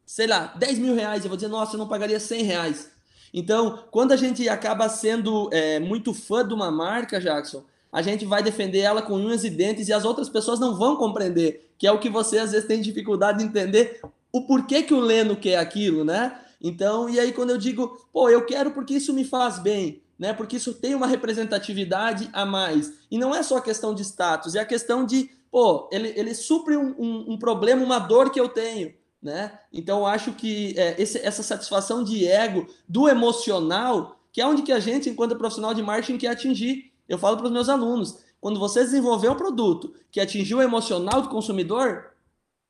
sei 0.05 0.27
lá, 0.27 0.53
10 0.57 0.79
mil 0.79 0.95
reais. 0.95 1.23
Eu 1.23 1.29
vou 1.29 1.37
dizer, 1.37 1.49
nossa, 1.49 1.75
eu 1.75 1.77
não 1.77 1.87
pagaria 1.87 2.19
100 2.19 2.43
reais. 2.43 2.91
Então, 3.33 3.83
quando 3.91 4.13
a 4.13 4.15
gente 4.15 4.47
acaba 4.47 4.87
sendo 4.87 5.49
é, 5.51 5.79
muito 5.79 6.13
fã 6.13 6.47
de 6.47 6.53
uma 6.53 6.71
marca, 6.71 7.19
Jackson, 7.19 7.65
a 7.97 8.01
gente 8.03 8.27
vai 8.27 8.43
defender 8.43 8.81
ela 8.81 9.01
com 9.01 9.15
unhas 9.15 9.43
e 9.43 9.49
dentes 9.49 9.87
e 9.87 9.93
as 9.93 10.05
outras 10.05 10.29
pessoas 10.29 10.59
não 10.59 10.75
vão 10.75 10.97
compreender, 10.97 11.71
que 11.79 11.87
é 11.87 11.91
o 11.91 11.97
que 11.97 12.11
você 12.11 12.37
às 12.37 12.51
vezes 12.51 12.67
tem 12.67 12.79
dificuldade 12.79 13.39
de 13.39 13.45
entender 13.45 13.99
o 14.31 14.45
porquê 14.45 14.83
que 14.83 14.93
o 14.93 14.99
Leno 14.99 15.35
quer 15.35 15.57
aquilo, 15.57 16.05
né? 16.05 16.39
Então, 16.61 17.09
e 17.09 17.19
aí 17.19 17.33
quando 17.33 17.49
eu 17.49 17.57
digo, 17.57 18.07
pô, 18.13 18.29
eu 18.29 18.45
quero 18.45 18.69
porque 18.69 18.93
isso 18.93 19.11
me 19.15 19.25
faz 19.25 19.57
bem, 19.57 20.03
né? 20.19 20.31
Porque 20.31 20.57
isso 20.57 20.75
tem 20.75 20.93
uma 20.93 21.07
representatividade 21.07 22.29
a 22.33 22.45
mais. 22.45 22.93
E 23.09 23.17
não 23.17 23.33
é 23.33 23.41
só 23.41 23.59
questão 23.59 23.95
de 23.95 24.03
status, 24.03 24.53
é 24.53 24.59
a 24.59 24.65
questão 24.65 25.03
de, 25.03 25.31
pô, 25.49 25.89
ele, 25.91 26.13
ele 26.15 26.35
supre 26.35 26.77
um, 26.77 26.93
um, 26.99 27.33
um 27.33 27.39
problema, 27.39 27.83
uma 27.83 27.97
dor 27.97 28.29
que 28.29 28.39
eu 28.39 28.47
tenho. 28.47 28.93
Né? 29.19 29.57
Então, 29.73 30.05
acho 30.05 30.33
que 30.33 30.75
é, 30.77 31.01
esse, 31.01 31.17
essa 31.17 31.41
satisfação 31.41 32.03
de 32.03 32.27
ego, 32.27 32.67
do 32.87 33.09
emocional, 33.09 34.19
que 34.31 34.39
é 34.39 34.45
onde 34.45 34.61
que 34.61 34.71
a 34.71 34.79
gente, 34.79 35.09
enquanto 35.09 35.35
profissional 35.35 35.73
de 35.73 35.81
marketing, 35.81 36.19
quer 36.19 36.27
atingir. 36.27 36.86
Eu 37.07 37.17
falo 37.17 37.37
para 37.37 37.45
os 37.45 37.51
meus 37.51 37.69
alunos, 37.69 38.23
quando 38.39 38.59
você 38.59 38.81
desenvolver 38.81 39.29
um 39.29 39.35
produto 39.35 39.95
que 40.11 40.19
atingiu 40.19 40.57
o 40.57 40.61
emocional 40.61 41.21
do 41.21 41.29
consumidor, 41.29 42.11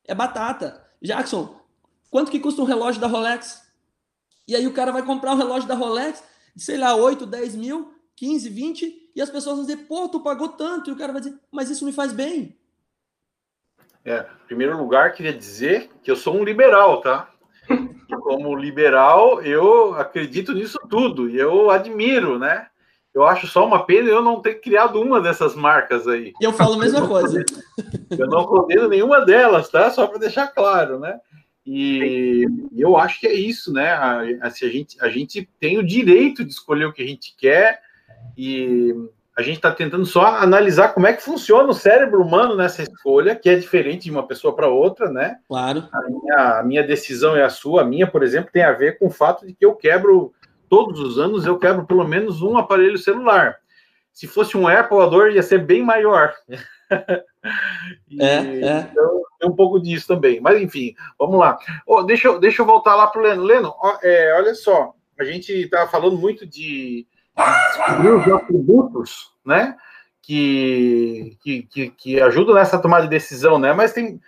é 0.05 0.15
batata. 0.15 0.85
Jackson, 1.01 1.59
quanto 2.09 2.31
que 2.31 2.39
custa 2.39 2.61
um 2.61 2.65
relógio 2.65 3.01
da 3.01 3.07
Rolex? 3.07 3.67
E 4.47 4.55
aí 4.55 4.65
o 4.65 4.73
cara 4.73 4.91
vai 4.91 5.03
comprar 5.03 5.33
o 5.33 5.37
relógio 5.37 5.67
da 5.67 5.75
Rolex, 5.75 6.23
sei 6.55 6.77
lá, 6.77 6.95
8, 6.95 7.25
10 7.25 7.55
mil, 7.55 7.93
15, 8.15 8.49
20, 8.49 9.11
e 9.15 9.21
as 9.21 9.29
pessoas 9.29 9.57
vão 9.57 9.65
dizer, 9.65 9.85
pô, 9.87 10.07
tu 10.07 10.21
pagou 10.21 10.49
tanto, 10.49 10.89
e 10.89 10.93
o 10.93 10.97
cara 10.97 11.11
vai 11.11 11.21
dizer, 11.21 11.37
mas 11.51 11.69
isso 11.69 11.85
me 11.85 11.91
faz 11.91 12.13
bem. 12.13 12.57
É, 14.05 14.21
em 14.21 14.47
primeiro 14.47 14.77
lugar, 14.77 15.13
queria 15.13 15.33
dizer 15.33 15.89
que 16.01 16.09
eu 16.09 16.15
sou 16.15 16.35
um 16.35 16.43
liberal, 16.43 17.01
tá? 17.01 17.29
Como 18.23 18.55
liberal, 18.55 19.41
eu 19.41 19.93
acredito 19.95 20.53
nisso 20.53 20.79
tudo, 20.89 21.29
e 21.29 21.37
eu 21.37 21.69
admiro, 21.69 22.39
né? 22.39 22.69
Eu 23.17 23.25
acho 23.25 23.47
só 23.47 23.65
uma 23.65 23.83
pena 23.83 24.09
eu 24.09 24.21
não 24.21 24.39
ter 24.41 24.61
criado 24.61 25.01
uma 25.01 25.19
dessas 25.19 25.55
marcas 25.55 26.07
aí. 26.07 26.33
Eu 26.39 26.53
falo 26.53 26.75
a 26.75 26.77
mesma 26.77 27.07
coisa. 27.07 27.43
Eu 28.17 28.27
não 28.27 28.45
condeno 28.45 28.87
nenhuma 28.87 29.25
delas, 29.25 29.69
tá? 29.69 29.89
Só 29.89 30.07
para 30.07 30.19
deixar 30.19 30.47
claro, 30.47 30.97
né? 30.99 31.19
E 31.65 32.45
eu 32.77 32.95
acho 32.95 33.19
que 33.19 33.27
é 33.27 33.33
isso, 33.33 33.73
né? 33.73 33.89
A, 33.89 34.21
a, 34.41 34.47
a, 34.47 34.49
gente, 34.49 34.97
a 35.01 35.09
gente 35.09 35.49
tem 35.59 35.77
o 35.77 35.85
direito 35.85 36.45
de 36.45 36.51
escolher 36.51 36.85
o 36.85 36.93
que 36.93 37.03
a 37.03 37.05
gente 37.05 37.35
quer 37.37 37.81
e 38.37 38.95
a 39.37 39.43
gente 39.43 39.57
está 39.57 39.69
tentando 39.69 40.05
só 40.05 40.25
analisar 40.25 40.93
como 40.93 41.05
é 41.05 41.13
que 41.13 41.21
funciona 41.21 41.69
o 41.69 41.73
cérebro 41.73 42.23
humano 42.23 42.55
nessa 42.55 42.81
escolha, 42.81 43.35
que 43.35 43.47
é 43.47 43.55
diferente 43.55 44.05
de 44.05 44.11
uma 44.11 44.25
pessoa 44.25 44.55
para 44.55 44.67
outra, 44.67 45.11
né? 45.11 45.37
Claro. 45.47 45.87
A 45.93 46.09
minha, 46.09 46.59
a 46.59 46.63
minha 46.63 46.83
decisão 46.83 47.35
é 47.35 47.43
a 47.43 47.49
sua, 47.49 47.81
a 47.81 47.85
minha, 47.85 48.07
por 48.07 48.23
exemplo, 48.23 48.49
tem 48.51 48.63
a 48.63 48.71
ver 48.71 48.97
com 48.97 49.05
o 49.05 49.11
fato 49.11 49.45
de 49.45 49.53
que 49.53 49.63
eu 49.63 49.75
quebro, 49.75 50.33
todos 50.69 50.99
os 50.99 51.17
anos, 51.17 51.45
eu 51.45 51.57
quebro 51.57 51.85
pelo 51.85 52.07
menos 52.07 52.41
um 52.41 52.57
aparelho 52.57 52.97
celular. 52.97 53.57
Se 54.13 54.25
fosse 54.27 54.57
um 54.57 54.67
Apple, 54.67 54.99
a 54.99 55.05
dor 55.05 55.31
ia 55.31 55.43
ser 55.43 55.59
bem 55.59 55.83
maior. 55.83 56.33
e, 58.09 58.21
é, 58.21 58.61
é. 58.63 58.89
Então, 58.91 59.21
tem 59.39 59.49
um 59.49 59.55
pouco 59.55 59.79
disso 59.79 60.07
também. 60.07 60.39
Mas, 60.41 60.61
enfim, 60.61 60.95
vamos 61.19 61.39
lá. 61.39 61.57
Oh, 61.85 62.03
deixa, 62.03 62.27
eu, 62.27 62.39
deixa 62.39 62.61
eu 62.61 62.65
voltar 62.65 62.95
lá 62.95 63.07
para 63.07 63.21
o 63.21 63.23
Leno. 63.23 63.43
Leno, 63.43 63.75
é, 64.01 64.35
olha 64.35 64.55
só, 64.55 64.93
a 65.19 65.23
gente 65.23 65.51
está 65.51 65.87
falando 65.87 66.17
muito 66.17 66.45
de 66.45 67.05
descobrir 67.35 68.09
os 68.09 68.27
atributos, 68.33 69.31
né? 69.45 69.75
Que, 70.21 71.37
que, 71.41 71.63
que, 71.63 71.89
que 71.91 72.21
ajudam 72.21 72.55
nessa 72.55 72.79
tomada 72.79 73.03
de 73.03 73.09
decisão, 73.09 73.57
né? 73.59 73.71
Mas 73.71 73.93
tem 73.93 74.19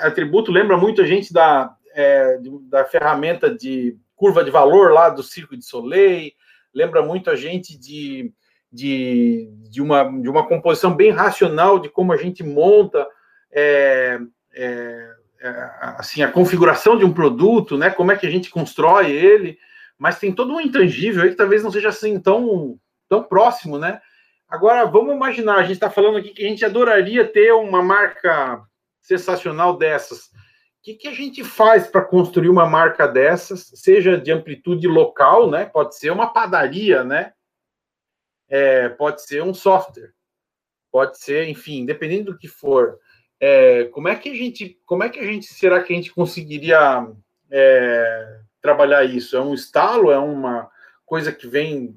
atributo, 0.00 0.52
lembra 0.52 0.76
muito 0.76 1.00
a 1.00 1.06
gente 1.06 1.32
da, 1.32 1.74
é, 1.94 2.38
da 2.68 2.84
ferramenta 2.84 3.52
de 3.52 3.96
curva 4.18 4.44
de 4.44 4.50
valor 4.50 4.92
lá 4.92 5.08
do 5.08 5.22
Circo 5.22 5.56
de 5.56 5.64
Soleil, 5.64 6.32
lembra 6.74 7.02
muito 7.02 7.30
a 7.30 7.36
gente 7.36 7.78
de 7.78 8.34
de, 8.72 9.48
de, 9.70 9.80
uma, 9.80 10.04
de 10.04 10.28
uma 10.28 10.46
composição 10.46 10.94
bem 10.94 11.10
racional 11.10 11.78
de 11.78 11.88
como 11.88 12.12
a 12.12 12.16
gente 12.16 12.42
monta 12.42 13.06
é, 13.50 14.18
é, 14.54 15.10
é, 15.40 15.70
assim 15.96 16.22
a 16.22 16.30
configuração 16.30 16.96
de 16.98 17.04
um 17.04 17.12
produto, 17.12 17.78
né? 17.78 17.90
Como 17.90 18.12
é 18.12 18.16
que 18.16 18.26
a 18.26 18.30
gente 18.30 18.50
constrói 18.50 19.10
ele, 19.10 19.58
mas 19.98 20.18
tem 20.18 20.32
todo 20.32 20.54
um 20.54 20.60
intangível 20.60 21.22
aí 21.22 21.30
que 21.30 21.36
talvez 21.36 21.62
não 21.62 21.70
seja 21.70 21.88
assim 21.88 22.20
tão, 22.20 22.78
tão 23.08 23.22
próximo, 23.22 23.78
né? 23.78 24.00
Agora 24.48 24.84
vamos 24.84 25.14
imaginar, 25.14 25.56
a 25.56 25.62
gente 25.62 25.72
está 25.72 25.90
falando 25.90 26.18
aqui 26.18 26.30
que 26.30 26.44
a 26.44 26.48
gente 26.48 26.64
adoraria 26.64 27.26
ter 27.26 27.52
uma 27.52 27.82
marca 27.82 28.62
sensacional 29.00 29.76
dessas. 29.76 30.30
O 30.78 30.82
que, 30.82 30.94
que 30.94 31.08
a 31.08 31.12
gente 31.12 31.44
faz 31.44 31.86
para 31.86 32.04
construir 32.04 32.48
uma 32.48 32.66
marca 32.66 33.06
dessas, 33.06 33.70
seja 33.74 34.16
de 34.16 34.30
amplitude 34.30 34.86
local, 34.86 35.50
né? 35.50 35.66
Pode 35.66 35.96
ser 35.96 36.10
uma 36.10 36.32
padaria, 36.32 37.04
né? 37.04 37.32
é, 38.48 38.88
pode 38.88 39.22
ser 39.22 39.42
um 39.42 39.52
software, 39.52 40.12
pode 40.90 41.18
ser, 41.18 41.48
enfim, 41.48 41.84
dependendo 41.84 42.32
do 42.32 42.38
que 42.38 42.48
for. 42.48 42.98
É, 43.38 43.84
como 43.86 44.08
é 44.08 44.16
que 44.16 44.30
a 44.30 44.34
gente, 44.34 44.80
como 44.86 45.04
é 45.04 45.08
que 45.08 45.18
a 45.18 45.24
gente, 45.24 45.46
será 45.46 45.82
que 45.82 45.92
a 45.92 45.96
gente 45.96 46.12
conseguiria 46.12 47.06
é, 47.50 48.40
trabalhar 48.60 49.04
isso? 49.04 49.36
É 49.36 49.40
um 49.40 49.54
estalo? 49.54 50.10
É 50.10 50.18
uma 50.18 50.68
coisa 51.04 51.30
que 51.30 51.46
vem 51.46 51.96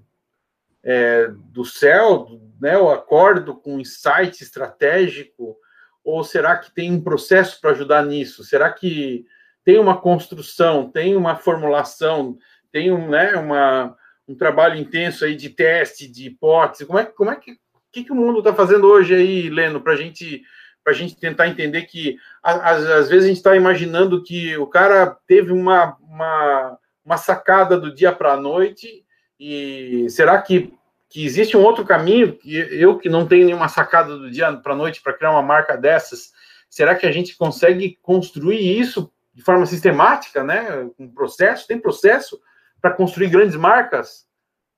é, 0.84 1.28
do 1.28 1.64
céu, 1.64 2.28
né? 2.60 2.76
Eu 2.76 2.90
acordo 2.90 3.56
com 3.56 3.76
um 3.76 3.80
insight 3.80 4.44
estratégico, 4.44 5.58
Ou 6.04 6.24
será 6.24 6.58
que 6.58 6.74
tem 6.74 6.92
um 6.92 7.02
processo 7.02 7.60
para 7.60 7.72
ajudar 7.72 8.06
nisso? 8.06 8.44
Será 8.44 8.72
que 8.72 9.26
tem 9.64 9.78
uma 9.78 10.00
construção, 10.00 10.90
tem 10.90 11.16
uma 11.16 11.36
formulação, 11.36 12.38
tem 12.72 12.92
um, 12.92 13.10
né, 13.10 13.36
uma, 13.36 13.96
um 14.28 14.36
trabalho 14.36 14.78
intenso 14.78 15.24
aí 15.24 15.36
de 15.36 15.50
teste, 15.50 16.08
de 16.08 16.28
hipótese? 16.28 16.86
Como 16.86 16.98
é, 16.98 17.06
como 17.06 17.30
é 17.30 17.36
que, 17.36 17.58
que, 17.92 18.04
que 18.04 18.12
o 18.12 18.16
mundo 18.16 18.40
está 18.40 18.54
fazendo 18.54 18.88
hoje 18.88 19.14
aí, 19.14 19.50
Leno, 19.50 19.82
para 19.82 19.96
gente, 19.96 20.42
a 20.88 20.94
gente 20.94 21.20
tentar 21.20 21.48
entender 21.48 21.84
que 21.84 22.18
às, 22.42 22.84
às 22.88 23.10
vezes 23.10 23.26
a 23.26 23.28
gente 23.28 23.38
está 23.38 23.56
imaginando 23.56 24.24
que 24.24 24.58
o 24.58 24.66
cara 24.66 25.16
teve 25.28 25.52
uma, 25.52 25.96
uma, 26.02 26.78
uma 27.06 27.18
sacada 27.18 27.80
do 27.80 27.94
dia 27.94 28.12
para 28.12 28.34
a 28.34 28.42
noite 28.42 29.06
e 29.40 30.08
será 30.10 30.42
que 30.42 30.74
que 31.12 31.26
existe 31.26 31.58
um 31.58 31.62
outro 31.62 31.84
caminho, 31.84 32.38
que 32.38 32.56
eu 32.56 32.98
que 32.98 33.10
não 33.10 33.28
tenho 33.28 33.46
nenhuma 33.46 33.68
sacada 33.68 34.18
do 34.18 34.32
dia 34.32 34.52
para 34.54 34.72
a 34.72 34.76
noite 34.76 35.02
para 35.02 35.12
criar 35.12 35.32
uma 35.32 35.42
marca 35.42 35.76
dessas, 35.76 36.32
será 36.70 36.96
que 36.96 37.06
a 37.06 37.12
gente 37.12 37.36
consegue 37.36 38.00
construir 38.02 38.80
isso 38.80 39.12
de 39.34 39.44
forma 39.44 39.66
sistemática, 39.66 40.42
né? 40.42 40.90
Um 40.98 41.10
processo, 41.10 41.68
tem 41.68 41.78
processo 41.78 42.40
para 42.82 42.94
construir 42.94 43.30
grandes 43.30 43.58
marcas? 43.58 44.26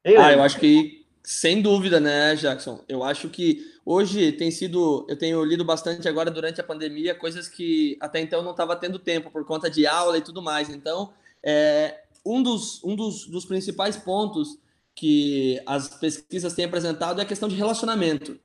Hein, 0.04 0.16
ah, 0.18 0.34
eu 0.34 0.42
acho 0.42 0.60
que 0.60 1.06
sem 1.24 1.62
dúvida, 1.62 2.00
né, 2.00 2.36
Jackson? 2.36 2.84
Eu 2.90 3.04
acho 3.04 3.30
que 3.30 3.60
hoje 3.86 4.32
tem 4.32 4.50
sido, 4.50 5.06
eu 5.08 5.16
tenho 5.16 5.44
lido 5.46 5.64
bastante 5.64 6.10
agora 6.10 6.32
durante 6.32 6.60
a 6.60 6.64
pandemia, 6.64 7.14
coisas 7.14 7.48
que 7.48 7.96
até 8.02 8.20
então 8.20 8.42
não 8.42 8.52
estava 8.52 8.76
tendo 8.76 8.98
tempo 8.98 9.30
por 9.30 9.46
conta 9.46 9.70
de 9.70 9.86
aula 9.86 10.18
e 10.18 10.22
tudo 10.22 10.42
mais. 10.42 10.68
Então, 10.68 11.14
é, 11.44 12.02
um 12.26 12.42
dos, 12.42 12.84
um 12.84 12.96
dos, 12.96 13.28
dos 13.28 13.46
principais 13.46 13.96
pontos 13.96 14.58
que 14.96 15.62
as 15.66 15.88
pesquisas 15.88 16.54
têm 16.54 16.66
apresentado 16.66 17.20
é 17.20 17.24
a 17.24 17.28
questão 17.28 17.50
de 17.50 17.56
relacionamento. 17.56 18.40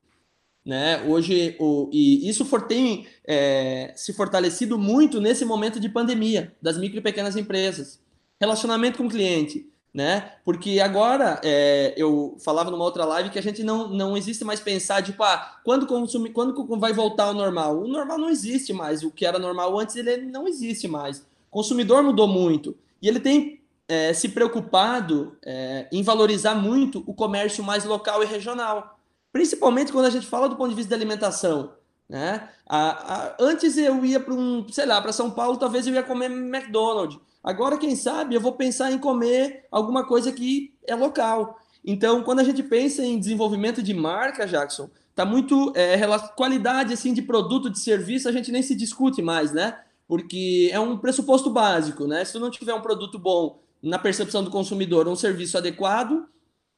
Né? 0.65 1.03
Hoje, 1.07 1.57
o, 1.59 1.89
e 1.93 2.29
isso 2.29 2.45
for, 2.45 2.67
tem 2.67 3.07
é, 3.27 3.93
se 3.97 4.13
fortalecido 4.13 4.79
muito 4.79 5.21
nesse 5.21 5.45
momento 5.45 5.81
de 5.81 5.89
pandemia 5.89 6.55
das 6.61 6.77
micro 6.77 6.99
e 6.99 7.03
pequenas 7.03 7.37
empresas. 7.37 8.01
Relacionamento 8.39 8.99
com 8.99 9.07
o 9.07 9.11
cliente, 9.11 9.67
né? 9.93 10.33
Porque 10.45 10.79
agora 10.79 11.41
é, 11.43 11.95
eu 11.97 12.37
falava 12.45 12.71
numa 12.71 12.85
outra 12.85 13.05
live 13.05 13.31
que 13.31 13.39
a 13.39 13.43
gente 13.43 13.65
não, 13.65 13.89
não 13.89 14.17
existe 14.17 14.45
mais 14.45 14.61
pensar 14.61 15.03
tipo, 15.03 15.23
ah, 15.23 15.59
quando 15.65 15.87
consumir, 15.87 16.31
quando 16.31 16.55
vai 16.79 16.93
voltar 16.93 17.25
ao 17.25 17.35
normal? 17.35 17.81
O 17.81 17.89
normal 17.89 18.19
não 18.19 18.29
existe 18.29 18.73
mais. 18.73 19.03
O 19.03 19.11
que 19.11 19.25
era 19.25 19.39
normal 19.39 19.79
antes 19.79 19.97
ele 19.97 20.19
não 20.19 20.47
existe 20.47 20.87
mais. 20.87 21.21
O 21.21 21.51
consumidor 21.51 22.03
mudou 22.03 22.29
muito 22.29 22.77
e 23.01 23.09
ele 23.09 23.21
tem 23.21 23.58
é, 23.89 24.13
se 24.13 24.29
preocupado 24.29 25.37
é, 25.45 25.89
em 25.91 26.03
valorizar 26.03 26.55
muito 26.55 27.03
o 27.07 27.15
comércio 27.15 27.65
mais 27.65 27.85
local 27.85 28.23
e 28.23 28.27
regional, 28.27 29.01
principalmente 29.33 29.91
quando 29.91 30.05
a 30.05 30.11
gente 30.11 30.27
fala 30.27 30.49
do 30.49 30.57
ponto 30.57 30.69
de 30.69 30.77
vista 30.77 30.91
da 30.91 30.97
alimentação. 30.97 31.73
Né? 32.09 32.49
A, 32.67 33.15
a, 33.15 33.37
antes 33.41 33.77
eu 33.79 34.05
ia 34.05 34.21
para 34.21 34.35
um, 34.35 34.67
sei 34.71 34.87
lá, 34.87 35.01
para 35.01 35.13
São 35.13 35.31
Paulo, 35.31 35.57
talvez 35.57 35.87
eu 35.87 35.95
ia 35.95 36.03
comer 36.03 36.31
McDonald's. 36.31 37.19
Agora, 37.43 37.79
quem 37.79 37.97
sabe, 37.97 38.35
eu 38.35 38.41
vou 38.41 38.53
pensar 38.53 38.93
em 38.93 38.99
comer 38.99 39.67
alguma 39.71 40.07
coisa 40.07 40.31
que 40.33 40.75
é 40.87 40.95
local. 40.95 41.59
Então, 41.85 42.23
quando 42.23 42.41
a 42.41 42.45
gente 42.45 42.63
pensa 42.63 43.03
em 43.03 43.19
desenvolvimento 43.19 43.83
de 43.83 43.95
marca, 43.95 44.47
Jackson, 44.47 44.91
tá 45.15 45.25
muito 45.25 45.73
é, 45.75 45.99
qualidade 46.37 46.93
assim 46.93 47.15
de 47.15 47.23
produto, 47.23 47.71
de 47.71 47.79
serviço, 47.79 48.29
a 48.29 48.33
gente 48.33 48.53
nem 48.53 48.63
se 48.63 48.75
discute 48.75 49.23
mais, 49.23 49.53
né? 49.53 49.79
Porque 50.07 50.71
é 50.73 50.81
um 50.81 50.99
pressuposto 50.99 51.49
básico, 51.49 52.07
né? 52.07 52.25
Se 52.25 52.33
tu 52.33 52.41
não 52.41 52.51
tiver 52.51 52.75
um 52.75 52.81
produto 52.81 53.19
bom 53.19 53.61
na 53.83 53.99
percepção 53.99 54.43
do 54.43 54.51
consumidor 54.51 55.09
um 55.09 55.17
serviço 55.17 55.57
adequado, 55.57 56.27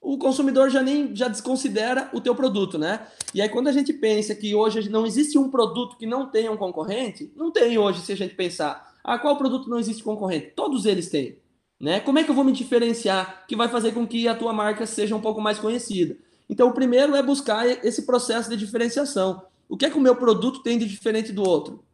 o 0.01 0.17
consumidor 0.17 0.71
já 0.71 0.83
nem 0.83 1.15
já 1.15 1.29
desconsidera 1.29 2.09
o 2.13 2.21
teu 2.21 2.35
produto, 2.35 2.79
né? 2.79 3.07
E 3.35 3.43
aí 3.43 3.49
quando 3.49 3.69
a 3.69 3.73
gente 3.73 3.93
pensa 3.93 4.35
que 4.35 4.55
hoje 4.55 4.89
não 4.89 5.07
existe 5.07 5.39
um 5.39 5.51
produto 5.51 5.97
que 5.97 6.07
não 6.07 6.27
tenha 6.31 6.51
um 6.51 6.57
concorrente, 6.57 7.31
não 7.37 7.51
tem 7.51 7.77
hoje 7.77 8.01
se 8.01 8.13
a 8.13 8.17
gente 8.17 8.35
pensar, 8.35 8.95
ah, 9.05 9.19
qual 9.19 9.37
produto 9.37 9.69
não 9.69 9.79
existe 9.79 10.03
concorrente? 10.03 10.53
Todos 10.57 10.87
eles 10.87 11.11
têm, 11.11 11.39
né? 11.79 12.01
Como 12.01 12.19
é 12.19 12.25
que 12.25 12.31
eu 12.31 12.35
vou 12.35 12.45
me 12.45 12.53
diferenciar 12.53 13.45
que 13.47 13.57
vai 13.57 13.69
fazer 13.69 13.93
com 13.93 14.07
que 14.07 14.27
a 14.27 14.35
tua 14.35 14.53
marca 14.53 14.87
seja 14.87 15.15
um 15.15 15.21
pouco 15.21 15.41
mais 15.41 15.59
conhecida? 15.59 16.17
Então 16.49 16.69
o 16.69 16.75
primeiro 16.75 17.15
é 17.15 17.23
buscar 17.23 17.67
esse 17.85 18.03
processo 18.03 18.49
de 18.51 18.57
diferenciação. 18.57 19.43
O 19.69 19.77
que 19.77 19.87
é 19.87 19.91
que 19.91 19.99
o 19.99 20.01
meu 20.01 20.17
produto 20.17 20.63
tem 20.63 20.79
de 20.79 20.87
diferente 20.87 21.31
do 21.31 21.47
outro? 21.47 21.85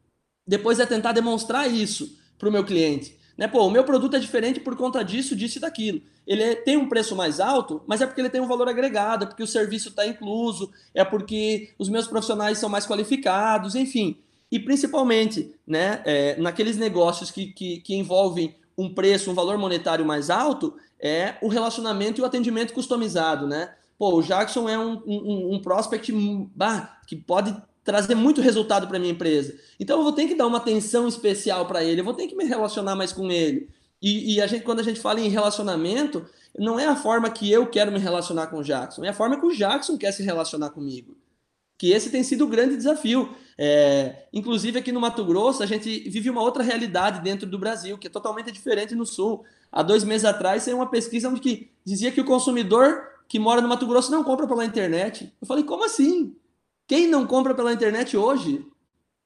Depois 0.46 0.78
é 0.78 0.86
tentar 0.86 1.12
demonstrar 1.12 1.70
isso 1.70 2.16
para 2.38 2.48
o 2.48 2.52
meu 2.52 2.64
cliente. 2.64 3.18
Né? 3.36 3.46
Pô, 3.46 3.66
o 3.66 3.70
meu 3.70 3.84
produto 3.84 4.16
é 4.16 4.18
diferente 4.18 4.60
por 4.60 4.76
conta 4.76 5.04
disso, 5.04 5.36
disso 5.36 5.58
e 5.58 5.60
daquilo. 5.60 6.00
Ele 6.26 6.42
é, 6.42 6.54
tem 6.54 6.76
um 6.76 6.88
preço 6.88 7.14
mais 7.14 7.38
alto, 7.38 7.82
mas 7.86 8.00
é 8.00 8.06
porque 8.06 8.20
ele 8.20 8.30
tem 8.30 8.40
um 8.40 8.48
valor 8.48 8.68
agregado, 8.68 9.24
é 9.24 9.26
porque 9.26 9.42
o 9.42 9.46
serviço 9.46 9.90
está 9.90 10.06
incluso, 10.06 10.70
é 10.94 11.04
porque 11.04 11.70
os 11.78 11.88
meus 11.88 12.06
profissionais 12.06 12.58
são 12.58 12.68
mais 12.68 12.86
qualificados, 12.86 13.74
enfim. 13.74 14.16
E 14.50 14.58
principalmente, 14.58 15.54
né, 15.66 16.02
é, 16.04 16.36
naqueles 16.36 16.76
negócios 16.76 17.30
que, 17.30 17.46
que, 17.46 17.80
que 17.80 17.94
envolvem 17.94 18.54
um 18.78 18.92
preço, 18.92 19.30
um 19.30 19.34
valor 19.34 19.58
monetário 19.58 20.04
mais 20.04 20.30
alto, 20.30 20.74
é 21.00 21.34
o 21.42 21.48
relacionamento 21.48 22.20
e 22.20 22.22
o 22.22 22.26
atendimento 22.26 22.72
customizado, 22.72 23.46
né? 23.46 23.74
Pô, 23.98 24.14
o 24.14 24.22
Jackson 24.22 24.68
é 24.68 24.78
um, 24.78 25.02
um, 25.06 25.54
um 25.54 25.62
prospect 25.62 26.12
bah, 26.54 26.98
que 27.06 27.16
pode 27.16 27.56
trazer 27.86 28.16
muito 28.16 28.40
resultado 28.40 28.86
para 28.88 28.98
minha 28.98 29.12
empresa. 29.12 29.56
Então 29.80 29.98
eu 29.98 30.02
vou 30.02 30.12
ter 30.12 30.26
que 30.26 30.34
dar 30.34 30.46
uma 30.46 30.58
atenção 30.58 31.08
especial 31.08 31.64
para 31.66 31.82
ele, 31.82 32.00
eu 32.00 32.04
vou 32.04 32.12
ter 32.12 32.26
que 32.26 32.34
me 32.34 32.44
relacionar 32.44 32.96
mais 32.96 33.12
com 33.12 33.30
ele. 33.30 33.70
E, 34.02 34.34
e, 34.34 34.42
a 34.42 34.46
gente, 34.46 34.62
quando 34.62 34.80
a 34.80 34.82
gente 34.82 35.00
fala 35.00 35.20
em 35.20 35.28
relacionamento, 35.28 36.26
não 36.58 36.78
é 36.78 36.86
a 36.86 36.96
forma 36.96 37.30
que 37.30 37.50
eu 37.50 37.66
quero 37.66 37.90
me 37.90 37.98
relacionar 37.98 38.48
com 38.48 38.58
o 38.58 38.62
Jackson, 38.62 39.04
é 39.04 39.08
a 39.08 39.14
forma 39.14 39.40
que 39.40 39.46
o 39.46 39.54
Jackson 39.54 39.96
quer 39.96 40.12
se 40.12 40.22
relacionar 40.22 40.70
comigo. 40.70 41.16
Que 41.78 41.92
esse 41.92 42.10
tem 42.10 42.22
sido 42.22 42.44
o 42.44 42.48
grande 42.48 42.76
desafio. 42.76 43.34
É, 43.58 44.26
inclusive 44.32 44.78
aqui 44.78 44.92
no 44.92 45.00
Mato 45.00 45.24
Grosso, 45.24 45.62
a 45.62 45.66
gente 45.66 46.08
vive 46.10 46.28
uma 46.28 46.42
outra 46.42 46.62
realidade 46.62 47.22
dentro 47.22 47.46
do 47.46 47.58
Brasil, 47.58 47.96
que 47.96 48.06
é 48.06 48.10
totalmente 48.10 48.50
diferente 48.52 48.94
no 48.94 49.06
Sul. 49.06 49.44
Há 49.70 49.82
dois 49.82 50.04
meses 50.04 50.24
atrás, 50.24 50.62
saiu 50.62 50.76
uma 50.76 50.90
pesquisa 50.90 51.28
onde 51.28 51.40
que 51.40 51.70
dizia 51.84 52.12
que 52.12 52.20
o 52.20 52.24
consumidor 52.24 53.02
que 53.28 53.38
mora 53.38 53.60
no 53.60 53.68
Mato 53.68 53.86
Grosso 53.86 54.10
não 54.10 54.24
compra 54.24 54.46
pela 54.46 54.64
internet. 54.64 55.32
Eu 55.40 55.46
falei, 55.46 55.64
como 55.64 55.84
assim? 55.84 56.34
Quem 56.86 57.06
não 57.06 57.26
compra 57.26 57.54
pela 57.54 57.72
internet 57.72 58.16
hoje? 58.16 58.64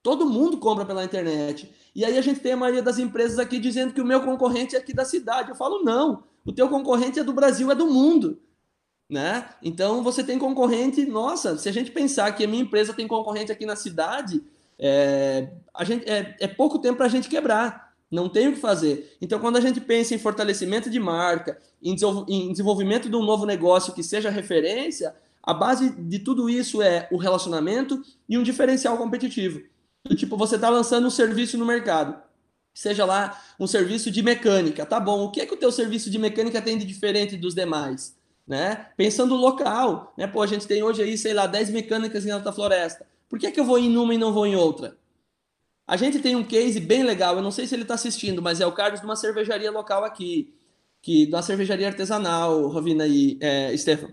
Todo 0.03 0.29
mundo 0.29 0.57
compra 0.57 0.85
pela 0.85 1.05
internet. 1.05 1.71
E 1.95 2.05
aí 2.05 2.17
a 2.17 2.23
gente 2.23 2.41
tem 2.41 2.53
a 2.53 2.57
maioria 2.57 2.83
das 2.83 2.99
empresas 2.99 3.39
aqui 3.39 3.59
dizendo 3.59 3.93
que 3.93 4.01
o 4.01 4.05
meu 4.05 4.23
concorrente 4.23 4.75
é 4.75 4.79
aqui 4.79 4.95
da 4.95 5.05
cidade. 5.05 5.51
Eu 5.51 5.55
falo, 5.55 5.83
não, 5.83 6.25
o 6.45 6.53
teu 6.53 6.69
concorrente 6.69 7.19
é 7.19 7.25
do 7.25 7.33
Brasil, 7.33 7.71
é 7.71 7.75
do 7.75 7.87
mundo. 7.87 8.41
Né? 9.09 9.47
Então 9.63 10.03
você 10.03 10.23
tem 10.23 10.39
concorrente, 10.39 11.05
nossa, 11.05 11.59
se 11.59 11.69
a 11.69 11.73
gente 11.73 11.91
pensar 11.91 12.33
que 12.33 12.45
a 12.45 12.49
minha 12.49 12.63
empresa 12.63 12.95
tem 12.95 13.09
concorrente 13.09 13.51
aqui 13.51 13.67
na 13.67 13.75
cidade, 13.75 14.43
é, 14.79 15.51
a 15.75 15.85
gente, 15.85 16.09
é, 16.09 16.37
é 16.41 16.47
pouco 16.47 16.79
tempo 16.79 16.97
para 16.97 17.07
a 17.07 17.11
gente 17.11 17.29
quebrar. 17.29 17.91
Não 18.11 18.29
tem 18.29 18.49
o 18.49 18.53
que 18.55 18.59
fazer. 18.59 19.17
Então, 19.21 19.39
quando 19.39 19.57
a 19.57 19.61
gente 19.61 19.81
pensa 19.81 20.15
em 20.15 20.19
fortalecimento 20.19 20.91
de 20.91 20.99
marca, 20.99 21.61
em 21.81 21.95
desenvolvimento 21.95 23.09
de 23.09 23.15
um 23.15 23.23
novo 23.23 23.47
negócio 23.47 23.93
que 23.95 24.03
seja 24.03 24.29
referência, 24.31 25.15
a 25.43 25.55
base 25.55 25.91
de 25.91 26.19
tudo 26.19 26.51
isso 26.51 26.83
é 26.83 27.09
o 27.11 27.17
relacionamento 27.17 28.03
e 28.29 28.37
um 28.37 28.43
diferencial 28.43 28.97
competitivo. 28.97 29.63
Tipo, 30.17 30.37
você 30.37 30.57
está 30.57 30.69
lançando 30.69 31.07
um 31.07 31.11
serviço 31.11 31.59
no 31.59 31.67
mercado, 31.67 32.21
seja 32.73 33.05
lá 33.05 33.41
um 33.59 33.67
serviço 33.67 34.11
de 34.11 34.23
mecânica, 34.23 34.87
tá 34.87 34.99
bom? 34.99 35.25
O 35.25 35.31
que 35.31 35.41
é 35.41 35.47
que 35.47 35.55
o 35.55 35.57
teu 35.57 35.71
serviço 35.71 36.11
de 36.11 36.19
mecânica 36.19 36.61
tem 36.63 36.79
de 36.79 36.85
diferente 36.85 37.37
dos 37.37 37.55
demais? 37.55 38.19
Né? 38.47 38.87
Pensando 38.97 39.37
local, 39.37 40.13
né? 40.17 40.27
Pô, 40.27 40.43
a 40.43 40.47
gente 40.47 40.67
tem 40.67 40.83
hoje 40.83 41.03
aí, 41.03 41.17
sei 41.17 41.33
lá, 41.33 41.47
10 41.47 41.71
mecânicas 41.71 42.27
em 42.27 42.31
Alta 42.31 42.53
Floresta. 42.53 43.07
Por 43.29 43.39
que, 43.39 43.47
é 43.47 43.51
que 43.51 43.61
eu 43.61 43.65
vou 43.65 43.79
em 43.79 43.97
uma 43.97 44.13
e 44.13 44.19
não 44.19 44.33
vou 44.33 44.45
em 44.45 44.57
outra? 44.57 44.99
A 45.87 45.97
gente 45.97 46.19
tem 46.19 46.35
um 46.35 46.45
case 46.45 46.81
bem 46.81 47.03
legal, 47.05 47.37
eu 47.37 47.43
não 47.43 47.51
sei 47.51 47.67
se 47.67 47.75
ele 47.75 47.83
está 47.83 47.95
assistindo, 47.95 48.43
mas 48.43 48.61
é 48.61 48.67
o 48.67 48.73
Carlos 48.73 49.01
de 49.01 49.07
uma 49.07 49.17
cervejaria 49.17 49.71
local 49.71 50.05
aqui, 50.05 50.55
que 51.03 51.27
uma 51.27 51.43
cervejaria 51.43 51.87
artesanal, 51.87 52.67
Rovina 52.69 53.07
e 53.07 53.39
é, 53.41 53.77
Stefan. 53.77 54.13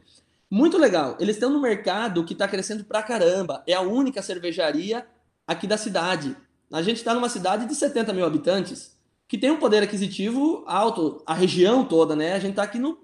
Muito 0.50 0.78
legal. 0.78 1.18
Eles 1.20 1.36
estão 1.36 1.50
no 1.50 1.62
mercado 1.62 2.24
que 2.24 2.34
está 2.34 2.48
crescendo 2.48 2.86
pra 2.86 3.04
caramba. 3.04 3.64
É 3.68 3.74
a 3.74 3.82
única 3.82 4.22
cervejaria 4.22 5.06
aqui 5.46 5.68
da 5.68 5.78
cidade. 5.78 6.36
A 6.72 6.82
gente 6.82 6.98
está 6.98 7.14
numa 7.14 7.30
cidade 7.30 7.66
de 7.66 7.76
70 7.76 8.14
mil 8.14 8.26
habitantes, 8.26 8.98
que 9.28 9.38
tem 9.38 9.52
um 9.52 9.60
poder 9.60 9.84
aquisitivo 9.84 10.64
alto, 10.68 11.22
a 11.26 11.34
região 11.34 11.84
toda, 11.86 12.16
né? 12.16 12.34
A 12.34 12.40
gente 12.40 12.52
está 12.52 12.64
aqui 12.64 12.80
no, 12.80 12.98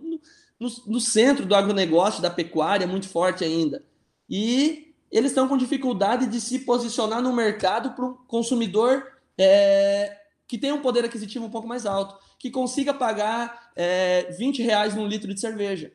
no, 0.59 0.69
no, 0.87 0.99
centro 0.99 1.45
do 1.45 1.55
agronegócio, 1.55 2.21
da 2.21 2.29
pecuária, 2.29 2.87
muito 2.87 3.07
forte 3.07 3.43
ainda. 3.43 3.83
E 4.29 4.93
eles 5.11 5.31
estão 5.31 5.47
com 5.47 5.57
dificuldade 5.57 6.27
de 6.27 6.39
se 6.41 6.59
posicionar 6.59 7.21
no 7.21 7.33
mercado 7.33 7.91
para 7.91 8.05
um 8.05 8.13
consumidor 8.27 9.05
é, 9.37 10.17
que 10.47 10.57
tem 10.57 10.71
um 10.71 10.81
poder 10.81 11.05
aquisitivo 11.05 11.45
um 11.45 11.49
pouco 11.49 11.67
mais 11.67 11.85
alto, 11.85 12.17
que 12.39 12.49
consiga 12.49 12.93
pagar 12.93 13.71
é, 13.75 14.31
20 14.37 14.61
reais 14.61 14.95
num 14.95 15.07
litro 15.07 15.33
de 15.33 15.39
cerveja. 15.39 15.91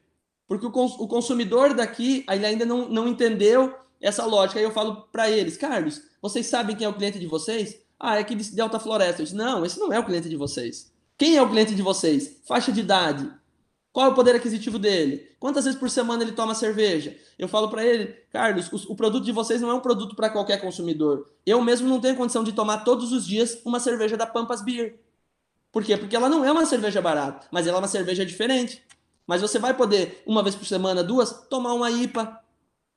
Porque 0.49 0.67
o, 0.67 0.71
cons 0.71 0.99
o 0.99 1.07
consumidor 1.07 1.75
daqui 1.75 2.25
ele 2.29 2.47
ainda 2.47 2.65
não, 2.65 2.89
não 2.89 3.07
entendeu 3.07 3.75
essa 4.01 4.25
lógica. 4.25 4.59
Aí 4.59 4.65
eu 4.65 4.73
falo 4.73 5.03
para 5.13 5.31
eles, 5.31 5.57
Carlos, 5.57 6.01
vocês 6.21 6.47
sabem 6.47 6.75
quem 6.75 6.87
é 6.87 6.89
o 6.89 6.95
cliente 6.95 7.19
de 7.19 7.27
vocês? 7.27 7.79
Ah, 8.01 8.17
é 8.17 8.21
aqui 8.21 8.35
de 8.35 8.61
Alta 8.61 8.81
Floresta. 8.81 9.21
Eu 9.21 9.25
disse, 9.25 9.37
não, 9.37 9.65
esse 9.65 9.79
não 9.79 9.93
é 9.93 9.99
o 9.99 10.05
cliente 10.05 10.29
de 10.29 10.37
vocês. 10.37 10.91
Quem 11.19 11.37
é 11.37 11.43
o 11.43 11.49
cliente 11.49 11.75
de 11.75 11.83
vocês? 11.83 12.41
Faixa 12.47 12.73
de 12.73 12.81
idade. 12.81 13.31
Qual 13.93 14.07
é 14.07 14.09
o 14.11 14.15
poder 14.15 14.37
aquisitivo 14.37 14.79
dele? 14.79 15.29
Quantas 15.41 15.65
vezes 15.65 15.79
por 15.79 15.91
semana 15.91 16.23
ele 16.23 16.33
toma 16.33 16.55
cerveja? 16.55 17.17
Eu 17.37 17.49
falo 17.49 17.69
para 17.69 17.85
ele, 17.85 18.15
Carlos, 18.31 18.71
o, 18.73 18.93
o, 18.93 18.97
produto 18.97 19.25
de 19.25 19.33
vocês 19.33 19.61
não 19.61 19.71
é 19.71 19.75
um 19.75 19.81
produto 19.81 20.15
para 20.15 20.31
qualquer 20.31 20.61
consumidor. 20.61 21.29
Eu 21.45 21.61
mesmo 21.63 21.89
não 21.89 22.01
tenho 22.01 22.15
condição 22.15 22.45
de 22.45 22.53
tomar 22.53 22.85
todos 22.85 23.13
os 23.13 23.27
dias 23.27 23.61
uma 23.65 23.81
cerveja 23.81 24.17
da 24.17 24.27
Pampas 24.27 24.63
Beer. 24.63 25.01
Por 25.73 25.83
quê? 25.83 25.97
Porque 25.97 26.15
ela 26.15 26.29
não 26.29 26.45
é 26.45 26.53
uma 26.53 26.65
cerveja 26.65 27.03
barata, 27.03 27.49
mas 27.51 27.67
ela 27.67 27.79
é 27.79 27.81
uma 27.81 27.89
cerveja 27.89 28.25
diferente. 28.25 28.83
Mas 29.29 29.43
você 29.43 29.59
vai 29.59 29.75
poder, 29.75 30.23
uma 30.27 30.43
vez 30.43 30.57
por 30.57 30.65
semana, 30.65 31.05
duas, 31.05 31.47
tomar 31.49 31.75
uma 31.75 31.91
IPA, 31.91 32.41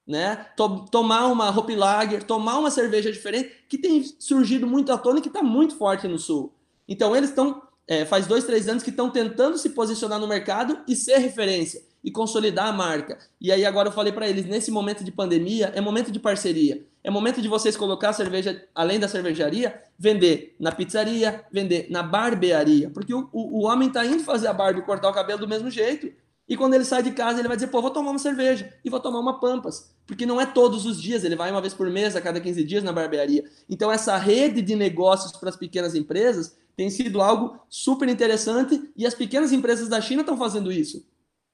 né? 0.07 0.47
tomar 0.89 1.27
uma 1.27 1.49
Hopi 1.49 1.75
Lager, 1.75 2.23
tomar 2.23 2.57
uma 2.57 2.71
cerveja 2.71 3.11
diferente, 3.11 3.53
que 3.67 3.77
tem 3.77 4.01
surgido 4.17 4.65
muito 4.65 4.93
à 4.93 4.97
tona 4.97 5.19
e 5.19 5.21
que 5.21 5.27
está 5.27 5.43
muito 5.43 5.75
forte 5.75 6.07
no 6.07 6.17
Sul. 6.17 6.53
Então, 6.87 7.13
eles 7.13 7.29
estão, 7.31 7.61
é, 7.85 8.05
faz 8.05 8.27
dois, 8.27 8.45
três 8.45 8.69
anos 8.69 8.81
que 8.81 8.89
estão 8.89 9.09
tentando 9.09 9.57
se 9.57 9.71
posicionar 9.71 10.19
no 10.19 10.27
mercado 10.27 10.79
e 10.87 10.95
ser 10.95 11.17
referência 11.17 11.90
e 12.03 12.11
consolidar 12.11 12.67
a 12.67 12.73
marca. 12.73 13.17
E 13.39 13.51
aí 13.51 13.65
agora 13.65 13.89
eu 13.89 13.91
falei 13.91 14.11
para 14.11 14.27
eles, 14.27 14.45
nesse 14.45 14.71
momento 14.71 15.03
de 15.03 15.11
pandemia, 15.11 15.71
é 15.75 15.81
momento 15.81 16.11
de 16.11 16.19
parceria. 16.19 16.85
É 17.03 17.09
momento 17.09 17.41
de 17.41 17.47
vocês 17.47 17.75
colocar 17.75 18.09
a 18.09 18.13
cerveja, 18.13 18.63
além 18.75 18.99
da 18.99 19.07
cervejaria, 19.07 19.81
vender 19.97 20.55
na 20.59 20.71
pizzaria, 20.71 21.43
vender 21.51 21.87
na 21.89 22.03
barbearia. 22.03 22.89
Porque 22.89 23.13
o, 23.13 23.27
o, 23.31 23.59
o 23.59 23.63
homem 23.65 23.87
está 23.87 24.05
indo 24.05 24.23
fazer 24.23 24.47
a 24.47 24.53
barba 24.53 24.79
e 24.79 24.83
cortar 24.83 25.09
o 25.09 25.13
cabelo 25.13 25.39
do 25.39 25.47
mesmo 25.47 25.69
jeito. 25.69 26.11
E 26.47 26.57
quando 26.57 26.73
ele 26.73 26.83
sai 26.83 27.01
de 27.01 27.11
casa, 27.11 27.39
ele 27.39 27.47
vai 27.47 27.55
dizer, 27.55 27.67
pô, 27.67 27.81
vou 27.81 27.91
tomar 27.91 28.11
uma 28.11 28.19
cerveja 28.19 28.71
e 28.83 28.89
vou 28.89 28.99
tomar 28.99 29.19
uma 29.19 29.39
Pampas. 29.39 29.95
Porque 30.05 30.25
não 30.25 30.39
é 30.39 30.45
todos 30.45 30.85
os 30.85 31.01
dias, 31.01 31.23
ele 31.23 31.35
vai 31.35 31.49
uma 31.49 31.61
vez 31.61 31.73
por 31.73 31.89
mês, 31.89 32.15
a 32.15 32.21
cada 32.21 32.41
15 32.41 32.63
dias 32.63 32.83
na 32.83 32.91
barbearia. 32.91 33.45
Então, 33.69 33.91
essa 33.91 34.17
rede 34.17 34.61
de 34.61 34.75
negócios 34.75 35.31
para 35.31 35.49
as 35.49 35.55
pequenas 35.55 35.95
empresas 35.95 36.57
tem 36.75 36.89
sido 36.89 37.21
algo 37.21 37.57
super 37.69 38.09
interessante 38.09 38.91
e 38.97 39.05
as 39.05 39.13
pequenas 39.13 39.51
empresas 39.51 39.87
da 39.87 40.01
China 40.01 40.21
estão 40.21 40.37
fazendo 40.37 40.71
isso. 40.71 41.05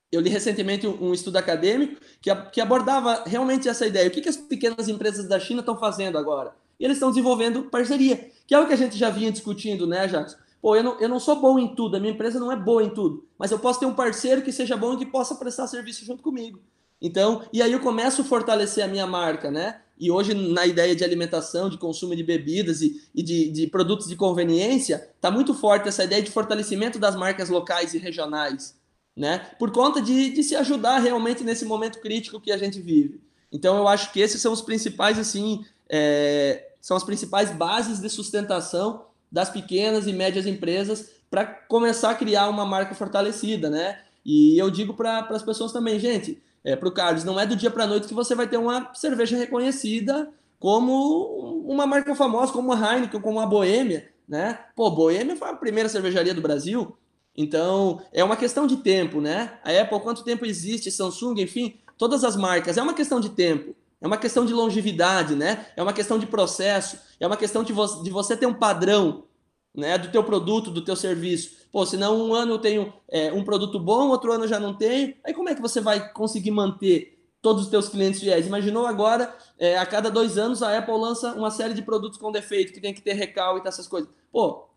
Eu 0.10 0.22
li 0.22 0.30
recentemente 0.30 0.88
um 0.88 1.14
estudo 1.14 1.38
acadêmico 1.38 2.00
que, 2.22 2.34
que 2.52 2.62
abordava 2.62 3.24
realmente 3.26 3.68
essa 3.68 3.86
ideia. 3.86 4.08
O 4.08 4.12
que, 4.12 4.22
que 4.22 4.30
as 4.30 4.38
pequenas 4.38 4.88
empresas 4.88 5.28
da 5.28 5.40
China 5.40 5.60
estão 5.60 5.78
fazendo 5.78 6.18
agora? 6.18 6.56
E 6.80 6.86
eles 6.86 6.98
estão 6.98 7.10
desenvolvendo 7.10 7.64
parceria, 7.64 8.32
que 8.46 8.56
é 8.56 8.60
o 8.60 8.68
que 8.68 8.74
a 8.74 8.78
gente 8.78 8.98
já 8.98 9.10
vinha 9.10 9.32
discutindo, 9.32 9.86
né, 9.86 10.08
Jacques? 10.08 10.38
Pô, 10.62 10.76
eu 10.76 10.84
não, 10.84 11.00
eu 11.00 11.10
não 11.10 11.20
sou 11.20 11.36
bom 11.36 11.60
em 11.60 11.76
tudo, 11.76 11.98
a 11.98 12.00
minha 12.00 12.14
empresa 12.14 12.40
não 12.40 12.52
é 12.52 12.56
boa 12.56 12.84
em 12.84 12.90
tudo, 12.90 13.28
mas 13.38 13.52
eu 13.52 13.60
posso 13.60 13.80
ter 13.80 13.86
um 13.86 13.94
parceiro 13.94 14.42
que 14.42 14.52
seja 14.52 14.78
bom 14.78 14.94
e 14.94 14.98
que 14.98 15.06
possa 15.06 15.36
prestar 15.36 15.68
serviço 15.68 16.06
junto 16.06 16.24
comigo. 16.24 16.60
Então, 17.02 17.44
e 17.52 17.62
aí 17.62 17.72
eu 17.72 17.80
começo 17.80 18.22
a 18.22 18.26
fortalecer 18.26 18.84
a 18.84 18.88
minha 18.88 19.06
marca, 19.06 19.52
né? 19.52 19.82
E 20.00 20.10
hoje, 20.10 20.34
na 20.34 20.66
ideia 20.66 20.96
de 20.96 21.04
alimentação, 21.04 21.70
de 21.70 21.78
consumo 21.78 22.16
de 22.16 22.24
bebidas 22.24 22.82
e, 22.82 23.02
e 23.14 23.22
de, 23.22 23.50
de 23.50 23.68
produtos 23.68 24.08
de 24.08 24.16
conveniência, 24.16 25.10
está 25.16 25.30
muito 25.30 25.54
forte 25.54 25.88
essa 25.88 26.04
ideia 26.04 26.22
de 26.22 26.32
fortalecimento 26.32 26.98
das 26.98 27.16
marcas 27.16 27.50
locais 27.50 27.94
e 27.94 27.98
regionais 27.98 28.77
né? 29.18 29.40
Por 29.58 29.72
conta 29.72 30.00
de, 30.00 30.30
de 30.30 30.44
se 30.44 30.56
ajudar 30.56 31.00
realmente 31.00 31.44
nesse 31.44 31.66
momento 31.66 32.00
crítico 32.00 32.40
que 32.40 32.52
a 32.52 32.58
gente 32.58 32.80
vive. 32.80 33.20
Então 33.52 33.76
eu 33.76 33.88
acho 33.88 34.14
que 34.14 34.20
esses 34.20 34.40
são 34.40 34.54
os 34.54 34.62
principais 34.62 35.18
assim, 35.18 35.66
é, 35.90 36.68
são 36.80 36.96
as 36.96 37.04
principais 37.04 37.52
bases 37.52 38.00
de 38.00 38.10
sustentação 38.10 39.06
das 39.32 39.50
pequenas 39.50 40.06
e 40.06 40.14
médias 40.14 40.46
empresas 40.46 41.10
para 41.32 41.46
começar 41.46 42.12
a 42.12 42.16
criar 42.16 42.48
uma 42.48 42.66
marca 42.66 42.94
fortalecida, 42.94 43.70
né? 43.70 44.00
E 44.24 44.58
eu 44.58 44.70
digo 44.70 44.94
para 44.94 45.20
as 45.20 45.44
pessoas 45.44 45.72
também, 45.72 46.00
gente, 46.00 46.42
é, 46.64 46.76
para 46.76 46.88
o 46.88 46.92
Carlos, 46.92 47.24
não 47.24 47.40
é 47.40 47.46
do 47.46 47.56
dia 47.56 47.72
para 47.72 47.86
a 47.86 47.88
noite 47.88 48.08
que 48.08 48.14
você 48.14 48.36
vai 48.36 48.48
ter 48.48 48.58
uma 48.58 48.94
cerveja 48.94 49.36
reconhecida 49.36 50.30
como 50.60 51.64
uma 51.66 51.88
marca 51.88 52.14
famosa, 52.14 52.54
como 52.54 52.72
a 52.72 52.96
Heineken, 52.96 53.22
como 53.22 53.40
a 53.40 53.46
Boêmia, 53.46 54.10
né? 54.28 54.60
Pô, 54.76 54.92
Boêmia 54.92 55.36
foi 55.36 55.50
a 55.50 55.56
primeira 55.56 55.90
cervejaria 55.90 56.34
do 56.34 56.42
Brasil, 56.42 56.96
então, 57.38 58.02
é 58.12 58.24
uma 58.24 58.36
questão 58.36 58.66
de 58.66 58.78
tempo, 58.78 59.22
né? 59.22 59.60
A 59.64 59.70
Apple, 59.70 60.00
quanto 60.00 60.24
tempo 60.24 60.44
existe, 60.44 60.90
Samsung, 60.90 61.40
enfim, 61.40 61.76
todas 61.96 62.24
as 62.24 62.36
marcas, 62.36 62.78
é 62.78 62.82
uma 62.82 62.96
questão 62.96 63.20
de 63.20 63.30
tempo. 63.30 63.76
É 64.02 64.08
uma 64.08 64.18
questão 64.18 64.44
de 64.44 64.54
longevidade, 64.54 65.36
né? 65.36 65.68
É 65.76 65.84
uma 65.84 65.94
questão 65.94 66.18
de 66.18 66.26
processo, 66.26 67.00
é 67.20 67.28
uma 67.28 67.38
questão 67.38 67.64
de, 67.64 67.74
vo 67.74 67.86
de 68.02 68.10
você 68.10 68.36
ter 68.36 68.48
um 68.48 68.54
padrão, 68.54 69.26
né? 69.74 70.00
Do 70.00 70.12
teu 70.12 70.24
produto, 70.24 70.72
do 70.72 70.84
teu 70.84 70.96
serviço. 70.96 71.68
Pô, 71.72 71.86
senão 71.86 72.20
um 72.20 72.34
ano 72.34 72.54
eu 72.54 72.60
tenho 72.60 72.92
é, 73.08 73.32
um 73.32 73.44
produto 73.44 73.80
bom, 73.80 74.10
outro 74.10 74.32
ano 74.32 74.46
eu 74.46 74.48
já 74.48 74.60
não 74.60 74.74
tenho. 74.74 75.14
Aí 75.24 75.34
como 75.34 75.50
é 75.50 75.54
que 75.54 75.62
você 75.62 75.80
vai 75.80 76.12
conseguir 76.12 76.52
manter 76.52 77.20
todos 77.40 77.64
os 77.66 77.70
teus 77.70 77.88
clientes 77.88 78.20
fiéis? 78.20 78.48
Imaginou 78.48 78.88
agora, 78.88 79.36
é, 79.60 79.78
a 79.78 79.86
cada 79.86 80.10
dois 80.10 80.40
anos 80.40 80.64
a 80.64 80.76
Apple 80.76 80.98
lança 80.98 81.34
uma 81.34 81.52
série 81.52 81.76
de 81.76 81.84
produtos 81.84 82.18
com 82.18 82.32
defeito, 82.32 82.74
que 82.74 82.82
tem 82.82 82.94
que 82.96 83.02
ter 83.02 83.14
recal 83.14 83.58
e 83.58 83.68
essas 83.68 83.88
coisas. 83.88 84.10
Pô, 84.32 84.68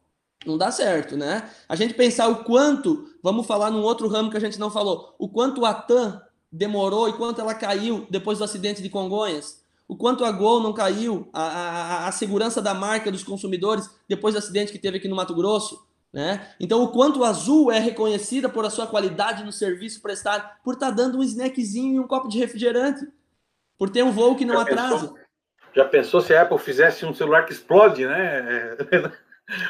não 0.46 0.56
dá 0.56 0.70
certo, 0.70 1.16
né? 1.16 1.48
A 1.68 1.76
gente 1.76 1.94
pensar 1.94 2.28
o 2.28 2.44
quanto, 2.44 3.10
vamos 3.22 3.46
falar 3.46 3.70
num 3.70 3.82
outro 3.82 4.08
ramo 4.08 4.30
que 4.30 4.36
a 4.36 4.40
gente 4.40 4.58
não 4.58 4.70
falou, 4.70 5.14
o 5.18 5.28
quanto 5.28 5.64
a 5.64 5.74
TAM 5.74 6.20
demorou 6.50 7.08
e 7.08 7.12
quanto 7.12 7.40
ela 7.40 7.54
caiu 7.54 8.06
depois 8.10 8.38
do 8.38 8.44
acidente 8.44 8.82
de 8.82 8.88
Congonhas, 8.88 9.64
o 9.86 9.96
quanto 9.96 10.24
a 10.24 10.32
Gol 10.32 10.62
não 10.62 10.72
caiu, 10.72 11.28
a, 11.32 11.42
a, 11.42 12.08
a 12.08 12.12
segurança 12.12 12.62
da 12.62 12.72
marca 12.72 13.10
dos 13.10 13.24
consumidores 13.24 13.90
depois 14.08 14.34
do 14.34 14.38
acidente 14.38 14.72
que 14.72 14.78
teve 14.78 14.98
aqui 14.98 15.08
no 15.08 15.16
Mato 15.16 15.34
Grosso, 15.34 15.84
né? 16.12 16.48
Então, 16.58 16.82
o 16.82 16.88
quanto 16.88 17.22
a 17.22 17.28
Azul 17.28 17.70
é 17.70 17.78
reconhecida 17.78 18.48
por 18.48 18.64
a 18.64 18.70
sua 18.70 18.86
qualidade 18.86 19.44
no 19.44 19.52
serviço 19.52 20.00
prestado, 20.00 20.48
por 20.64 20.74
estar 20.74 20.86
tá 20.86 20.92
dando 20.92 21.18
um 21.18 21.22
snackzinho 21.22 21.96
e 21.96 22.00
um 22.00 22.06
copo 22.06 22.28
de 22.28 22.38
refrigerante, 22.38 23.06
por 23.78 23.90
ter 23.90 24.02
um 24.02 24.10
voo 24.10 24.34
que 24.34 24.44
não 24.44 24.56
já 24.56 24.62
atrasa. 24.62 25.08
Pensou, 25.08 25.18
já 25.74 25.84
pensou 25.84 26.20
se 26.20 26.34
a 26.34 26.42
Apple 26.42 26.58
fizesse 26.58 27.06
um 27.06 27.14
celular 27.14 27.44
que 27.44 27.52
explode, 27.52 28.06
né? 28.06 28.76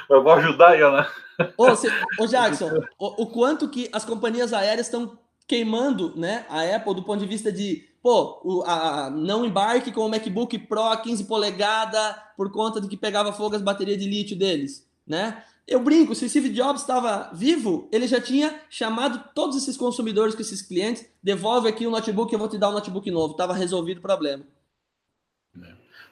Eu 0.08 0.22
vou 0.22 0.32
ajudar 0.32 0.70
aí, 0.70 0.82
Ana. 0.82 1.08
Ô, 1.56 1.74
cê, 1.74 1.88
ô 2.18 2.26
Jackson, 2.26 2.68
o, 2.98 3.22
o, 3.22 3.26
quanto 3.26 3.68
que 3.68 3.88
as 3.92 4.04
companhias 4.04 4.52
aéreas 4.52 4.86
estão 4.86 5.18
queimando 5.46 6.14
né, 6.16 6.44
a 6.48 6.62
Apple 6.76 6.94
do 6.94 7.02
ponto 7.02 7.20
de 7.20 7.26
vista 7.26 7.50
de, 7.50 7.88
pô, 8.02 8.40
o, 8.44 8.62
a, 8.64 9.10
não 9.10 9.44
embarque 9.44 9.90
com 9.90 10.06
o 10.06 10.08
MacBook 10.08 10.58
Pro 10.60 10.96
15 11.02 11.24
polegadas 11.24 12.14
por 12.36 12.52
conta 12.52 12.80
de 12.80 12.88
que 12.88 12.96
pegava 12.96 13.32
fogo 13.32 13.56
as 13.56 13.62
baterias 13.62 13.98
de 13.98 14.08
lítio 14.08 14.36
deles, 14.36 14.88
né? 15.06 15.42
Eu 15.66 15.78
brinco, 15.78 16.16
se 16.16 16.24
o 16.24 16.28
Steve 16.28 16.48
Jobs 16.48 16.80
estava 16.80 17.30
vivo, 17.32 17.88
ele 17.92 18.06
já 18.08 18.20
tinha 18.20 18.60
chamado 18.68 19.22
todos 19.34 19.56
esses 19.56 19.76
consumidores 19.76 20.34
com 20.34 20.40
esses 20.40 20.60
clientes, 20.60 21.06
devolve 21.22 21.68
aqui 21.68 21.86
o 21.86 21.90
notebook, 21.90 22.32
eu 22.32 22.38
vou 22.40 22.48
te 22.48 22.58
dar 22.58 22.70
um 22.70 22.72
notebook 22.72 23.08
novo. 23.08 23.32
Estava 23.32 23.54
resolvido 23.54 23.98
o 23.98 24.02
problema. 24.02 24.44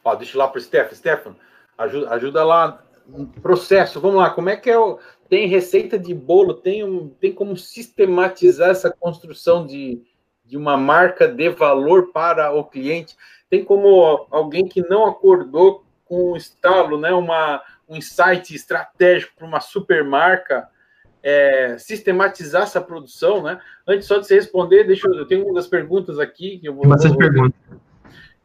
Ó, 0.05 0.15
deixa 0.15 0.39
lá 0.39 0.47
para 0.47 0.59
o 0.59 0.63
Stefan. 0.63 0.95
Stefan, 0.95 1.37
ajuda, 1.77 2.11
ajuda 2.11 2.45
lá 2.45 2.88
processo, 3.43 4.01
vamos 4.01 4.19
lá, 4.19 4.31
como 4.31 4.51
é 4.51 4.57
que 4.57 4.71
é 4.71 4.79
o. 4.79 4.99
Tem 5.29 5.47
receita 5.47 5.99
de 5.99 6.15
bolo, 6.15 6.55
tem, 6.55 6.83
um, 6.83 7.09
tem 7.09 7.33
como 7.33 7.57
sistematizar 7.57 8.71
essa 8.71 8.91
construção 8.91 9.67
de, 9.67 10.03
de 10.45 10.57
uma 10.57 10.77
marca 10.77 11.29
de 11.29 11.51
valor 11.51 12.11
para 12.13 12.51
o 12.51 12.65
cliente? 12.65 13.15
Tem 13.51 13.63
como 13.63 14.27
alguém 14.31 14.67
que 14.67 14.81
não 14.89 15.07
acordou 15.07 15.85
com 16.05 16.33
o 16.33 16.37
estalo, 16.37 16.99
né, 16.99 17.13
uma, 17.13 17.63
um 17.87 17.97
insight 17.97 18.55
estratégico 18.55 19.35
para 19.37 19.47
uma 19.47 19.61
super 19.61 20.03
marca, 20.03 20.69
é, 21.23 21.77
sistematizar 21.79 22.63
essa 22.63 22.81
produção, 22.81 23.43
né? 23.43 23.61
Antes 23.87 24.07
só 24.07 24.19
de 24.19 24.27
você 24.27 24.37
responder, 24.37 24.85
deixa 24.85 25.07
eu, 25.09 25.15
eu 25.15 25.27
tenho 25.27 25.45
uma 25.45 25.55
das 25.55 25.67
perguntas 25.67 26.19
aqui 26.19 26.59
que 26.59 26.69
eu 26.69 26.75
vou. 26.75 26.87
Bastante 26.87 27.19
pergunta. 27.19 27.55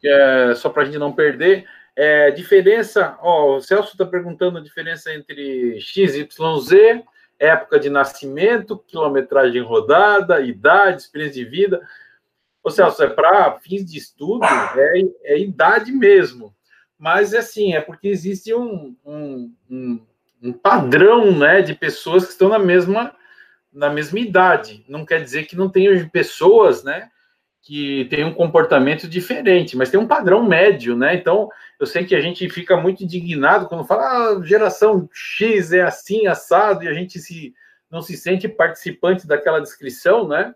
É, 0.04 0.54
só 0.56 0.70
para 0.70 0.84
a 0.84 0.86
gente 0.86 0.98
não 0.98 1.14
perder. 1.14 1.66
É, 1.96 2.32
diferença, 2.32 3.18
ó, 3.22 3.58
o 3.58 3.62
Celso 3.62 3.92
está 3.92 4.06
perguntando 4.06 4.58
a 4.58 4.62
diferença 4.62 5.14
entre 5.14 5.80
XYZ, 5.80 7.04
época 7.38 7.80
de 7.80 7.90
nascimento, 7.90 8.78
quilometragem 8.88 9.62
rodada, 9.62 10.42
idade, 10.42 11.04
experiência 11.04 11.44
de 11.44 11.50
vida. 11.50 11.88
Ô 12.64 12.70
Celso, 12.70 13.04
é 13.04 13.10
para 13.10 13.60
fins 13.60 13.86
de 13.86 13.98
estudo, 13.98 14.44
é, 14.46 15.02
é, 15.24 15.40
idade 15.40 15.92
mesmo. 15.92 16.56
Mas, 16.98 17.34
assim, 17.34 17.74
é 17.74 17.82
porque 17.82 18.08
existe 18.08 18.54
um, 18.54 18.96
um, 19.06 19.54
um, 19.70 20.06
um 20.42 20.54
padrão 20.54 21.38
né, 21.38 21.62
de 21.62 21.76
pessoas 21.76 22.26
que 22.26 22.32
estão 22.32 22.50
na 22.50 22.58
mesma, 22.58 23.14
na 23.72 23.90
mesma 23.90 24.20
idade. 24.20 24.84
Não 24.88 25.06
quer 25.06 25.22
dizer 25.22 25.46
que 25.46 25.56
não 25.56 25.70
tenham 25.70 26.08
pessoas, 26.10 26.84
né? 26.84 27.12
Que 27.64 28.06
tem 28.10 28.26
um 28.26 28.34
comportamento 28.34 29.08
diferente, 29.08 29.78
mas 29.78 29.90
tem 29.90 29.98
um 29.98 30.06
padrão 30.06 30.46
médio, 30.46 30.98
né? 30.98 31.16
Então, 31.16 31.50
eu 31.80 31.86
sei 31.86 32.04
que 32.04 32.14
a 32.14 32.20
gente 32.20 32.48
fica 32.50 32.76
muito 32.76 33.06
indignado 33.06 33.68
quando 33.68 33.86
fala 33.86 34.04
ah, 34.04 34.42
geração 34.44 35.10
X 35.14 35.72
é 35.72 35.82
assim, 35.82 36.28
assado, 36.28 36.84
e 36.84 36.90
a 36.90 36.94
gente 36.94 37.20
se, 37.20 37.54
não 37.90 38.02
se 38.02 38.18
sente 38.18 38.50
participante 38.50 39.26
daquela 39.26 39.62
descrição, 39.62 40.28
né? 40.28 40.54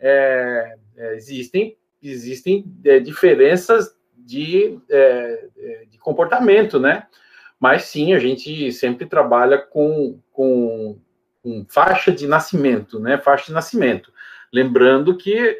É, 0.00 0.76
é, 0.96 1.14
existem 1.14 1.76
existem 2.02 2.64
é, 2.84 3.00
diferenças 3.00 3.94
de, 4.16 4.78
é, 4.88 5.48
é, 5.58 5.84
de 5.90 5.98
comportamento, 5.98 6.80
né? 6.80 7.06
Mas 7.60 7.84
sim, 7.84 8.14
a 8.14 8.18
gente 8.18 8.72
sempre 8.72 9.06
trabalha 9.06 9.58
com, 9.58 10.20
com, 10.32 10.98
com 11.42 11.66
faixa 11.68 12.12
de 12.12 12.26
nascimento, 12.26 12.98
né? 12.98 13.18
Faixa 13.18 13.46
de 13.46 13.52
nascimento. 13.52 14.12
Lembrando 14.52 15.16
que 15.16 15.58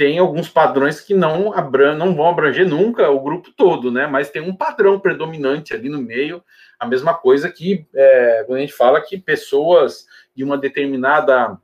tem 0.00 0.18
alguns 0.18 0.48
padrões 0.48 0.98
que 0.98 1.12
não, 1.12 1.52
abran 1.52 1.94
não 1.94 2.14
vão 2.14 2.30
abranger 2.30 2.66
nunca 2.66 3.10
o 3.10 3.20
grupo 3.20 3.52
todo, 3.54 3.92
né? 3.92 4.06
Mas 4.06 4.30
tem 4.30 4.40
um 4.40 4.56
padrão 4.56 4.98
predominante 4.98 5.74
ali 5.74 5.90
no 5.90 6.00
meio, 6.00 6.42
a 6.78 6.86
mesma 6.86 7.12
coisa 7.12 7.50
que 7.50 7.86
é, 7.94 8.44
quando 8.46 8.56
a 8.56 8.60
gente 8.62 8.72
fala 8.72 9.02
que 9.02 9.18
pessoas 9.18 10.06
de 10.34 10.42
uma 10.42 10.56
determinada 10.56 11.58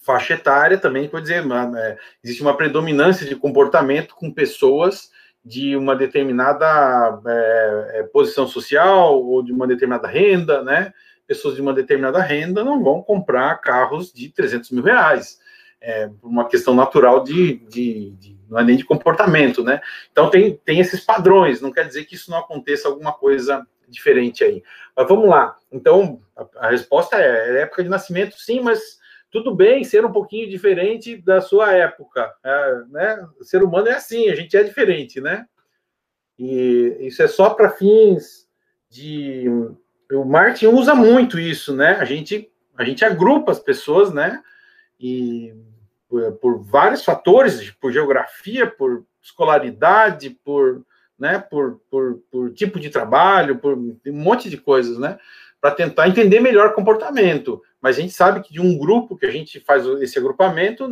faixa 0.00 0.34
etária 0.34 0.78
também, 0.78 1.08
pode 1.08 1.28
dizer, 1.28 1.44
é, 1.76 1.96
existe 2.24 2.42
uma 2.42 2.56
predominância 2.56 3.24
de 3.24 3.36
comportamento 3.36 4.16
com 4.16 4.32
pessoas 4.32 5.12
de 5.44 5.76
uma 5.76 5.94
determinada 5.94 7.22
é, 7.24 8.00
é, 8.00 8.02
posição 8.02 8.48
social 8.48 9.22
ou 9.22 9.44
de 9.44 9.52
uma 9.52 9.68
determinada 9.68 10.08
renda, 10.08 10.60
né? 10.64 10.92
Pessoas 11.24 11.54
de 11.54 11.60
uma 11.60 11.72
determinada 11.72 12.20
renda 12.20 12.64
não 12.64 12.82
vão 12.82 13.00
comprar 13.00 13.60
carros 13.60 14.12
de 14.12 14.28
300 14.30 14.72
mil 14.72 14.82
reais, 14.82 15.38
é 15.84 16.10
uma 16.22 16.48
questão 16.48 16.74
natural 16.74 17.22
de, 17.22 17.56
de, 17.68 18.10
de, 18.12 18.38
não 18.48 18.58
é 18.58 18.64
nem 18.64 18.76
de 18.76 18.84
comportamento, 18.84 19.62
né? 19.62 19.80
Então 20.10 20.30
tem, 20.30 20.56
tem 20.64 20.80
esses 20.80 21.00
padrões, 21.00 21.60
não 21.60 21.70
quer 21.70 21.86
dizer 21.86 22.06
que 22.06 22.14
isso 22.14 22.30
não 22.30 22.38
aconteça 22.38 22.88
alguma 22.88 23.12
coisa 23.12 23.66
diferente 23.86 24.42
aí. 24.42 24.62
Mas 24.96 25.06
vamos 25.06 25.28
lá. 25.28 25.54
Então 25.70 26.22
a, 26.34 26.66
a 26.66 26.70
resposta 26.70 27.16
é, 27.16 27.58
é 27.58 27.60
época 27.62 27.82
de 27.82 27.90
nascimento, 27.90 28.34
sim, 28.38 28.60
mas 28.60 28.98
tudo 29.30 29.54
bem 29.54 29.84
ser 29.84 30.06
um 30.06 30.12
pouquinho 30.12 30.48
diferente 30.48 31.16
da 31.16 31.40
sua 31.42 31.72
época, 31.72 32.32
é, 32.42 32.82
né? 32.88 33.28
O 33.38 33.44
ser 33.44 33.62
humano 33.62 33.88
é 33.88 33.94
assim, 33.94 34.30
a 34.30 34.34
gente 34.34 34.56
é 34.56 34.62
diferente, 34.62 35.20
né? 35.20 35.44
E 36.38 36.96
isso 37.00 37.22
é 37.22 37.28
só 37.28 37.50
para 37.50 37.70
fins 37.70 38.48
de. 38.88 39.44
O 40.12 40.24
marketing 40.24 40.66
usa 40.66 40.94
muito 40.94 41.38
isso, 41.38 41.74
né? 41.74 41.96
A 41.96 42.04
gente, 42.04 42.50
a 42.76 42.84
gente 42.84 43.04
agrupa 43.04 43.52
as 43.52 43.58
pessoas, 43.58 44.12
né? 44.12 44.42
E 44.98 45.54
por, 46.14 46.32
por 46.32 46.62
vários 46.62 47.04
fatores, 47.04 47.70
por 47.80 47.92
geografia, 47.92 48.66
por 48.66 49.04
escolaridade, 49.22 50.30
por, 50.30 50.82
né? 51.18 51.38
Por, 51.38 51.80
por, 51.90 52.20
por 52.30 52.52
tipo 52.52 52.78
de 52.78 52.90
trabalho, 52.90 53.58
por 53.58 53.74
um 53.74 53.98
monte 54.06 54.50
de 54.50 54.56
coisas, 54.56 54.98
né? 54.98 55.18
Para 55.60 55.70
tentar 55.70 56.08
entender 56.08 56.40
melhor 56.40 56.68
o 56.68 56.74
comportamento 56.74 57.62
mas 57.84 57.98
a 57.98 58.00
gente 58.00 58.14
sabe 58.14 58.40
que 58.40 58.50
de 58.50 58.62
um 58.62 58.78
grupo 58.78 59.14
que 59.14 59.26
a 59.26 59.30
gente 59.30 59.60
faz 59.60 59.84
esse 60.00 60.18
agrupamento, 60.18 60.88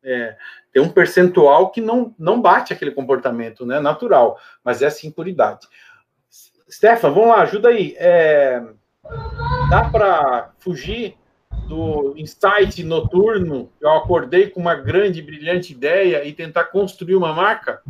é, 0.00 0.36
tem 0.72 0.80
um 0.80 0.88
percentual 0.88 1.72
que 1.72 1.80
não, 1.80 2.14
não 2.16 2.40
bate 2.40 2.72
aquele 2.72 2.92
comportamento 2.92 3.66
né, 3.66 3.80
natural, 3.80 4.38
mas 4.62 4.80
é 4.80 4.86
assim 4.86 5.10
por 5.10 5.26
idade. 5.26 5.66
Stefan, 6.70 7.10
vamos 7.10 7.30
lá, 7.30 7.42
ajuda 7.42 7.70
aí. 7.70 7.96
É, 7.98 8.62
dá 9.68 9.90
para 9.90 10.52
fugir 10.60 11.16
do 11.68 12.14
insight 12.16 12.82
noturno? 12.82 13.70
Eu 13.80 13.90
acordei 13.92 14.48
com 14.48 14.60
uma 14.60 14.74
grande, 14.74 15.22
brilhante 15.22 15.72
ideia 15.72 16.24
e 16.24 16.32
tentar 16.32 16.64
construir 16.64 17.16
uma 17.16 17.32
marca? 17.32 17.80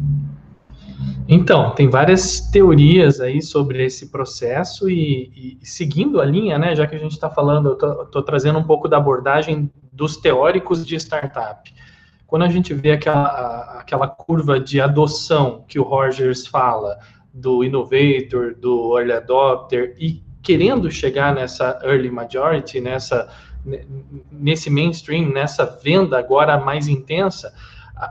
Então, 1.26 1.70
tem 1.74 1.88
várias 1.88 2.40
teorias 2.50 3.20
aí 3.20 3.40
sobre 3.40 3.84
esse 3.84 4.10
processo 4.10 4.90
e, 4.90 5.58
e 5.62 5.66
seguindo 5.66 6.20
a 6.20 6.24
linha, 6.24 6.58
né, 6.58 6.76
já 6.76 6.86
que 6.86 6.94
a 6.94 6.98
gente 6.98 7.12
está 7.12 7.30
falando, 7.30 7.78
eu 7.80 8.02
estou 8.02 8.22
trazendo 8.22 8.58
um 8.58 8.64
pouco 8.64 8.88
da 8.88 8.98
abordagem 8.98 9.70
dos 9.90 10.18
teóricos 10.18 10.86
de 10.86 10.96
startup. 10.96 11.72
Quando 12.26 12.42
a 12.42 12.48
gente 12.48 12.74
vê 12.74 12.92
aquela, 12.92 13.78
aquela 13.78 14.06
curva 14.06 14.60
de 14.60 14.80
adoção 14.80 15.64
que 15.66 15.78
o 15.78 15.82
Rogers 15.82 16.46
fala, 16.46 16.98
do 17.32 17.64
innovator, 17.64 18.54
do 18.54 18.98
early 18.98 19.12
adopter, 19.12 19.96
e 19.98 20.22
querendo 20.42 20.90
chegar 20.90 21.34
nessa 21.34 21.80
early 21.82 22.10
majority, 22.10 22.80
nessa, 22.80 23.28
nesse 24.30 24.68
mainstream, 24.68 25.30
nessa 25.30 25.64
venda 25.64 26.18
agora 26.18 26.58
mais 26.58 26.88
intensa, 26.88 27.52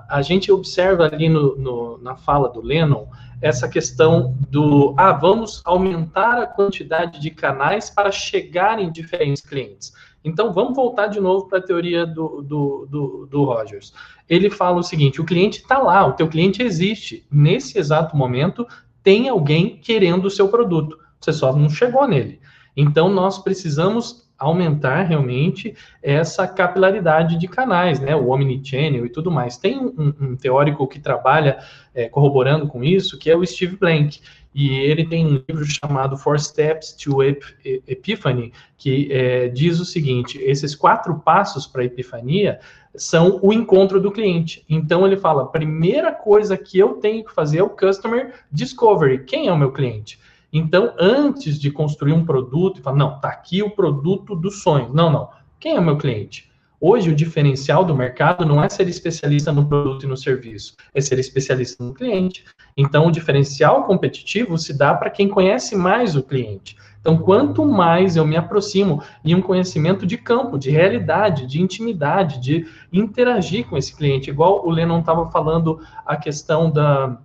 a, 0.10 0.22
gente 0.22 0.52
observa 0.52 1.06
ali 1.06 1.30
no, 1.30 1.56
no, 1.58 1.98
na 2.00 2.16
fala 2.16 2.50
do 2.50 2.62
Lennon 2.62 3.06
essa 3.42 3.68
questão 3.68 4.38
do, 4.50 4.94
ah, 4.98 5.12
vamos 5.12 5.62
aumentar 5.66 6.42
a 6.42 6.48
quantidade 6.48 7.20
de 7.20 7.30
canais 7.30 7.90
para 7.90 8.10
chegar 8.10 8.80
em 8.80 8.90
diferentes 8.90 9.42
clientes. 9.42 9.92
Então, 10.24 10.54
vamos 10.54 10.74
voltar 10.74 11.08
de 11.08 11.20
novo 11.20 11.48
para 11.48 11.58
a 11.58 11.62
teoria 11.62 12.06
do, 12.06 12.42
do, 12.42 12.88
do, 12.90 13.28
do, 13.30 13.44
Rogers. 13.44 13.94
Ele 14.30 14.50
fala 14.50 14.78
o 14.78 14.84
seguinte: 14.84 15.20
o 15.20 15.26
cliente 15.26 15.60
está 15.60 15.78
lá, 15.78 16.08
o 16.08 16.14
teu 16.14 16.30
cliente 16.30 16.64
existe. 16.64 17.28
Nesse 17.30 17.78
exato 17.78 18.16
momento, 18.16 18.66
tem 19.04 19.28
alguém 19.28 19.78
querendo 19.78 20.26
o 20.26 20.32
seu 20.32 20.48
produto. 20.48 20.98
Você 21.20 21.34
só 21.34 21.54
não 21.54 21.70
chegou 21.70 22.08
nele. 22.08 22.40
Então, 22.78 23.10
nós 23.10 23.40
precisamos 23.40 24.32
aumentar 24.44 25.04
realmente 25.04 25.76
essa 26.02 26.48
capilaridade 26.48 27.38
de 27.38 27.48
canais, 27.48 28.00
né, 28.00 28.16
o 28.16 28.30
omnichannel 28.30 29.06
e 29.06 29.10
tudo 29.10 29.32
mais. 29.32 29.58
Tem 29.58 29.78
um, 29.78 30.14
um 30.20 30.36
teórico 30.36 30.88
que 30.88 31.00
trabalha 31.00 31.60
é, 31.94 32.10
corroborando 32.10 32.68
com 32.68 32.84
isso, 32.84 33.18
que 33.18 33.30
é 33.30 33.36
o 33.36 33.46
Steve 33.46 33.78
Blank, 33.78 34.20
e 34.54 34.70
ele 34.72 35.06
tem 35.06 35.26
um 35.26 35.44
livro 35.48 35.66
chamado 35.66 36.16
Four 36.16 36.40
Steps 36.40 36.94
to 36.94 37.24
Epiphany, 37.24 38.54
que 38.78 39.12
é, 39.12 39.48
diz 39.48 39.80
o 39.80 39.86
seguinte: 39.86 40.38
esses 40.44 40.76
quatro 40.76 41.20
passos 41.20 41.66
para 41.66 41.82
a 41.82 41.86
epifania 41.86 42.60
são 42.96 43.40
o 43.42 43.52
encontro 43.52 44.00
do 44.00 44.12
cliente. 44.12 44.64
Então 44.70 45.08
ele 45.08 45.18
fala: 45.18 45.48
primeira 45.48 46.12
coisa 46.12 46.56
que 46.56 46.78
eu 46.78 46.96
tenho 46.96 47.26
que 47.26 47.34
fazer 47.34 47.60
é 47.60 47.64
o 47.64 47.70
customer 47.70 48.34
discovery. 48.52 49.24
Quem 49.24 49.48
é 49.48 49.52
o 49.52 49.58
meu 49.58 49.72
cliente? 49.72 50.20
Então, 50.54 50.94
antes 51.00 51.60
de 51.60 51.72
construir 51.72 52.14
um 52.14 52.24
produto 52.24 52.80
e 52.80 52.84
falar, 52.84 52.98
não, 52.98 53.20
tá 53.20 53.30
aqui 53.30 53.64
o 53.64 53.72
produto 53.72 54.36
dos 54.36 54.62
sonhos. 54.62 54.94
Não, 54.94 55.12
não. 55.12 55.30
Quem 55.60 55.76
é 55.76 55.80
o 55.80 55.84
meu 55.84 55.98
cliente? 55.98 56.54
Hoje, 56.80 57.10
o 57.10 57.16
diferencial 57.16 57.84
do 57.84 57.96
mercado 57.96 58.46
não 58.46 58.62
é 58.62 58.70
ser 58.70 58.88
especialista 58.88 59.52
no 59.52 59.66
produto 59.66 60.04
e 60.04 60.08
no 60.08 60.18
serviço, 60.18 60.76
é 60.94 61.00
ser 61.00 61.18
especialista 61.18 61.82
no 61.84 61.94
cliente. 61.94 62.44
Então, 62.76 63.08
o 63.08 63.12
diferencial 63.12 63.86
competitivo 63.86 64.58
se 64.58 64.78
dá 64.78 64.94
para 64.94 65.10
quem 65.10 65.28
conhece 65.28 65.76
mais 65.76 66.16
o 66.16 66.22
cliente. 66.22 66.76
Então, 67.00 67.18
quanto 67.18 67.66
mais 67.66 68.16
eu 68.16 68.28
me 68.28 68.36
aproximo 68.36 69.02
em 69.26 69.34
um 69.34 69.42
conhecimento 69.42 70.06
de 70.06 70.18
campo, 70.18 70.60
de 70.60 70.70
realidade, 70.70 71.48
de 71.48 71.62
intimidade, 71.62 72.40
de 72.40 72.68
interagir 72.92 73.66
com 73.68 73.78
esse 73.78 73.96
cliente, 73.96 74.30
igual 74.30 74.68
o 74.68 74.70
Lennon 74.70 75.00
estava 75.00 75.32
falando 75.32 75.82
a 76.06 76.16
questão 76.16 76.70
da, 76.70 77.18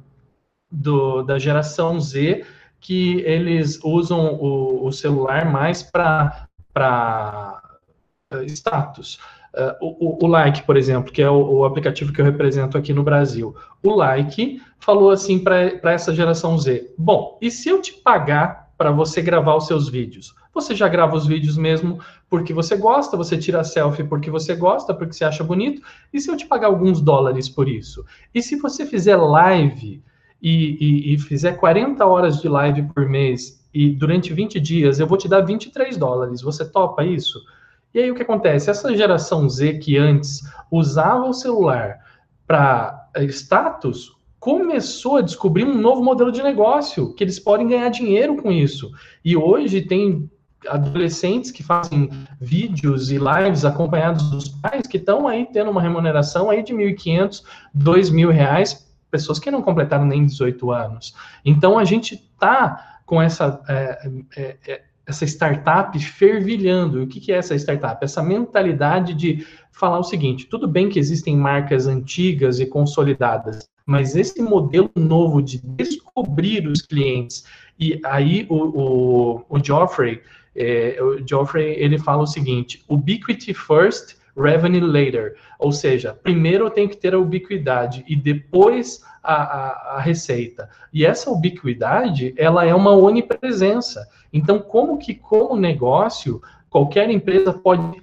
do, 0.70 1.22
da 1.22 1.38
geração 1.38 2.00
Z, 2.00 2.44
que 2.80 3.20
eles 3.20 3.82
usam 3.82 4.34
o, 4.34 4.86
o 4.86 4.92
celular 4.92 5.50
mais 5.50 5.82
para 5.82 6.48
status. 8.46 9.18
Uh, 9.54 9.74
o, 9.80 10.24
o, 10.24 10.28
Like, 10.28 10.62
por 10.62 10.76
exemplo, 10.76 11.12
que 11.12 11.22
é 11.22 11.30
o, 11.30 11.40
o, 11.40 11.64
aplicativo 11.64 12.12
que 12.12 12.20
eu 12.20 12.24
represento 12.24 12.76
aqui 12.76 12.92
no 12.92 13.02
Brasil, 13.02 13.56
o 13.82 13.94
Like 13.94 14.62
falou 14.78 15.10
assim 15.10 15.38
para 15.38 15.92
essa 15.92 16.14
geração 16.14 16.56
Z: 16.58 16.94
Bom, 16.98 17.38
e 17.40 17.50
se 17.50 17.68
eu 17.68 17.80
te 17.80 17.92
pagar 17.94 18.68
para 18.76 18.92
você 18.92 19.20
gravar 19.20 19.56
os 19.56 19.66
seus 19.66 19.88
vídeos? 19.88 20.34
Você 20.54 20.74
já 20.74 20.88
grava 20.88 21.16
os 21.16 21.26
vídeos 21.26 21.56
mesmo 21.56 22.00
porque 22.28 22.52
você 22.52 22.76
gosta, 22.76 23.16
você 23.16 23.38
tira 23.38 23.64
selfie 23.64 24.04
porque 24.04 24.30
você 24.30 24.54
gosta, 24.54 24.94
porque 24.94 25.12
você 25.12 25.24
acha 25.24 25.42
bonito, 25.42 25.82
e 26.12 26.20
se 26.20 26.30
eu 26.30 26.36
te 26.36 26.46
pagar 26.46 26.68
alguns 26.68 27.00
dólares 27.00 27.48
por 27.48 27.68
isso? 27.68 28.04
E 28.34 28.42
se 28.42 28.56
você 28.56 28.84
fizer 28.84 29.16
live 29.16 30.02
e, 30.40 30.76
e, 30.80 31.14
e 31.14 31.18
fizer 31.18 31.52
40 31.52 32.04
horas 32.06 32.40
de 32.40 32.48
live 32.48 32.82
por 32.94 33.08
mês 33.08 33.58
e 33.72 33.90
durante 33.90 34.32
20 34.32 34.58
dias 34.60 34.98
eu 34.98 35.06
vou 35.06 35.18
te 35.18 35.28
dar 35.28 35.40
23 35.42 35.96
dólares, 35.96 36.42
você 36.42 36.64
topa 36.64 37.04
isso? 37.04 37.40
E 37.92 38.00
aí 38.00 38.10
o 38.10 38.14
que 38.14 38.22
acontece? 38.22 38.70
Essa 38.70 38.94
geração 38.96 39.48
Z 39.48 39.78
que 39.78 39.96
antes 39.96 40.40
usava 40.70 41.26
o 41.26 41.32
celular 41.32 41.98
para 42.46 43.08
status 43.28 44.16
começou 44.38 45.16
a 45.16 45.22
descobrir 45.22 45.64
um 45.64 45.74
novo 45.74 46.02
modelo 46.02 46.30
de 46.30 46.42
negócio, 46.42 47.12
que 47.14 47.24
eles 47.24 47.38
podem 47.38 47.66
ganhar 47.66 47.88
dinheiro 47.88 48.36
com 48.36 48.52
isso. 48.52 48.90
E 49.24 49.36
hoje 49.36 49.82
tem 49.82 50.30
adolescentes 50.66 51.50
que 51.50 51.62
fazem 51.62 52.10
vídeos 52.40 53.10
e 53.10 53.18
lives 53.18 53.64
acompanhados 53.64 54.30
dos 54.30 54.48
pais 54.48 54.86
que 54.86 54.96
estão 54.96 55.26
aí 55.26 55.46
tendo 55.52 55.70
uma 55.70 55.82
remuneração 55.82 56.50
aí 56.50 56.62
de 56.62 56.74
1.500, 56.74 57.42
2.000 57.76 58.30
reais 58.30 58.87
pessoas 59.10 59.38
que 59.38 59.50
não 59.50 59.62
completaram 59.62 60.04
nem 60.04 60.24
18 60.24 60.70
anos. 60.70 61.14
Então 61.44 61.78
a 61.78 61.84
gente 61.84 62.14
está 62.14 63.00
com 63.06 63.20
essa, 63.20 63.60
é, 63.68 64.10
é, 64.36 64.56
é, 64.66 64.82
essa 65.06 65.24
startup 65.24 65.98
fervilhando. 65.98 67.00
E 67.00 67.04
o 67.04 67.06
que, 67.06 67.18
que 67.18 67.32
é 67.32 67.36
essa 67.36 67.54
startup? 67.54 68.04
Essa 68.04 68.22
mentalidade 68.22 69.14
de 69.14 69.46
falar 69.72 69.98
o 69.98 70.04
seguinte: 70.04 70.46
tudo 70.46 70.68
bem 70.68 70.88
que 70.88 70.98
existem 70.98 71.36
marcas 71.36 71.86
antigas 71.86 72.60
e 72.60 72.66
consolidadas, 72.66 73.66
mas 73.86 74.14
esse 74.14 74.42
modelo 74.42 74.90
novo 74.94 75.40
de 75.42 75.58
descobrir 75.58 76.66
os 76.68 76.82
clientes. 76.82 77.44
E 77.78 77.98
aí 78.04 78.46
o, 78.50 78.56
o, 78.56 79.44
o 79.48 79.64
Geoffrey, 79.64 80.20
é, 80.54 80.98
o 81.00 81.26
Geoffrey 81.26 81.74
ele 81.78 81.98
fala 81.98 82.24
o 82.24 82.26
seguinte: 82.26 82.84
ubiquity 82.88 83.54
first 83.54 84.17
revenue 84.38 84.80
later. 84.80 85.36
Ou 85.58 85.72
seja, 85.72 86.14
primeiro 86.14 86.66
eu 86.66 86.70
tenho 86.70 86.88
que 86.88 86.96
ter 86.96 87.14
a 87.14 87.18
ubiquidade 87.18 88.04
e 88.08 88.14
depois 88.14 89.02
a, 89.22 89.34
a, 89.34 89.96
a, 89.96 90.00
receita. 90.00 90.70
E 90.92 91.04
essa 91.04 91.30
ubiquidade, 91.30 92.34
ela 92.36 92.64
é 92.64 92.74
uma 92.74 92.92
onipresença. 92.92 94.06
Então, 94.32 94.58
como 94.58 94.98
que 94.98 95.14
como 95.14 95.56
negócio 95.56 96.40
qualquer 96.70 97.10
empresa 97.10 97.52
pode 97.52 98.02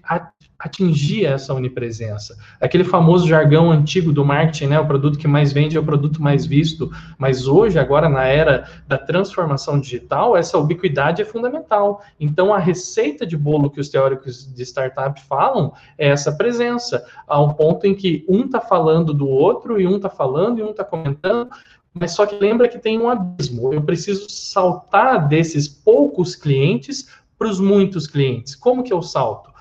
atingir 0.58 1.26
essa 1.26 1.53
onipresença. 1.53 2.38
Aquele 2.60 2.84
famoso 2.84 3.28
jargão 3.28 3.72
antigo 3.72 4.12
do 4.12 4.24
marketing, 4.24 4.68
né, 4.68 4.80
o 4.80 4.88
produto 4.88 5.18
que 5.18 5.28
mais 5.28 5.51
vende 5.51 5.76
é 5.76 5.80
o 5.80 5.84
produto 5.86 6.22
mais 6.22 6.45
visto, 6.45 6.89
mas 7.18 7.47
hoje, 7.47 7.78
agora 7.78 8.08
na 8.08 8.24
era 8.24 8.68
da 8.88 8.97
transformação 8.97 9.80
digital, 9.80 10.36
essa 10.36 10.58
ubiquidade 10.58 11.22
é 11.22 11.26
fundamental. 11.26 12.01
Então, 12.20 12.53
a 12.53 12.58
receita 12.58 13.26
de 13.26 13.38
bolo 13.38 13.70
que 13.70 13.80
os 13.80 13.89
teóricos 13.89 14.51
de 14.53 14.64
startup 14.64 15.22
falam 15.24 15.74
é 15.97 16.08
essa 16.10 16.32
presença, 16.32 17.06
ao 17.28 17.53
ponto 17.53 17.86
em 17.86 17.93
que 17.93 18.26
um 18.28 18.45
está 18.45 18.62
falando 18.62 19.14
do 19.14 19.28
outro, 19.28 19.80
e 19.80 19.86
um 19.86 19.97
está 19.97 20.10
falando, 20.10 20.60
e 20.60 20.64
um 20.64 20.72
está 20.72 20.84
comentando, 20.84 21.49
mas 21.93 22.12
só 22.12 22.26
que 22.26 22.36
lembra 22.36 22.68
que 22.68 22.78
tem 22.78 22.99
um 22.99 23.10
abismo. 23.10 23.74
Eu 23.74 23.82
preciso 23.82 24.30
saltar 24.30 25.28
desses 25.28 25.68
poucos 25.68 26.36
clientes 26.36 27.08
para 27.38 27.47
os 27.47 27.60
muitos 27.60 28.08
clientes. 28.08 28.56
Como 28.56 28.84
que 28.84 28.91
eu 28.91 29.01
salto? 29.01 29.55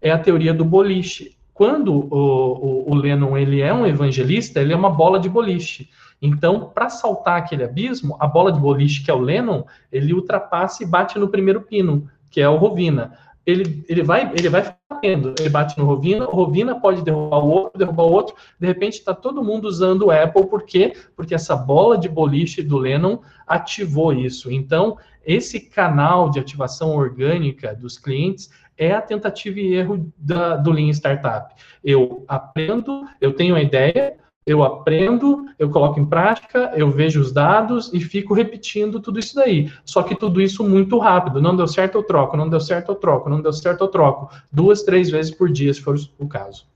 É 0.00 0.10
a 0.10 0.18
teoria 0.18 0.54
do 0.54 0.64
boliche. 0.64 1.36
Quando 1.52 1.92
o, 1.92 2.86
o, 2.86 2.92
o 2.92 2.94
Lennon 2.94 3.36
ele 3.36 3.60
é 3.60 3.72
um 3.72 3.86
evangelista, 3.86 4.60
ele 4.60 4.72
é 4.72 4.76
uma 4.76 4.90
bola 4.90 5.20
de 5.20 5.28
boliche. 5.28 5.90
Então, 6.22 6.70
para 6.74 6.90
saltar 6.90 7.38
aquele 7.38 7.64
abismo, 7.64 8.16
a 8.20 8.26
bola 8.26 8.52
de 8.52 8.58
boliche, 8.58 9.02
que 9.02 9.10
é 9.10 9.14
o 9.14 9.20
Lennon, 9.20 9.64
ele 9.90 10.12
ultrapassa 10.12 10.82
e 10.82 10.86
bate 10.86 11.18
no 11.18 11.28
primeiro 11.28 11.62
pino, 11.62 12.08
que 12.30 12.40
é 12.40 12.48
o 12.48 12.56
Rovina. 12.56 13.12
Ele, 13.46 13.84
ele 13.88 14.02
vai 14.02 14.30
ele 14.34 14.48
vai 14.50 14.74
batendo, 14.88 15.34
ele 15.38 15.48
bate 15.48 15.78
no 15.78 15.86
Rovina, 15.86 16.28
o 16.28 16.30
Rovina 16.30 16.78
pode 16.78 17.02
derrubar 17.02 17.38
o 17.38 17.48
outro, 17.48 17.78
derrubar 17.78 18.04
o 18.04 18.12
outro, 18.12 18.34
de 18.58 18.66
repente 18.66 18.98
está 18.98 19.14
todo 19.14 19.42
mundo 19.42 19.66
usando 19.66 20.06
o 20.06 20.10
Apple, 20.10 20.46
por 20.46 20.62
quê? 20.64 20.94
Porque 21.16 21.34
essa 21.34 21.56
bola 21.56 21.96
de 21.96 22.08
boliche 22.08 22.62
do 22.62 22.76
Lennon 22.76 23.18
ativou 23.46 24.12
isso. 24.12 24.52
Então, 24.52 24.98
esse 25.24 25.58
canal 25.58 26.30
de 26.30 26.38
ativação 26.38 26.94
orgânica 26.94 27.74
dos 27.74 27.98
clientes 27.98 28.50
é 28.80 28.92
a 28.92 29.02
tentativa 29.02 29.60
e 29.60 29.74
erro 29.74 30.10
da, 30.16 30.56
do 30.56 30.72
Lean 30.72 30.88
Startup. 30.88 31.54
Eu 31.84 32.24
aprendo, 32.26 33.06
eu 33.20 33.34
tenho 33.34 33.54
a 33.54 33.60
ideia, 33.60 34.16
eu 34.46 34.64
aprendo, 34.64 35.44
eu 35.58 35.68
coloco 35.68 36.00
em 36.00 36.06
prática, 36.06 36.72
eu 36.74 36.90
vejo 36.90 37.20
os 37.20 37.30
dados 37.30 37.92
e 37.92 38.00
fico 38.00 38.32
repetindo 38.32 38.98
tudo 38.98 39.18
isso 39.18 39.34
daí. 39.34 39.70
Só 39.84 40.02
que 40.02 40.14
tudo 40.14 40.40
isso 40.40 40.66
muito 40.66 40.98
rápido. 40.98 41.42
Não 41.42 41.54
deu 41.54 41.68
certo, 41.68 41.98
eu 41.98 42.02
troco. 42.02 42.38
Não 42.38 42.48
deu 42.48 42.60
certo, 42.60 42.92
eu 42.92 42.96
troco. 42.96 43.28
Não 43.28 43.42
deu 43.42 43.52
certo, 43.52 43.84
eu 43.84 43.88
troco. 43.88 44.34
Duas, 44.50 44.82
três 44.82 45.10
vezes 45.10 45.30
por 45.30 45.52
dia, 45.52 45.72
se 45.74 45.82
for 45.82 45.96
o 46.18 46.26
caso. 46.26 46.66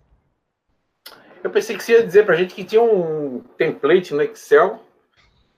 Eu 1.43 1.51
pensei 1.51 1.75
que 1.75 1.83
você 1.83 1.93
ia 1.93 2.07
dizer 2.07 2.27
para 2.27 2.35
a 2.35 2.39
gente 2.39 2.55
que 2.55 2.65
tinha 2.65 2.83
um 2.83 3.43
template 3.57 4.13
no 4.13 4.23
Excel 4.23 4.79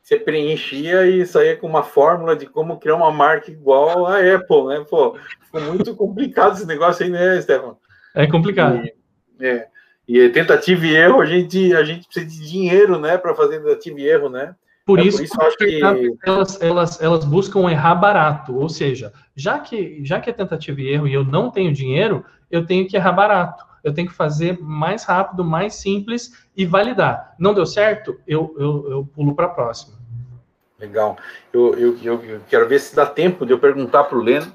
você 0.07 0.21
preenchia 0.21 1.05
e 1.05 1.27
saía 1.27 1.57
com 1.57 1.67
uma 1.67 1.83
fórmula 1.83 2.37
de 2.37 2.47
como 2.47 2.79
criar 2.79 2.95
uma 2.95 3.11
marca 3.11 3.51
igual 3.51 4.07
a 4.07 4.19
Apple, 4.19 4.67
né? 4.69 4.85
Pô, 4.89 5.17
ficou 5.41 5.61
muito 5.63 5.97
complicado 5.97 6.55
esse 6.55 6.65
negócio 6.65 7.05
aí, 7.05 7.11
né, 7.11 7.43
Stefan? 7.43 7.77
É 8.15 8.25
complicado. 8.25 8.85
E, 9.41 9.45
é, 9.45 9.67
e 10.07 10.29
tentativa 10.29 10.87
e 10.87 10.95
erro, 10.95 11.21
a 11.21 11.27
gente, 11.27 11.75
a 11.75 11.83
gente 11.83 12.07
precisa 12.07 12.25
de 12.25 12.49
dinheiro, 12.49 13.01
né, 13.01 13.19
para 13.19 13.35
fazer 13.35 13.59
tentativa 13.59 13.99
e 13.99 14.07
erro, 14.07 14.29
né? 14.29 14.55
Por, 14.87 15.01
é 15.01 15.03
isso, 15.03 15.17
por 15.17 15.25
isso 15.25 15.43
acho 15.43 15.57
que 15.57 15.81
elas, 16.25 16.63
elas, 16.63 17.03
elas 17.03 17.25
buscam 17.25 17.69
errar 17.69 17.97
barato, 17.97 18.57
ou 18.57 18.69
seja, 18.69 19.13
já 19.35 19.59
que, 19.59 20.05
já 20.05 20.21
que 20.21 20.31
é 20.31 20.33
tentativa 20.33 20.81
e 20.81 20.87
erro 20.87 21.09
e 21.09 21.15
eu 21.15 21.25
não 21.25 21.51
tenho 21.51 21.73
dinheiro, 21.73 22.25
eu 22.49 22.65
tenho 22.65 22.87
que 22.87 22.97
errar 22.97 23.11
barato 23.11 23.67
eu 23.87 23.95
tenho 23.95 24.09
que 24.09 24.15
fazer 24.15 24.59
mais 24.61 25.05
rápido, 25.05 25.45
mais 25.45 25.77
simples 25.77 26.49
e 26.57 26.67
validar. 26.67 27.37
Não 27.39 27.55
deu 27.55 27.65
certo, 27.65 28.19
eu, 28.27 28.53
eu, 28.59 28.91
eu 28.91 29.07
pulo 29.15 29.33
para 29.33 29.47
a 29.47 29.51
próxima. 29.51 29.96
Legal. 30.79 31.17
Eu, 31.53 31.79
eu, 31.79 31.99
eu, 32.03 32.41
quero 32.49 32.69
ver 32.69 32.79
se 32.81 32.95
dá 32.95 33.07
tempo 33.07 33.47
de 33.47 33.53
eu 33.53 33.59
perguntar 33.59 34.05
para 34.05 34.19
o 34.19 34.23
Leno. 34.23 34.55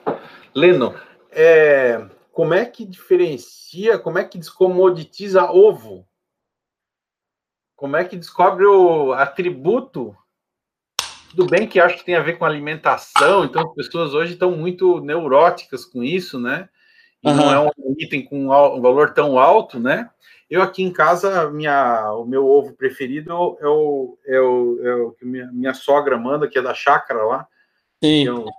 Leno, 0.54 0.96
é, 1.32 2.06
como 2.32 2.54
é 2.54 2.66
que 2.66 2.86
diferencia, 2.86 3.98
como 3.98 4.20
é 4.20 4.24
que 4.24 4.38
descomoditiza 4.38 5.52
ovo? 5.52 6.08
Como 7.76 7.96
é 7.96 8.04
que 8.04 8.16
descobre 8.16 8.66
o 8.66 9.14
atributo? 9.14 10.16
Tudo 11.32 11.48
bem 11.48 11.68
que 11.68 11.80
acho 11.80 11.98
que 11.98 12.06
tem 12.06 12.16
a 12.16 12.22
ver 12.22 12.38
com 12.38 12.46
alimentação, 12.46 13.46
então 13.46 13.70
as 13.80 13.88
pessoas 13.88 14.14
hoje 14.14 14.34
estão 14.34 14.52
muito 14.52 15.00
neuróticas 15.00 15.86
com 15.86 16.04
isso, 16.04 16.38
né? 16.40 16.70
e 17.24 17.30
uhum. 17.30 17.36
não 17.36 17.54
é 17.54 17.60
um 17.60 17.96
item 18.00 18.24
com 18.24 18.46
um 18.46 18.82
valor 18.82 19.14
tão 19.14 19.38
alto, 19.38 19.80
né? 19.80 20.10
Eu 20.52 20.62
aqui 20.62 20.84
em 20.84 20.92
casa, 20.92 21.50
minha, 21.50 22.12
o 22.12 22.26
meu 22.26 22.46
ovo 22.46 22.74
preferido 22.74 23.32
é 23.32 23.34
o, 23.34 24.18
é 24.26 24.42
o, 24.42 24.80
é 24.84 24.94
o 24.96 25.12
que 25.14 25.24
minha, 25.24 25.50
minha 25.50 25.74
sogra 25.74 26.18
manda, 26.18 26.46
que 26.46 26.60
é 26.60 26.62
da 26.62 26.74
chácara 26.74 27.24
lá. 27.24 27.48
Sim. 28.04 28.26
Que 28.26 28.30
é, 28.30 28.52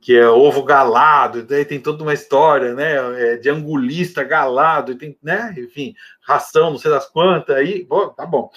que 0.00 0.16
é 0.16 0.28
ovo 0.28 0.62
galado, 0.62 1.42
daí 1.42 1.64
tem 1.64 1.80
toda 1.80 2.04
uma 2.04 2.14
história, 2.14 2.72
né? 2.72 3.32
É 3.32 3.36
de 3.36 3.50
angulista 3.50 4.22
galado, 4.22 4.92
e 4.92 4.94
tem, 4.94 5.18
né? 5.20 5.52
Enfim, 5.58 5.92
ração, 6.22 6.70
não 6.70 6.78
sei 6.78 6.92
das 6.92 7.10
quantas, 7.10 7.56
aí, 7.56 7.82
bom, 7.82 8.10
tá 8.10 8.24
bom. 8.24 8.48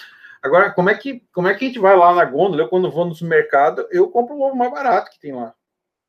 Agora, 0.44 0.70
como 0.70 0.92
é 0.92 0.94
que 0.94 1.24
como 1.34 1.48
é 1.48 1.56
que 1.56 1.66
a 1.66 1.68
gente 1.70 1.80
vai 1.80 1.98
lá 1.98 2.14
na 2.14 2.26
gôndola? 2.26 2.62
Eu, 2.62 2.68
quando 2.68 2.92
vou 2.92 3.06
no 3.06 3.16
supermercado, 3.16 3.88
eu 3.90 4.08
compro 4.12 4.36
o 4.36 4.42
ovo 4.44 4.56
mais 4.56 4.70
barato 4.70 5.10
que 5.10 5.20
tem 5.20 5.34
lá. 5.34 5.52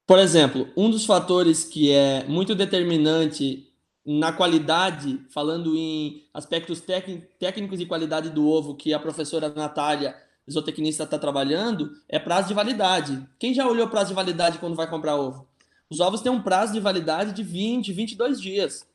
Por 0.06 0.18
exemplo, 0.18 0.68
um 0.76 0.90
dos 0.90 1.06
fatores 1.06 1.64
que 1.64 1.90
é 1.94 2.24
muito 2.24 2.54
determinante 2.54 3.67
na 4.10 4.32
qualidade, 4.32 5.20
falando 5.28 5.76
em 5.76 6.24
aspectos 6.32 6.80
técnicos 6.80 7.78
e 7.78 7.84
qualidade 7.84 8.30
do 8.30 8.48
ovo 8.48 8.74
que 8.74 8.94
a 8.94 8.98
professora 8.98 9.50
Natália, 9.50 10.16
zootecnista, 10.50 11.04
está 11.04 11.18
trabalhando, 11.18 11.92
é 12.08 12.18
prazo 12.18 12.48
de 12.48 12.54
validade. 12.54 13.22
Quem 13.38 13.52
já 13.52 13.68
olhou 13.68 13.86
prazo 13.86 14.08
de 14.08 14.14
validade 14.14 14.56
quando 14.56 14.74
vai 14.74 14.88
comprar 14.88 15.16
ovo? 15.16 15.46
Os 15.90 16.00
ovos 16.00 16.22
têm 16.22 16.32
um 16.32 16.40
prazo 16.40 16.72
de 16.72 16.80
validade 16.80 17.32
de 17.32 17.42
20, 17.42 17.92
22 17.92 18.40
dias. 18.40 18.88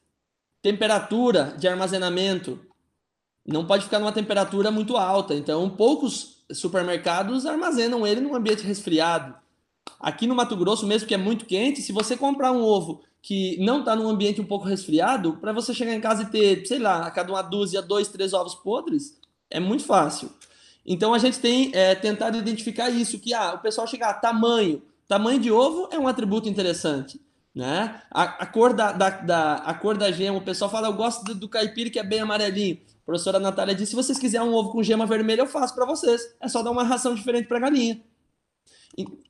Temperatura 0.63 1.53
de 1.59 1.67
armazenamento 1.67 2.59
não 3.45 3.67
pode 3.67 3.83
ficar 3.83 3.99
numa 3.99 4.11
temperatura 4.11 4.71
muito 4.71 4.97
alta. 4.97 5.35
Então, 5.35 5.69
poucos 5.69 6.43
supermercados 6.51 7.45
armazenam 7.45 8.07
ele 8.07 8.19
num 8.19 8.33
ambiente 8.33 8.65
resfriado. 8.65 9.35
Aqui 9.99 10.25
no 10.25 10.33
Mato 10.33 10.57
Grosso, 10.57 10.87
mesmo 10.87 11.07
que 11.07 11.13
é 11.13 11.17
muito 11.17 11.45
quente, 11.45 11.83
se 11.83 11.91
você 11.91 12.17
comprar 12.17 12.51
um 12.51 12.63
ovo 12.63 13.03
que 13.23 13.57
não 13.63 13.79
está 13.79 13.95
num 13.95 14.09
ambiente 14.09 14.41
um 14.41 14.45
pouco 14.45 14.67
resfriado, 14.67 15.37
para 15.37 15.53
você 15.53 15.73
chegar 15.73 15.93
em 15.93 16.01
casa 16.01 16.23
e 16.23 16.25
ter, 16.25 16.67
sei 16.67 16.77
lá, 16.77 17.07
a 17.07 17.09
cada 17.09 17.31
uma 17.31 17.41
dúzia, 17.41 17.81
dois, 17.81 18.09
três 18.09 18.33
ovos 18.33 18.53
podres, 18.53 19.17
é 19.49 19.61
muito 19.61 19.85
fácil. 19.85 20.29
Então 20.85 21.13
a 21.13 21.17
gente 21.17 21.39
tem 21.39 21.71
é, 21.73 21.95
tentado 21.95 22.37
identificar 22.37 22.89
isso, 22.89 23.17
que 23.17 23.33
ah, 23.33 23.53
o 23.53 23.59
pessoal 23.59 23.87
chegar, 23.87 24.09
ah, 24.09 24.13
tamanho. 24.13 24.83
Tamanho 25.07 25.39
de 25.39 25.49
ovo 25.49 25.87
é 25.89 25.97
um 25.97 26.05
atributo 26.05 26.49
interessante. 26.49 27.17
Né? 27.55 28.01
A, 28.11 28.23
a 28.23 28.45
cor 28.45 28.73
da, 28.73 28.91
da, 28.91 29.09
da, 29.09 29.53
a 29.55 29.73
cor 29.73 29.97
da 29.97 30.11
gema, 30.11 30.37
o 30.37 30.41
pessoal 30.41 30.69
fala, 30.69 30.89
eu 30.89 30.93
gosto 30.93 31.23
do, 31.23 31.33
do 31.33 31.47
caipira 31.47 31.89
que 31.89 31.99
é 31.99 32.03
bem 32.03 32.19
amarelinho. 32.19 32.81
A 33.03 33.05
professora 33.05 33.39
Natália 33.39 33.73
disse, 33.73 33.91
se 33.91 33.95
vocês 33.95 34.19
quiserem 34.19 34.49
um 34.49 34.53
ovo 34.53 34.69
com 34.69 34.83
gema 34.83 35.05
vermelha, 35.05 35.43
eu 35.43 35.47
faço 35.47 35.73
para 35.73 35.85
vocês. 35.85 36.21
É 36.41 36.49
só 36.49 36.61
dar 36.61 36.71
uma 36.71 36.83
ração 36.83 37.15
diferente 37.15 37.47
para 37.47 37.59
galinha. 37.59 38.01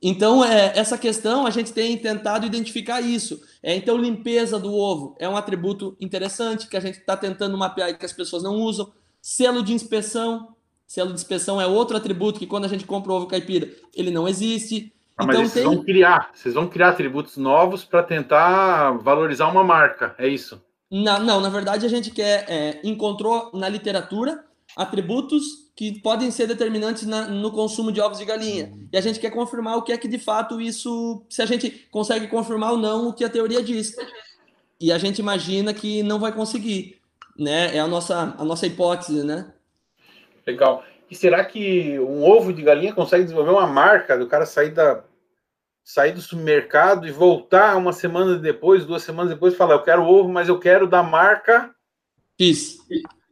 Então, 0.02 0.44
é, 0.44 0.72
essa 0.76 0.98
questão 0.98 1.46
a 1.46 1.50
gente 1.50 1.72
tem 1.72 1.96
tentado 1.96 2.44
identificar 2.44 3.00
isso. 3.00 3.40
É, 3.66 3.74
então, 3.74 3.96
limpeza 3.96 4.58
do 4.58 4.74
ovo 4.74 5.16
é 5.18 5.26
um 5.26 5.38
atributo 5.38 5.96
interessante 5.98 6.68
que 6.68 6.76
a 6.76 6.80
gente 6.80 6.98
está 6.98 7.16
tentando 7.16 7.56
mapear 7.56 7.88
e 7.88 7.94
que 7.94 8.04
as 8.04 8.12
pessoas 8.12 8.42
não 8.42 8.56
usam. 8.56 8.92
Selo 9.22 9.62
de 9.62 9.72
inspeção. 9.72 10.54
Selo 10.86 11.08
de 11.08 11.14
inspeção 11.14 11.58
é 11.58 11.66
outro 11.66 11.96
atributo 11.96 12.38
que 12.38 12.46
quando 12.46 12.66
a 12.66 12.68
gente 12.68 12.84
compra 12.84 13.10
o 13.10 13.14
ovo 13.14 13.26
caipira, 13.26 13.70
ele 13.94 14.10
não 14.10 14.28
existe. 14.28 14.92
Ah, 15.16 15.24
então, 15.24 15.40
mas 15.40 15.50
vocês 15.50 15.64
tem... 15.64 15.74
vão 15.74 15.82
criar, 15.82 16.30
vocês 16.34 16.54
vão 16.54 16.68
criar 16.68 16.90
atributos 16.90 17.38
novos 17.38 17.86
para 17.86 18.02
tentar 18.02 18.98
valorizar 18.98 19.48
uma 19.48 19.64
marca, 19.64 20.14
é 20.18 20.28
isso? 20.28 20.62
Não, 20.90 21.18
não, 21.20 21.40
na 21.40 21.48
verdade 21.48 21.86
a 21.86 21.88
gente 21.88 22.10
quer, 22.10 22.44
é, 22.46 22.80
encontrou 22.84 23.50
na 23.54 23.68
literatura 23.68 24.44
atributos 24.76 25.64
que 25.76 26.00
podem 26.00 26.30
ser 26.30 26.46
determinantes 26.46 27.06
na, 27.06 27.26
no 27.26 27.50
consumo 27.50 27.90
de 27.90 28.00
ovos 28.00 28.18
de 28.18 28.24
galinha. 28.24 28.72
E 28.92 28.96
a 28.96 29.00
gente 29.00 29.18
quer 29.18 29.30
confirmar 29.30 29.76
o 29.76 29.82
que 29.82 29.92
é 29.92 29.98
que 29.98 30.08
de 30.08 30.18
fato 30.18 30.60
isso, 30.60 31.24
se 31.28 31.42
a 31.42 31.46
gente 31.46 31.70
consegue 31.90 32.28
confirmar 32.28 32.72
ou 32.72 32.78
não 32.78 33.08
o 33.08 33.12
que 33.12 33.24
a 33.24 33.30
teoria 33.30 33.62
diz. 33.62 33.94
E 34.80 34.92
a 34.92 34.98
gente 34.98 35.18
imagina 35.18 35.72
que 35.74 36.02
não 36.02 36.18
vai 36.18 36.32
conseguir, 36.32 37.00
né? 37.38 37.76
É 37.76 37.80
a 37.80 37.88
nossa 37.88 38.34
a 38.38 38.44
nossa 38.44 38.66
hipótese, 38.66 39.24
né? 39.24 39.52
Legal. 40.46 40.84
E 41.10 41.14
será 41.14 41.44
que 41.44 41.98
um 41.98 42.24
ovo 42.24 42.52
de 42.52 42.62
galinha 42.62 42.92
consegue 42.92 43.24
desenvolver 43.24 43.50
uma 43.50 43.66
marca 43.66 44.18
do 44.18 44.26
cara 44.26 44.46
sair 44.46 44.70
da 44.70 45.04
sair 45.84 46.12
do 46.12 46.20
supermercado 46.20 47.06
e 47.06 47.12
voltar 47.12 47.76
uma 47.76 47.92
semana 47.92 48.38
depois, 48.38 48.86
duas 48.86 49.02
semanas 49.02 49.32
depois, 49.32 49.54
falar: 49.54 49.74
eu 49.74 49.82
quero 49.82 50.02
ovo, 50.02 50.28
mas 50.28 50.48
eu 50.48 50.58
quero 50.58 50.86
da 50.86 51.02
marca 51.02 51.74
X. 52.40 52.78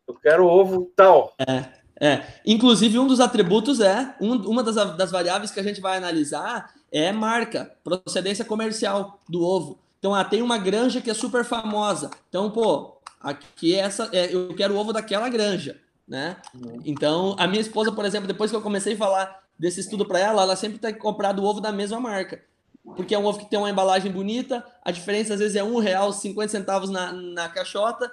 Eu 0.07 0.15
quero 0.15 0.47
ovo 0.47 0.91
tal. 0.97 1.35
É. 1.39 1.83
É, 2.05 2.27
inclusive 2.45 2.99
um 2.99 3.07
dos 3.07 3.21
atributos 3.21 3.79
é, 3.81 4.17
um, 4.21 4.35
uma 4.49 4.63
das, 4.65 4.75
das 4.97 5.13
variáveis 5.13 5.53
que 5.53 5.61
a 5.61 5.63
gente 5.63 5.81
vai 5.81 5.97
analisar 5.97 6.75
é 6.91 7.13
marca, 7.13 7.73
procedência 7.85 8.45
comercial 8.45 9.21
do 9.29 9.41
ovo. 9.41 9.79
Então, 10.01 10.13
ah, 10.13 10.25
tem 10.25 10.43
uma 10.43 10.59
granja 10.59 11.01
que 11.01 11.09
é 11.09 11.15
super 11.15 11.45
famosa. 11.45 12.11
Então, 12.29 12.51
pô, 12.51 12.97
aqui 13.21 13.77
é 13.77 13.79
essa, 13.79 14.11
é, 14.13 14.35
eu 14.35 14.53
quero 14.57 14.75
o 14.75 14.77
ovo 14.77 14.93
daquela 14.93 15.29
granja, 15.29 15.81
né? 16.09 16.39
Uhum. 16.53 16.81
Então, 16.85 17.37
a 17.39 17.47
minha 17.47 17.61
esposa, 17.61 17.93
por 17.93 18.05
exemplo, 18.05 18.27
depois 18.27 18.51
que 18.51 18.57
eu 18.57 18.63
comecei 18.63 18.95
a 18.95 18.99
falar 18.99 19.43
desse 19.57 19.79
estudo 19.79 20.05
para 20.05 20.19
ela, 20.19 20.43
ela 20.43 20.57
sempre 20.57 20.79
tem 20.79 20.93
comprado 20.93 21.41
o 21.41 21.45
ovo 21.45 21.61
da 21.61 21.71
mesma 21.71 22.01
marca. 22.01 22.43
porque 22.97 23.15
é 23.15 23.19
um 23.19 23.25
ovo 23.25 23.39
que 23.39 23.49
tem 23.49 23.61
uma 23.61 23.71
embalagem 23.71 24.11
bonita, 24.11 24.67
a 24.85 24.91
diferença 24.91 25.35
às 25.35 25.39
vezes 25.39 25.55
é 25.55 25.63
um 25.63 25.79
real, 25.79 26.13
50 26.13 26.49
centavos 26.49 26.91
na, 26.91 27.13
na 27.13 27.49
caixota. 27.49 28.11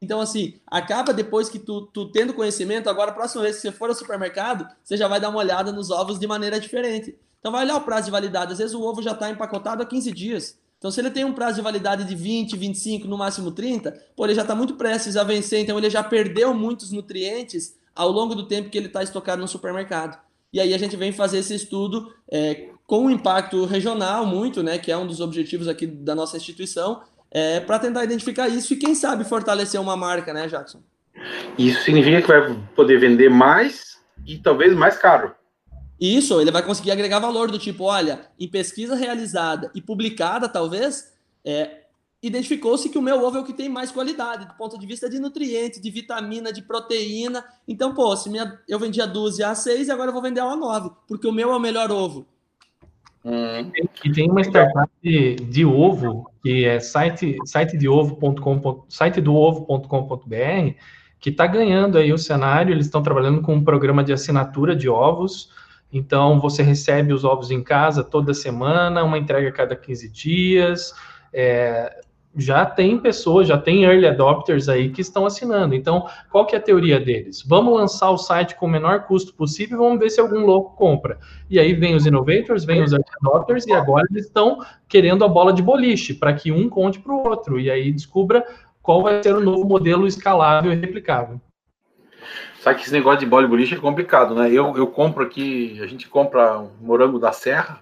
Então, 0.00 0.20
assim, 0.20 0.54
acaba 0.66 1.12
depois 1.12 1.48
que 1.48 1.58
tu, 1.58 1.82
tu 1.82 2.10
tendo 2.10 2.34
conhecimento, 2.34 2.88
agora 2.88 3.10
a 3.10 3.14
próxima 3.14 3.42
vez 3.42 3.56
que 3.56 3.62
você 3.62 3.72
for 3.72 3.88
ao 3.88 3.94
supermercado, 3.94 4.68
você 4.82 4.96
já 4.96 5.08
vai 5.08 5.20
dar 5.20 5.28
uma 5.28 5.38
olhada 5.38 5.72
nos 5.72 5.90
ovos 5.90 6.18
de 6.18 6.26
maneira 6.26 6.60
diferente. 6.60 7.18
Então, 7.40 7.52
vai 7.52 7.64
olhar 7.64 7.76
o 7.76 7.80
prazo 7.80 8.06
de 8.06 8.10
validade. 8.10 8.52
Às 8.52 8.58
vezes 8.58 8.74
o 8.74 8.82
ovo 8.82 9.02
já 9.02 9.12
está 9.12 9.30
empacotado 9.30 9.82
há 9.82 9.86
15 9.86 10.12
dias. 10.12 10.58
Então, 10.78 10.90
se 10.90 11.00
ele 11.00 11.10
tem 11.10 11.24
um 11.24 11.32
prazo 11.32 11.56
de 11.56 11.62
validade 11.62 12.04
de 12.04 12.14
20, 12.14 12.56
25, 12.56 13.08
no 13.08 13.18
máximo 13.18 13.50
30, 13.50 13.90
pô, 14.14 14.24
ele 14.24 14.34
já 14.34 14.42
está 14.42 14.54
muito 14.54 14.74
prestes 14.74 15.16
a 15.16 15.24
vencer, 15.24 15.60
então 15.60 15.76
ele 15.76 15.90
já 15.90 16.04
perdeu 16.04 16.54
muitos 16.54 16.92
nutrientes 16.92 17.76
ao 17.94 18.10
longo 18.12 18.34
do 18.34 18.46
tempo 18.46 18.70
que 18.70 18.78
ele 18.78 18.86
está 18.86 19.02
estocado 19.02 19.40
no 19.40 19.48
supermercado. 19.48 20.16
E 20.52 20.60
aí 20.60 20.72
a 20.72 20.78
gente 20.78 20.96
vem 20.96 21.10
fazer 21.10 21.38
esse 21.38 21.52
estudo 21.54 22.14
é, 22.30 22.68
com 22.86 23.06
um 23.06 23.10
impacto 23.10 23.64
regional 23.64 24.24
muito, 24.24 24.62
né, 24.62 24.78
que 24.78 24.90
é 24.90 24.96
um 24.96 25.06
dos 25.06 25.20
objetivos 25.20 25.66
aqui 25.66 25.86
da 25.86 26.14
nossa 26.14 26.36
instituição, 26.36 27.02
é, 27.30 27.60
para 27.60 27.78
tentar 27.78 28.04
identificar 28.04 28.48
isso 28.48 28.72
e 28.72 28.76
quem 28.76 28.94
sabe 28.94 29.24
fortalecer 29.24 29.80
uma 29.80 29.96
marca, 29.96 30.32
né, 30.32 30.46
Jackson? 30.46 30.80
Isso 31.58 31.82
significa 31.82 32.22
que 32.22 32.28
vai 32.28 32.58
poder 32.74 32.98
vender 32.98 33.28
mais 33.28 33.98
e 34.26 34.38
talvez 34.38 34.74
mais 34.74 34.96
caro. 34.96 35.34
Isso, 36.00 36.40
ele 36.40 36.52
vai 36.52 36.62
conseguir 36.62 36.92
agregar 36.92 37.18
valor 37.18 37.50
do 37.50 37.58
tipo, 37.58 37.84
olha, 37.84 38.20
em 38.38 38.48
pesquisa 38.48 38.94
realizada 38.94 39.70
e 39.74 39.82
publicada, 39.82 40.48
talvez, 40.48 41.12
é, 41.44 41.82
identificou-se 42.22 42.88
que 42.88 42.98
o 42.98 43.02
meu 43.02 43.22
ovo 43.22 43.38
é 43.38 43.40
o 43.40 43.44
que 43.44 43.52
tem 43.52 43.68
mais 43.68 43.90
qualidade, 43.90 44.46
do 44.46 44.54
ponto 44.54 44.78
de 44.78 44.86
vista 44.86 45.10
de 45.10 45.18
nutrientes, 45.18 45.80
de 45.80 45.90
vitamina, 45.90 46.52
de 46.52 46.62
proteína. 46.62 47.44
Então, 47.66 47.92
pô, 47.94 48.16
se 48.16 48.30
minha, 48.30 48.60
eu 48.68 48.78
vendia 48.78 49.06
12 49.06 49.42
a 49.42 49.54
6 49.54 49.88
e 49.88 49.90
agora 49.90 50.10
eu 50.10 50.12
vou 50.12 50.22
vender 50.22 50.40
a 50.40 50.56
9, 50.56 50.90
porque 51.08 51.26
o 51.26 51.32
meu 51.32 51.50
é 51.50 51.56
o 51.56 51.60
melhor 51.60 51.90
ovo. 51.90 52.26
Hum. 53.28 53.70
E 54.04 54.10
tem 54.10 54.30
uma 54.30 54.40
startup 54.40 54.90
de, 55.02 55.36
de 55.36 55.64
ovo, 55.64 56.30
que 56.42 56.64
é 56.64 56.80
site, 56.80 57.36
site 57.44 57.76
de 57.76 57.86
ovo.com, 57.88 58.84
site 58.88 59.20
do 59.20 59.34
ovo.com.br, 59.34 60.74
que 61.20 61.30
está 61.30 61.46
ganhando 61.46 61.98
aí 61.98 62.12
o 62.12 62.18
cenário, 62.18 62.72
eles 62.72 62.86
estão 62.86 63.02
trabalhando 63.02 63.42
com 63.42 63.54
um 63.54 63.62
programa 63.62 64.02
de 64.02 64.12
assinatura 64.12 64.74
de 64.74 64.88
ovos, 64.88 65.50
então, 65.92 66.38
você 66.38 66.62
recebe 66.62 67.12
os 67.12 67.24
ovos 67.24 67.50
em 67.50 67.62
casa 67.62 68.04
toda 68.04 68.34
semana, 68.34 69.02
uma 69.02 69.18
entrega 69.18 69.48
a 69.48 69.52
cada 69.52 69.74
15 69.74 70.08
dias. 70.10 70.92
É, 71.32 72.00
já 72.38 72.64
tem 72.64 72.98
pessoas, 72.98 73.48
já 73.48 73.58
tem 73.58 73.84
early 73.84 74.06
adopters 74.06 74.68
aí 74.68 74.90
que 74.90 75.00
estão 75.00 75.26
assinando. 75.26 75.74
Então, 75.74 76.06
qual 76.30 76.46
que 76.46 76.54
é 76.54 76.58
a 76.58 76.62
teoria 76.62 77.00
deles? 77.00 77.42
Vamos 77.46 77.74
lançar 77.74 78.10
o 78.10 78.16
site 78.16 78.54
com 78.54 78.66
o 78.66 78.70
menor 78.70 79.04
custo 79.04 79.34
possível 79.34 79.76
e 79.76 79.80
vamos 79.80 79.98
ver 79.98 80.10
se 80.10 80.20
algum 80.20 80.46
louco 80.46 80.76
compra. 80.76 81.18
E 81.50 81.58
aí 81.58 81.74
vem 81.74 81.94
os 81.94 82.06
innovators, 82.06 82.64
vem 82.64 82.82
os 82.82 82.92
early 82.92 83.04
adopters 83.20 83.66
e 83.66 83.72
agora 83.72 84.06
eles 84.10 84.26
estão 84.26 84.58
querendo 84.88 85.24
a 85.24 85.28
bola 85.28 85.52
de 85.52 85.62
boliche 85.62 86.14
para 86.14 86.32
que 86.32 86.52
um 86.52 86.68
conte 86.68 87.00
para 87.00 87.12
o 87.12 87.28
outro 87.28 87.58
e 87.58 87.70
aí 87.70 87.90
descubra 87.90 88.44
qual 88.80 89.02
vai 89.02 89.22
ser 89.22 89.34
o 89.34 89.40
novo 89.40 89.66
modelo 89.66 90.06
escalável 90.06 90.72
e 90.72 90.76
replicável. 90.76 91.40
Sabe 92.60 92.76
que 92.76 92.84
esse 92.84 92.92
negócio 92.92 93.20
de 93.20 93.26
bola 93.26 93.42
de 93.42 93.48
boliche 93.48 93.74
é 93.74 93.78
complicado, 93.78 94.34
né? 94.34 94.50
Eu, 94.50 94.76
eu 94.76 94.86
compro 94.86 95.22
aqui, 95.22 95.78
a 95.82 95.86
gente 95.86 96.08
compra 96.08 96.58
um 96.58 96.70
morango 96.80 97.18
da 97.18 97.32
serra, 97.32 97.80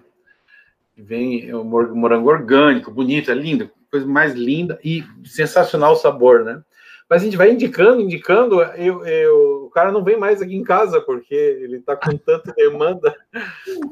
vem 0.95 1.53
o 1.53 1.63
morango 1.63 2.29
orgânico, 2.29 2.91
bonito, 2.91 3.31
é 3.31 3.33
lindo, 3.33 3.69
coisa 3.91 4.05
mais 4.05 4.33
linda 4.33 4.79
e 4.83 5.03
sensacional 5.23 5.93
o 5.93 5.97
sabor, 5.97 6.43
né? 6.43 6.61
Mas 7.09 7.21
a 7.21 7.25
gente 7.25 7.37
vai 7.37 7.51
indicando, 7.51 8.01
indicando, 8.01 8.61
eu, 8.61 9.05
eu, 9.05 9.65
o 9.65 9.69
cara 9.69 9.93
não 9.93 10.03
vem 10.03 10.17
mais 10.17 10.41
aqui 10.41 10.55
em 10.55 10.63
casa 10.63 10.99
porque 10.99 11.33
ele 11.33 11.77
está 11.77 11.95
com 11.95 12.17
tanta 12.17 12.51
demanda. 12.51 13.15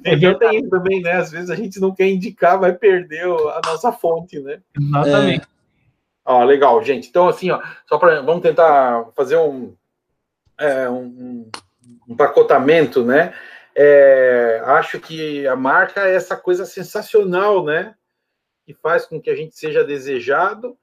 É 0.03 0.15
tem 0.35 0.59
isso 0.59 0.69
também, 0.69 1.01
né? 1.01 1.13
Às 1.13 1.31
vezes 1.31 1.49
a 1.49 1.55
gente 1.55 1.79
não 1.79 1.95
quer 1.95 2.09
indicar, 2.09 2.59
vai 2.59 2.73
perder 2.73 3.23
a 3.23 3.61
nossa 3.65 3.91
fonte, 3.93 4.39
né? 4.39 4.59
Exatamente. 4.77 5.43
É. 5.43 5.55
Ó, 6.25 6.43
legal, 6.43 6.83
gente. 6.83 7.07
Então, 7.07 7.29
assim, 7.29 7.51
ó, 7.51 7.61
só 7.87 7.97
para 7.97 8.21
vamos 8.21 8.41
tentar 8.41 9.05
fazer 9.15 9.37
um, 9.37 9.73
é, 10.59 10.89
um, 10.89 11.49
um 12.09 12.15
pacotamento, 12.17 13.05
né? 13.05 13.33
É, 13.73 14.61
acho 14.65 14.99
que 14.99 15.47
a 15.47 15.55
marca 15.55 16.01
é 16.01 16.15
essa 16.15 16.35
coisa 16.35 16.65
sensacional, 16.65 17.63
né? 17.63 17.93
Que 18.65 18.73
faz 18.73 19.05
com 19.05 19.21
que 19.21 19.29
a 19.29 19.35
gente 19.35 19.57
seja 19.57 19.83
desejado. 19.83 20.77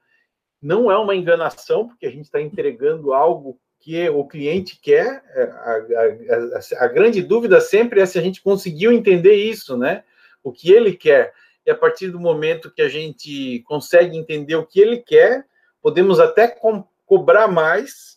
Não 0.61 0.91
é 0.91 0.97
uma 0.97 1.15
enganação, 1.15 1.87
porque 1.87 2.05
a 2.05 2.09
gente 2.09 2.25
está 2.25 2.41
entregando 2.41 3.13
algo 3.13 3.59
que 3.79 4.07
o 4.09 4.25
cliente 4.25 4.79
quer. 4.81 5.21
É, 5.35 5.43
a, 5.43 6.81
a, 6.81 6.85
a, 6.85 6.87
grande 6.87 7.21
dúvida 7.21 7.59
sempre 7.59 7.99
é 7.99 8.05
se 8.05 8.17
a 8.17 8.21
gente 8.21 8.41
conseguiu 8.41 8.91
entender 8.91 9.35
isso, 9.35 9.77
né? 9.77 10.03
O 10.41 10.51
que 10.51 10.71
ele 10.71 10.93
quer. 10.93 11.33
E 11.65 11.71
a 11.71 11.75
partir 11.75 12.09
do 12.09 12.19
momento 12.19 12.71
que 12.71 12.81
a 12.81 12.89
gente 12.89 13.61
consegue 13.67 14.17
entender 14.17 14.55
o 14.55 14.65
que 14.65 14.79
ele 14.79 14.97
quer, 14.97 15.45
podemos 15.81 16.19
até 16.19 16.47
co 16.47 16.87
cobrar 17.05 17.47
mais 17.47 18.13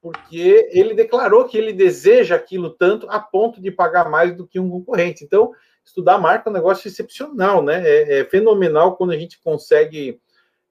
porque 0.00 0.68
ele 0.72 0.94
declarou 0.94 1.46
que 1.46 1.58
ele 1.58 1.72
deseja 1.72 2.36
aquilo 2.36 2.70
tanto 2.70 3.08
a 3.10 3.18
ponto 3.18 3.60
de 3.60 3.70
pagar 3.70 4.08
mais 4.08 4.34
do 4.34 4.46
que 4.46 4.60
um 4.60 4.70
concorrente. 4.70 5.24
Então, 5.24 5.52
estudar 5.88 6.18
marca 6.18 6.48
é 6.48 6.50
um 6.50 6.54
negócio 6.54 6.86
excepcional, 6.86 7.62
né? 7.62 7.82
É, 7.84 8.20
é 8.20 8.24
fenomenal 8.24 8.96
quando 8.96 9.10
a 9.10 9.16
gente 9.16 9.40
consegue 9.40 10.20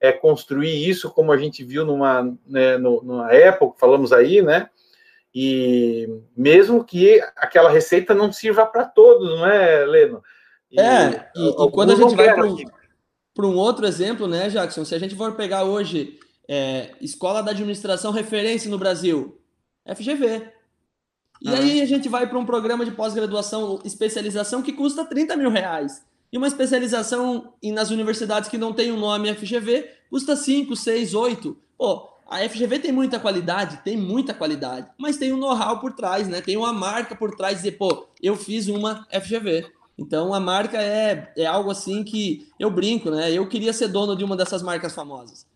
é, 0.00 0.12
construir 0.12 0.88
isso, 0.88 1.10
como 1.10 1.32
a 1.32 1.36
gente 1.36 1.64
viu 1.64 1.84
numa, 1.84 2.22
né, 2.46 2.78
numa 2.78 3.32
época, 3.32 3.78
falamos 3.78 4.12
aí, 4.12 4.40
né? 4.40 4.70
E 5.34 6.08
mesmo 6.36 6.84
que 6.84 7.20
aquela 7.36 7.70
receita 7.70 8.14
não 8.14 8.32
sirva 8.32 8.64
para 8.64 8.84
todos, 8.84 9.28
não 9.28 9.46
é, 9.46 9.84
Leno? 9.84 10.22
E, 10.70 10.80
é, 10.80 11.30
e, 11.34 11.48
e 11.48 11.70
quando 11.70 11.92
a 11.92 11.96
gente 11.96 12.14
vai 12.14 12.34
para 12.34 13.46
um 13.46 13.56
outro 13.56 13.86
exemplo, 13.86 14.26
né, 14.26 14.48
Jackson? 14.48 14.84
Se 14.84 14.94
a 14.94 14.98
gente 14.98 15.14
for 15.14 15.34
pegar 15.34 15.64
hoje 15.64 16.18
é, 16.48 16.90
Escola 17.00 17.42
da 17.42 17.50
Administração 17.50 18.10
Referência 18.10 18.70
no 18.70 18.78
Brasil, 18.78 19.40
FGV. 19.86 20.57
E 21.40 21.48
ah. 21.48 21.54
aí 21.54 21.80
a 21.80 21.86
gente 21.86 22.08
vai 22.08 22.26
para 22.26 22.38
um 22.38 22.44
programa 22.44 22.84
de 22.84 22.90
pós-graduação, 22.90 23.80
especialização, 23.84 24.62
que 24.62 24.72
custa 24.72 25.04
30 25.04 25.36
mil 25.36 25.50
reais. 25.50 26.02
E 26.32 26.36
uma 26.36 26.46
especialização 26.46 27.52
nas 27.62 27.90
universidades 27.90 28.48
que 28.48 28.58
não 28.58 28.72
tem 28.72 28.90
o 28.90 28.94
um 28.94 29.00
nome 29.00 29.32
FGV 29.34 29.88
custa 30.10 30.36
5, 30.36 30.76
6, 30.76 31.14
8. 31.14 31.56
Pô, 31.76 32.08
a 32.28 32.46
FGV 32.46 32.78
tem 32.78 32.92
muita 32.92 33.18
qualidade, 33.18 33.78
tem 33.78 33.96
muita 33.96 34.34
qualidade, 34.34 34.86
mas 34.98 35.16
tem 35.16 35.32
um 35.32 35.38
know-how 35.38 35.80
por 35.80 35.94
trás, 35.94 36.28
né? 36.28 36.42
Tem 36.42 36.56
uma 36.56 36.72
marca 36.72 37.16
por 37.16 37.34
trás 37.34 37.56
de 37.56 37.62
dizer, 37.62 37.78
pô, 37.78 38.06
eu 38.22 38.36
fiz 38.36 38.68
uma 38.68 39.06
FGV. 39.10 39.66
Então 39.98 40.34
a 40.34 40.38
marca 40.38 40.76
é, 40.76 41.32
é 41.36 41.46
algo 41.46 41.70
assim 41.70 42.04
que 42.04 42.46
eu 42.58 42.70
brinco, 42.70 43.10
né? 43.10 43.32
Eu 43.32 43.48
queria 43.48 43.72
ser 43.72 43.88
dono 43.88 44.14
de 44.14 44.24
uma 44.24 44.36
dessas 44.36 44.62
marcas 44.62 44.94
famosas. 44.94 45.46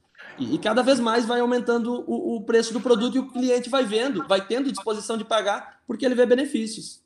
E, 0.50 0.58
cada 0.58 0.82
vez 0.82 0.98
mais 0.98 1.26
vai 1.26 1.40
aumentando 1.40 2.04
o, 2.06 2.36
o 2.36 2.40
preço 2.42 2.72
do 2.72 2.80
produto 2.80 3.16
e 3.16 3.20
o 3.20 3.30
cliente 3.30 3.70
vai 3.70 3.84
vendo, 3.84 4.26
vai 4.26 4.40
tendo 4.40 4.70
disposição 4.70 5.16
de 5.16 5.24
pagar 5.24 5.80
porque 5.86 6.04
ele 6.04 6.14
vê 6.14 6.26
benefícios. 6.26 7.02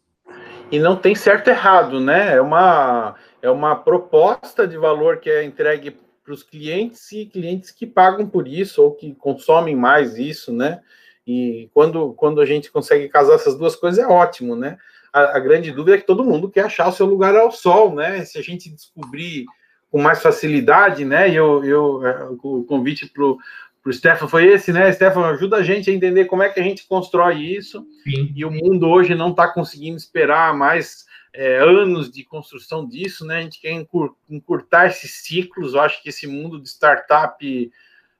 E 0.70 0.78
não 0.78 0.97
tem 0.97 1.14
certo 1.14 1.49
e 1.49 1.51
errado, 1.51 2.01
né? 2.01 2.34
É 2.34 2.41
uma, 2.41 3.14
é 3.41 3.51
uma 3.51 3.76
proposta 3.76 4.66
de 4.66 4.76
valor 4.76 5.18
que 5.18 5.30
é 5.30 5.45
entregue 5.45 5.97
para 6.24 6.34
os 6.34 6.43
clientes 6.43 7.12
e 7.12 7.24
clientes 7.24 7.70
que 7.70 7.87
pagam 7.87 8.28
por 8.28 8.49
isso 8.49 8.82
ou 8.82 8.93
que 8.93 9.14
consomem 9.14 9.76
mais 9.76 10.18
isso, 10.18 10.53
né? 10.53 10.80
E 11.24 11.70
quando, 11.72 12.12
quando 12.14 12.41
a 12.41 12.45
gente 12.45 12.70
consegue 12.70 13.09
casar 13.09 13.34
essas 13.34 13.57
duas 13.57 13.76
coisas 13.76 14.03
é 14.03 14.07
ótimo, 14.07 14.57
né? 14.57 14.76
A, 15.12 15.37
a, 15.37 15.41
grande 15.41 15.70
dúvida 15.70 15.97
é 15.97 16.01
que 16.01 16.07
todo 16.07 16.24
mundo 16.24 16.51
quer 16.51 16.64
achar 16.64 16.89
o 16.89 16.93
seu 16.93 17.07
lugar 17.07 17.34
ao 17.37 17.51
sol, 17.53 17.95
né? 17.95 18.24
Se 18.24 18.39
a 18.39 18.43
gente 18.43 18.68
descobrir 18.68 19.47
com 19.91 20.03
mais 20.03 20.22
facilidade, 20.22 21.05
né? 21.05 21.28
E 21.28 21.37
eu, 21.37 21.64
eu, 21.64 22.07
é, 22.07 22.28
o 22.43 22.64
convite 22.64 23.07
para 23.07 23.24
o 23.24 23.93
Stefan 23.93 24.28
foi 24.28 24.47
esse, 24.47 24.72
né? 24.72 24.93
Stefan, 24.93 25.26
ajuda 25.26 25.57
a 25.57 25.62
gente 25.62 25.91
a 25.91 25.95
entender 25.95 26.24
como 26.24 26.43
é 26.43 26.49
que 26.49 26.61
a 26.61 26.62
gente 26.62 26.87
constrói 26.87 27.37
isso. 27.37 27.87
Sim. 28.03 28.32
E 28.34 28.45
o 28.45 28.51
mundo 28.51 28.89
hoje 28.89 29.14
não 29.14 29.30
está 29.30 29.49
conseguindo 29.49 29.97
esperar 29.97 30.55
mais 30.55 31.07
é, 31.32 31.59
anos 31.59 32.11
de 32.11 32.24
construção 32.24 32.87
disso, 32.87 33.24
né? 33.24 33.39
A 33.39 33.43
gente 33.43 33.61
quer 33.61 33.87
encurtar 34.28 34.87
esses 34.87 35.24
ciclos. 35.24 35.74
Eu 35.74 35.80
acho 35.80 36.03
que 36.03 36.09
esse 36.09 36.26
mundo 36.26 36.61
de 36.61 36.68
startup 36.68 37.72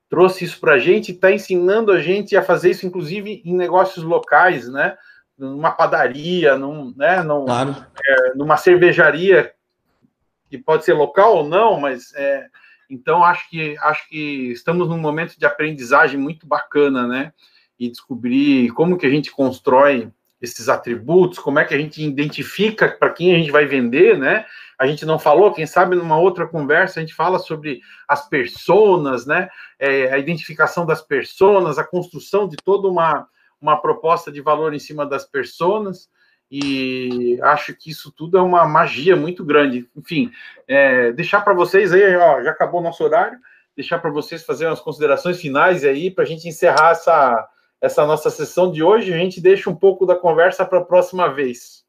trouxe 0.08 0.44
isso 0.44 0.60
para 0.60 0.74
a 0.74 0.78
gente, 0.78 1.12
está 1.12 1.32
ensinando 1.32 1.90
a 1.90 2.00
gente 2.00 2.36
a 2.36 2.42
fazer 2.42 2.70
isso, 2.70 2.86
inclusive 2.86 3.42
em 3.44 3.56
negócios 3.56 4.04
locais, 4.04 4.68
né? 4.68 4.96
Numa 5.36 5.72
padaria, 5.72 6.56
num, 6.56 6.94
né? 6.96 7.22
Num, 7.22 7.44
claro. 7.44 7.76
é, 8.04 8.34
numa 8.34 8.56
cervejaria 8.56 9.52
que 10.49 10.59
pode 10.59 10.84
ser 10.84 10.92
local 10.92 11.36
ou 11.36 11.49
não, 11.49 11.80
mas 11.80 12.14
é, 12.14 12.47
então 12.88 13.24
acho 13.24 13.49
que 13.51 13.76
acho 13.78 14.09
que 14.09 14.53
estamos 14.53 14.88
num 14.88 14.99
momento 14.99 15.38
de 15.38 15.47
aprendizagem 15.47 16.18
muito 16.18 16.47
bacana, 16.47 17.07
né? 17.07 17.32
E 17.78 17.90
descobrir 17.90 18.70
como 18.70 18.97
que 18.97 19.07
a 19.07 19.11
gente 19.11 19.30
constrói 19.30 20.11
esses 20.40 20.68
atributos, 20.68 21.38
como 21.38 21.59
é 21.59 21.64
que 21.64 21.74
a 21.74 21.78
gente 21.78 22.03
identifica 22.03 22.88
para 22.88 23.11
quem 23.11 23.34
a 23.34 23.38
gente 23.38 23.51
vai 23.51 23.66
vender, 23.66 24.18
né? 24.18 24.44
A 24.78 24.86
gente 24.86 25.07
não 25.07 25.18
falou, 25.18 25.53
quem 25.53 25.66
sabe 25.66 25.97
numa 25.97 26.18
outra 26.18 26.47
conversa 26.47 27.01
a 27.01 27.03
gente 27.03 27.14
fala 27.14 27.38
sobre 27.38 27.80
as 28.07 28.28
personas, 28.28 29.26
né? 29.26 29.49
É, 29.78 30.12
a 30.12 30.18
identificação 30.18 30.84
das 30.84 31.01
personas, 31.01 31.78
a 31.78 31.84
construção 31.84 32.47
de 32.47 32.57
toda 32.57 32.86
uma, 32.86 33.26
uma 33.61 33.80
proposta 33.80 34.30
de 34.30 34.40
valor 34.40 34.74
em 34.74 34.78
cima 34.78 35.07
das 35.07 35.24
personas. 35.24 36.09
E 36.51 37.38
acho 37.42 37.74
que 37.74 37.90
isso 37.90 38.11
tudo 38.11 38.38
é 38.38 38.42
uma 38.42 38.66
magia 38.66 39.16
muito 39.16 39.44
grande. 39.44 39.88
Enfim, 39.97 40.30
é, 40.66 41.12
deixar 41.12 41.40
para 41.40 41.55
vocês 41.55 41.92
aí, 41.92 42.16
ó, 42.16 42.42
já 42.42 42.51
acabou 42.51 42.80
o 42.80 42.84
nosso 42.84 43.03
horário, 43.03 43.38
deixar 43.74 43.99
para 43.99 44.11
vocês 44.11 44.44
fazer 44.44 44.66
umas 44.66 44.80
considerações 44.80 45.40
finais 45.40 45.84
aí, 45.84 46.11
para 46.11 46.24
a 46.24 46.26
gente 46.26 46.49
encerrar 46.49 46.92
essa, 46.92 47.49
essa 47.80 48.07
nossa 48.07 48.30
sessão 48.30 48.70
de 48.70 48.82
hoje, 48.82 49.12
a 49.12 49.18
gente 49.18 49.40
deixa 49.40 49.68
um 49.68 49.74
pouco 49.74 50.07
da 50.07 50.14
conversa 50.14 50.64
para 50.64 50.78
a 50.78 50.84
próxima 50.84 51.32
vez. 51.32 51.84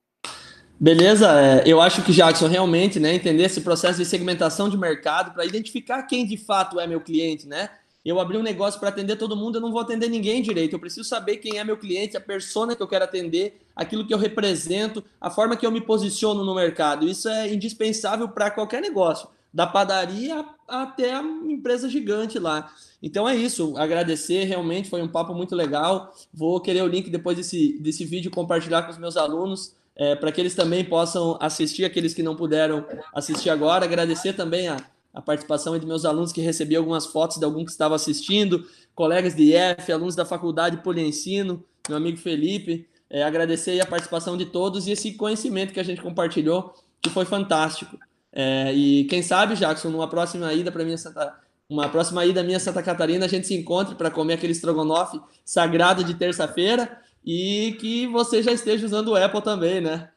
Beleza, 0.80 1.28
é, 1.42 1.64
eu 1.66 1.82
acho 1.82 2.04
que 2.04 2.12
Jackson 2.12 2.48
realmente, 2.48 3.00
né, 3.00 3.14
entender 3.14 3.44
esse 3.44 3.62
processo 3.62 3.98
de 3.98 4.06
segmentação 4.06 4.70
de 4.70 4.78
mercado 4.78 5.34
para 5.34 5.46
identificar 5.46 6.04
quem 6.04 6.26
de 6.26 6.38
fato 6.38 6.80
é 6.80 6.86
meu 6.86 7.02
cliente, 7.02 7.48
né? 7.48 7.70
Eu 8.06 8.20
abri 8.20 8.38
um 8.38 8.44
negócio 8.44 8.80
para 8.80 8.90
atender 8.90 9.18
todo 9.18 9.36
mundo, 9.36 9.58
eu 9.58 9.62
não 9.62 9.72
vou 9.72 9.82
atender 9.82 10.10
ninguém 10.10 10.42
direito. 10.42 10.74
Eu 10.74 10.80
preciso 10.80 11.08
saber 11.08 11.38
quem 11.38 11.60
é 11.60 11.64
meu 11.64 11.78
cliente, 11.78 12.16
a 12.16 12.22
persona 12.22 12.76
que 12.76 12.82
eu 12.82 12.88
quero 12.88 13.04
atender, 13.04 13.60
aquilo 13.76 14.06
que 14.06 14.14
eu 14.14 14.18
represento, 14.18 15.04
a 15.20 15.30
forma 15.30 15.58
que 15.58 15.66
eu 15.66 15.72
me 15.72 15.82
posiciono 15.82 16.46
no 16.46 16.56
mercado. 16.56 17.08
Isso 17.08 17.28
é 17.28 17.54
indispensável 17.54 18.30
para 18.30 18.50
qualquer 18.50 18.82
negócio, 18.82 19.28
da 19.54 19.68
padaria 19.68 20.46
até 20.68 21.14
a 21.14 21.22
empresa 21.22 21.90
gigante 21.90 22.40
lá. 22.40 22.72
Então 23.02 23.28
é 23.28 23.36
isso, 23.36 23.76
agradecer, 23.78 24.46
realmente 24.46 24.90
foi 24.90 25.02
um 25.02 25.08
papo 25.08 25.34
muito 25.34 25.56
legal. 25.56 26.14
Vou 26.34 26.62
querer 26.62 26.84
o 26.84 26.88
link 26.88 27.10
depois 27.10 27.36
desse, 27.36 27.78
desse 27.80 28.06
vídeo 28.06 28.32
compartilhar 28.32 28.84
com 28.84 28.92
os 28.92 28.98
meus 28.98 29.18
alunos 29.18 29.76
é, 29.98 30.16
para 30.16 30.32
que 30.32 30.40
eles 30.40 30.56
também 30.56 30.86
possam 30.86 31.38
assistir, 31.42 31.84
aqueles 31.84 32.14
que 32.14 32.22
não 32.22 32.36
puderam 32.36 32.86
assistir 33.14 33.50
agora. 33.50 33.84
Agradecer 33.84 34.34
também 34.34 34.68
a, 34.68 34.78
a 35.18 35.22
participação 35.22 35.78
de 35.80 35.84
meus 35.84 36.06
alunos 36.06 36.32
que 36.32 36.42
recebi 36.42 36.76
algumas 36.76 37.08
fotos 37.08 37.38
de 37.38 37.46
algum 37.46 37.66
que 37.66 37.72
estava 37.72 37.96
assistindo, 37.96 38.68
colegas 38.94 39.36
de 39.36 39.52
IF, 39.52 39.92
alunos 39.92 40.16
da 40.16 40.24
faculdade 40.24 40.78
Poliensino, 40.78 41.64
meu 41.90 41.98
amigo 41.98 42.18
Felipe. 42.18 42.88
É, 43.10 43.24
agradecer 43.24 43.82
a 43.82 43.86
participação 43.86 44.38
de 44.38 44.46
todos 44.46 44.86
e 44.86 44.92
esse 44.92 45.14
conhecimento 45.14 45.74
que 45.74 45.80
a 45.80 45.84
gente 45.84 46.02
compartilhou, 46.02 46.72
que 47.02 47.10
foi 47.10 47.26
fantástico. 47.26 47.98
É, 48.32 48.72
e 48.76 49.06
quem 49.06 49.24
sabe, 49.24 49.56
Jackson, 49.56 49.90
numa 49.90 50.08
próxima 50.08 50.54
ida 50.54 50.72
para 50.72 50.84
minha 50.84 50.98
Santa, 51.00 51.34
uma 51.68 51.90
próxima 51.90 52.24
ida 52.24 52.44
minha 52.44 52.60
Santa 52.60 52.84
Catarina, 52.84 53.26
a 53.26 53.30
gente 53.30 53.48
se 53.48 53.56
encontre 53.56 53.96
para 53.96 54.12
comer 54.12 54.36
aquele 54.36 54.52
estrogonofe 54.52 55.20
sagrado 55.44 56.04
de 56.04 56.14
terça-feira 56.14 56.96
e 57.26 57.76
que 57.80 58.06
você 58.06 58.44
já 58.44 58.52
esteja 58.52 58.86
usando 58.86 59.08
o 59.08 59.16
Apple 59.16 59.42
também, 59.42 59.82
né? 59.82 60.10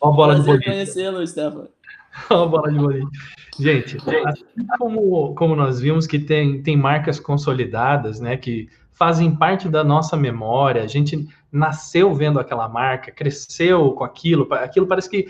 Uma 0.00 0.12
bola 0.12 0.34
Prazer 0.36 0.64
conhecê-lo, 0.64 1.26
Stefan. 1.26 1.68
Uma 2.30 2.48
bola 2.48 2.72
de 2.72 2.78
bolinho. 2.78 3.10
Gente, 3.58 3.98
assim 4.24 4.66
como, 4.78 5.34
como 5.34 5.54
nós 5.54 5.80
vimos 5.80 6.06
que 6.06 6.18
tem, 6.18 6.62
tem 6.62 6.76
marcas 6.76 7.20
consolidadas, 7.20 8.20
né, 8.20 8.36
que 8.36 8.68
fazem 8.92 9.34
parte 9.34 9.68
da 9.68 9.82
nossa 9.82 10.16
memória, 10.16 10.82
a 10.82 10.86
gente 10.86 11.26
nasceu 11.50 12.12
vendo 12.14 12.38
aquela 12.38 12.68
marca, 12.68 13.10
cresceu 13.10 13.92
com 13.92 14.04
aquilo, 14.04 14.46
aquilo 14.52 14.86
parece 14.86 15.08
que 15.08 15.28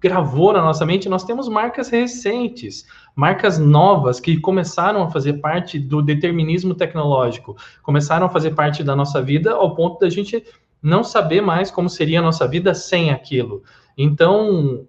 gravou 0.00 0.52
na 0.52 0.62
nossa 0.62 0.86
mente, 0.86 1.08
nós 1.08 1.24
temos 1.24 1.48
marcas 1.48 1.90
recentes, 1.90 2.86
marcas 3.14 3.58
novas 3.58 4.18
que 4.18 4.40
começaram 4.40 5.02
a 5.02 5.10
fazer 5.10 5.34
parte 5.34 5.78
do 5.78 6.00
determinismo 6.00 6.74
tecnológico, 6.74 7.56
começaram 7.82 8.26
a 8.26 8.30
fazer 8.30 8.54
parte 8.54 8.82
da 8.82 8.96
nossa 8.96 9.20
vida 9.20 9.52
ao 9.52 9.74
ponto 9.74 10.00
da 10.00 10.08
gente 10.08 10.42
não 10.82 11.04
saber 11.04 11.42
mais 11.42 11.70
como 11.70 11.90
seria 11.90 12.20
a 12.20 12.22
nossa 12.22 12.48
vida 12.48 12.74
sem 12.74 13.10
aquilo. 13.10 13.62
Então, 13.96 14.86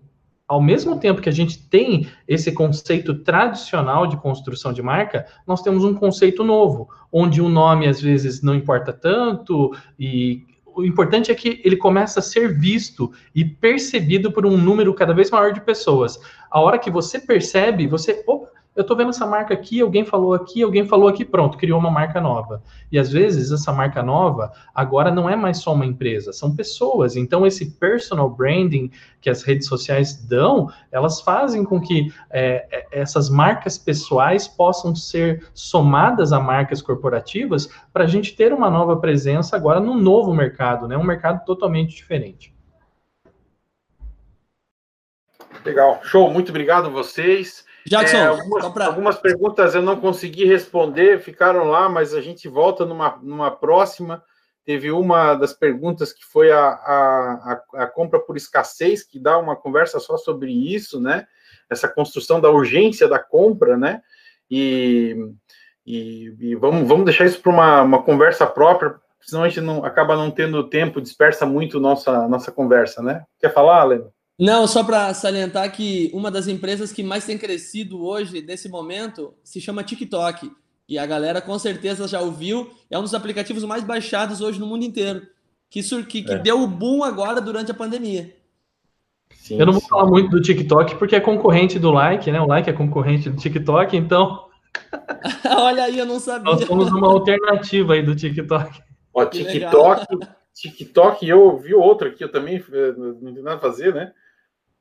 ao 0.51 0.61
mesmo 0.61 0.99
tempo 0.99 1.21
que 1.21 1.29
a 1.29 1.31
gente 1.31 1.65
tem 1.69 2.09
esse 2.27 2.51
conceito 2.51 3.15
tradicional 3.19 4.05
de 4.05 4.17
construção 4.17 4.73
de 4.73 4.81
marca, 4.81 5.25
nós 5.47 5.61
temos 5.61 5.85
um 5.85 5.93
conceito 5.93 6.43
novo, 6.43 6.89
onde 7.09 7.41
o 7.41 7.47
nome 7.47 7.87
às 7.87 8.01
vezes 8.01 8.41
não 8.41 8.53
importa 8.53 8.91
tanto 8.91 9.73
e 9.97 10.43
o 10.65 10.83
importante 10.83 11.31
é 11.31 11.35
que 11.35 11.61
ele 11.63 11.77
começa 11.77 12.19
a 12.19 12.23
ser 12.23 12.59
visto 12.59 13.13
e 13.33 13.45
percebido 13.45 14.29
por 14.29 14.45
um 14.45 14.57
número 14.57 14.93
cada 14.93 15.13
vez 15.13 15.31
maior 15.31 15.53
de 15.53 15.61
pessoas. 15.61 16.19
A 16.49 16.59
hora 16.59 16.77
que 16.77 16.91
você 16.91 17.17
percebe, 17.17 17.87
você, 17.87 18.21
opa, 18.27 18.49
eu 18.73 18.81
estou 18.81 18.95
vendo 18.95 19.09
essa 19.09 19.25
marca 19.25 19.53
aqui, 19.53 19.81
alguém 19.81 20.05
falou 20.05 20.33
aqui, 20.33 20.63
alguém 20.63 20.87
falou 20.87 21.09
aqui, 21.09 21.25
pronto, 21.25 21.57
criou 21.57 21.77
uma 21.77 21.91
marca 21.91 22.21
nova. 22.21 22.63
E 22.89 22.97
às 22.97 23.11
vezes 23.11 23.51
essa 23.51 23.73
marca 23.73 24.01
nova 24.01 24.53
agora 24.73 25.11
não 25.11 25.29
é 25.29 25.35
mais 25.35 25.57
só 25.57 25.73
uma 25.73 25.85
empresa, 25.85 26.31
são 26.31 26.55
pessoas. 26.55 27.17
Então 27.17 27.45
esse 27.45 27.71
personal 27.71 28.29
branding 28.29 28.89
que 29.19 29.29
as 29.29 29.43
redes 29.43 29.67
sociais 29.67 30.15
dão, 30.25 30.71
elas 30.89 31.19
fazem 31.19 31.65
com 31.65 31.81
que 31.81 32.13
é, 32.29 32.65
é 32.71 33.01
essas 33.01 33.29
marcas 33.29 33.77
pessoais 33.77 34.47
possam 34.47 34.95
ser 34.95 35.45
somadas 35.53 36.31
a 36.31 36.39
marcas 36.39 36.81
corporativas 36.81 37.67
para 37.91 38.05
a 38.05 38.07
gente 38.07 38.35
ter 38.35 38.53
uma 38.53 38.69
nova 38.69 38.95
presença 38.95 39.55
agora 39.57 39.81
num 39.81 39.97
novo 39.97 40.33
mercado, 40.33 40.87
né? 40.87 40.97
Um 40.97 41.03
mercado 41.03 41.43
totalmente 41.45 41.93
diferente. 41.93 42.55
Legal, 45.65 45.99
show, 46.03 46.31
muito 46.31 46.49
obrigado 46.49 46.87
a 46.87 46.89
vocês. 46.89 47.65
Jackson, 47.85 48.17
é, 48.17 48.27
algumas, 48.27 48.69
pra... 48.69 48.85
algumas, 48.85 49.17
perguntas 49.17 49.75
eu 49.75 49.81
não 49.81 49.99
consegui 49.99 50.45
responder, 50.45 51.19
ficaram 51.19 51.65
lá, 51.65 51.89
mas 51.89 52.13
a 52.13 52.21
gente 52.21 52.47
volta 52.47 52.85
numa, 52.85 53.17
numa 53.21 53.51
próxima. 53.51 54.23
Teve 54.63 54.91
uma 54.91 55.33
das 55.33 55.53
perguntas 55.53 56.13
que 56.13 56.23
foi 56.23 56.51
a, 56.51 56.67
a, 56.67 57.63
a, 57.73 57.87
compra 57.87 58.19
por 58.19 58.37
escassez, 58.37 59.03
que 59.03 59.19
dá 59.19 59.37
uma 59.39 59.55
conversa 59.55 59.99
só 59.99 60.17
sobre 60.17 60.51
isso, 60.51 61.01
né? 61.01 61.25
Essa 61.69 61.87
construção 61.87 62.39
da 62.39 62.49
urgência 62.49 63.07
da 63.07 63.17
compra, 63.17 63.75
né? 63.75 64.01
E, 64.49 65.15
e, 65.85 66.35
e 66.39 66.55
vamos, 66.55 66.87
vamos 66.87 67.05
deixar 67.05 67.25
isso 67.25 67.41
para 67.41 67.51
uma, 67.51 67.81
uma 67.81 68.03
conversa 68.03 68.45
própria, 68.45 68.95
senão 69.21 69.43
a 69.43 69.49
gente 69.49 69.61
não 69.61 69.83
acaba 69.83 70.15
não 70.15 70.29
tendo 70.29 70.69
tempo, 70.69 71.01
dispersa 71.01 71.45
muito 71.45 71.79
nossa, 71.79 72.27
nossa 72.27 72.51
conversa, 72.51 73.01
né? 73.01 73.23
Quer 73.39 73.51
falar, 73.51 73.83
Leno? 73.85 74.13
Não, 74.39 74.65
só 74.65 74.83
para 74.83 75.13
salientar 75.13 75.71
que 75.71 76.09
uma 76.13 76.31
das 76.31 76.47
empresas 76.47 76.91
que 76.91 77.03
mais 77.03 77.25
tem 77.25 77.37
crescido 77.37 78.03
hoje, 78.03 78.41
nesse 78.41 78.67
momento, 78.67 79.33
se 79.43 79.61
chama 79.61 79.83
TikTok. 79.83 80.51
E 80.89 80.97
a 80.97 81.05
galera 81.05 81.39
com 81.39 81.57
certeza 81.57 82.07
já 82.07 82.19
ouviu. 82.19 82.69
É 82.89 82.97
um 82.97 83.03
dos 83.03 83.13
aplicativos 83.13 83.63
mais 83.63 83.83
baixados 83.83 84.41
hoje 84.41 84.59
no 84.59 84.65
mundo 84.65 84.83
inteiro. 84.83 85.21
Que, 85.69 85.81
que, 86.03 86.23
que 86.23 86.33
é. 86.33 86.39
deu 86.39 86.61
o 86.61 86.67
boom 86.67 87.03
agora 87.03 87.39
durante 87.39 87.71
a 87.71 87.73
pandemia. 87.73 88.35
Sim, 89.35 89.59
eu 89.59 89.65
não 89.65 89.73
vou 89.73 89.81
sim. 89.81 89.87
falar 89.87 90.05
muito 90.05 90.29
do 90.29 90.41
TikTok 90.41 90.95
porque 90.95 91.15
é 91.15 91.19
concorrente 91.19 91.79
do 91.79 91.91
Like, 91.91 92.29
né? 92.31 92.41
O 92.41 92.47
Like 92.47 92.69
é 92.69 92.73
concorrente 92.73 93.29
do 93.29 93.37
TikTok, 93.37 93.95
então. 93.95 94.47
Olha 95.57 95.85
aí, 95.85 95.97
eu 95.97 96.05
não 96.05 96.19
sabia. 96.19 96.51
Nós 96.51 96.65
somos 96.65 96.91
uma 96.91 97.07
alternativa 97.07 97.93
aí 97.93 98.03
do 98.03 98.15
TikTok. 98.15 98.81
Ó, 99.13 99.25
TikTok, 99.25 100.05
TikTok, 100.53 101.27
eu 101.27 101.57
vi 101.57 101.73
outro 101.73 102.07
aqui, 102.07 102.23
eu 102.23 102.31
também 102.31 102.57
eh, 102.57 102.93
não 102.97 103.33
tem 103.33 103.43
nada 103.43 103.57
a 103.57 103.59
fazer, 103.59 103.93
né? 103.93 104.11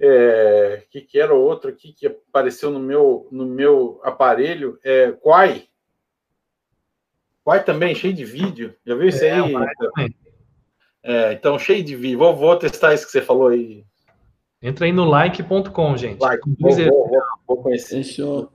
É, 0.01 0.83
que, 0.91 1.03
que 1.03 1.21
era 1.21 1.35
outro 1.35 1.69
aqui 1.69 1.93
que 1.93 2.07
apareceu 2.07 2.71
no 2.71 2.81
meu, 2.81 3.29
no 3.31 3.45
meu 3.45 4.01
aparelho, 4.03 4.79
é 4.83 5.13
Quai. 5.13 5.65
Quai 7.45 7.63
também, 7.63 7.95
cheio 7.95 8.15
de 8.15 8.25
vídeo. 8.25 8.75
Já 8.87 8.95
viu 8.95 9.09
isso 9.09 9.25
é, 9.25 9.33
aí? 9.33 9.55
É, 11.03 11.33
então, 11.33 11.59
cheio 11.59 11.85
de 11.85 11.95
vídeo. 11.95 12.19
Vou, 12.19 12.35
vou 12.35 12.57
testar 12.57 12.95
isso 12.95 13.05
que 13.05 13.13
você 13.13 13.21
falou 13.21 13.49
aí. 13.49 13.85
Entra 14.63 14.87
aí 14.87 14.93
no 14.93 15.05
like.com, 15.05 15.97
gente. 15.97 16.21
Like. 16.21 16.43
Vou, 16.59 16.73
vou, 16.73 17.09
vou, 17.09 17.21
vou 17.47 17.63
conhecer. 17.63 18.03
Fechou. 18.03 18.51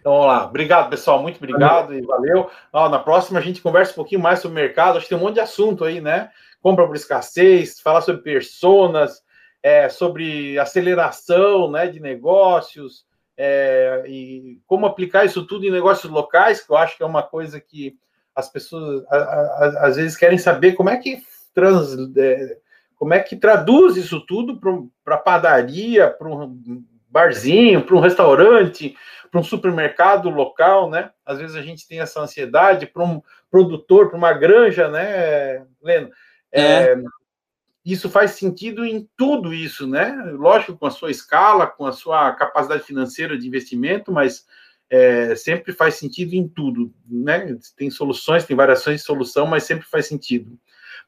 Então, 0.00 0.12
vamos 0.12 0.26
lá. 0.26 0.46
Obrigado, 0.46 0.90
pessoal. 0.90 1.20
Muito 1.20 1.36
obrigado 1.36 1.88
valeu. 1.88 1.98
e 1.98 2.06
valeu. 2.06 2.50
Ó, 2.72 2.88
na 2.88 2.98
próxima 2.98 3.38
a 3.38 3.42
gente 3.42 3.60
conversa 3.60 3.92
um 3.92 3.96
pouquinho 3.96 4.20
mais 4.20 4.38
sobre 4.38 4.60
o 4.60 4.62
mercado. 4.62 4.96
Acho 4.96 5.06
que 5.06 5.10
tem 5.10 5.18
um 5.18 5.20
monte 5.20 5.34
de 5.34 5.40
assunto 5.40 5.84
aí, 5.84 6.00
né? 6.00 6.30
Compra 6.60 6.86
por 6.86 6.94
escassez, 6.94 7.80
falar 7.80 8.00
sobre 8.00 8.22
personas, 8.22 9.20
é, 9.66 9.88
sobre 9.88 10.56
aceleração 10.60 11.68
né, 11.68 11.88
de 11.88 11.98
negócios 11.98 13.04
é, 13.36 14.04
e 14.06 14.60
como 14.64 14.86
aplicar 14.86 15.24
isso 15.24 15.44
tudo 15.44 15.66
em 15.66 15.72
negócios 15.72 16.10
locais, 16.10 16.60
que 16.60 16.70
eu 16.70 16.76
acho 16.76 16.96
que 16.96 17.02
é 17.02 17.06
uma 17.06 17.24
coisa 17.24 17.60
que 17.60 17.98
as 18.32 18.48
pessoas 18.48 19.04
a, 19.10 19.16
a, 19.16 19.86
às 19.88 19.96
vezes 19.96 20.16
querem 20.16 20.38
saber 20.38 20.74
como 20.74 20.88
é 20.88 20.96
que 20.96 21.20
trans, 21.52 21.96
é, 22.16 22.58
como 22.94 23.12
é 23.12 23.18
que 23.18 23.34
traduz 23.34 23.96
isso 23.96 24.24
tudo 24.24 24.60
para 25.04 25.16
padaria, 25.16 26.10
para 26.12 26.28
um 26.28 26.84
barzinho, 27.10 27.82
para 27.82 27.96
um 27.96 28.00
restaurante, 28.00 28.96
para 29.32 29.40
um 29.40 29.44
supermercado 29.44 30.30
local, 30.30 30.88
né? 30.88 31.10
Às 31.24 31.38
vezes 31.38 31.56
a 31.56 31.62
gente 31.62 31.88
tem 31.88 31.98
essa 31.98 32.20
ansiedade 32.20 32.86
para 32.86 33.02
um 33.02 33.20
produtor, 33.50 34.10
para 34.10 34.16
uma 34.16 34.32
granja, 34.32 34.88
né, 34.88 35.66
Leno? 35.82 36.10
É. 36.52 36.94
Isso 37.86 38.10
faz 38.10 38.32
sentido 38.32 38.84
em 38.84 39.08
tudo 39.16 39.54
isso, 39.54 39.86
né? 39.86 40.12
Lógico, 40.32 40.76
com 40.76 40.86
a 40.86 40.90
sua 40.90 41.08
escala, 41.08 41.68
com 41.68 41.86
a 41.86 41.92
sua 41.92 42.32
capacidade 42.32 42.82
financeira 42.82 43.38
de 43.38 43.46
investimento, 43.46 44.10
mas 44.10 44.44
é, 44.90 45.36
sempre 45.36 45.72
faz 45.72 45.94
sentido 45.94 46.34
em 46.34 46.48
tudo, 46.48 46.92
né? 47.08 47.56
Tem 47.76 47.88
soluções, 47.88 48.44
tem 48.44 48.56
variações 48.56 49.02
de 49.02 49.06
solução, 49.06 49.46
mas 49.46 49.62
sempre 49.62 49.86
faz 49.86 50.06
sentido. 50.06 50.58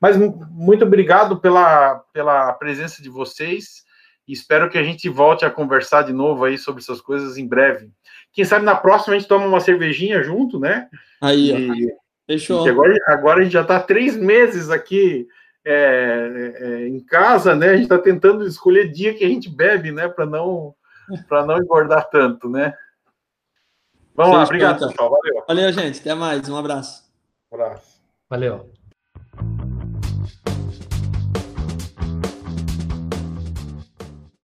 Mas 0.00 0.16
muito 0.16 0.84
obrigado 0.84 1.40
pela, 1.40 1.96
pela 2.12 2.52
presença 2.52 3.02
de 3.02 3.08
vocês 3.08 3.84
e 4.28 4.32
espero 4.32 4.70
que 4.70 4.78
a 4.78 4.84
gente 4.84 5.08
volte 5.08 5.44
a 5.44 5.50
conversar 5.50 6.02
de 6.02 6.12
novo 6.12 6.44
aí 6.44 6.56
sobre 6.56 6.80
essas 6.80 7.00
coisas 7.00 7.36
em 7.36 7.48
breve. 7.48 7.90
Quem 8.32 8.44
sabe 8.44 8.64
na 8.64 8.76
próxima 8.76 9.16
a 9.16 9.18
gente 9.18 9.28
toma 9.28 9.46
uma 9.46 9.58
cervejinha 9.58 10.22
junto, 10.22 10.60
né? 10.60 10.88
Aí, 11.20 11.50
e, 11.50 11.92
Fechou. 12.24 12.68
Agora, 12.68 12.94
agora 13.06 13.40
a 13.40 13.42
gente 13.42 13.54
já 13.54 13.62
está 13.62 13.80
três 13.80 14.16
meses 14.16 14.70
aqui 14.70 15.26
é, 15.70 16.54
é, 16.56 16.88
em 16.88 17.00
casa, 17.00 17.54
né? 17.54 17.68
A 17.68 17.72
gente 17.74 17.82
está 17.82 17.98
tentando 17.98 18.46
escolher 18.46 18.90
dia 18.90 19.14
que 19.14 19.24
a 19.24 19.28
gente 19.28 19.48
bebe, 19.48 19.92
né? 19.92 20.08
Para 20.08 20.24
não, 20.24 20.74
para 21.28 21.44
não 21.44 21.58
engordar 21.58 22.08
tanto, 22.08 22.48
né? 22.48 22.74
Vamos 24.14 24.36
lá, 24.36 24.44
obrigado, 24.44 24.88
pessoal. 24.88 25.10
Valeu. 25.10 25.44
Valeu, 25.46 25.72
gente. 25.72 26.00
Até 26.00 26.14
mais. 26.14 26.48
Um 26.48 26.56
abraço. 26.56 27.04
Um 27.52 27.54
abraço. 27.56 28.00
Valeu. 28.28 28.77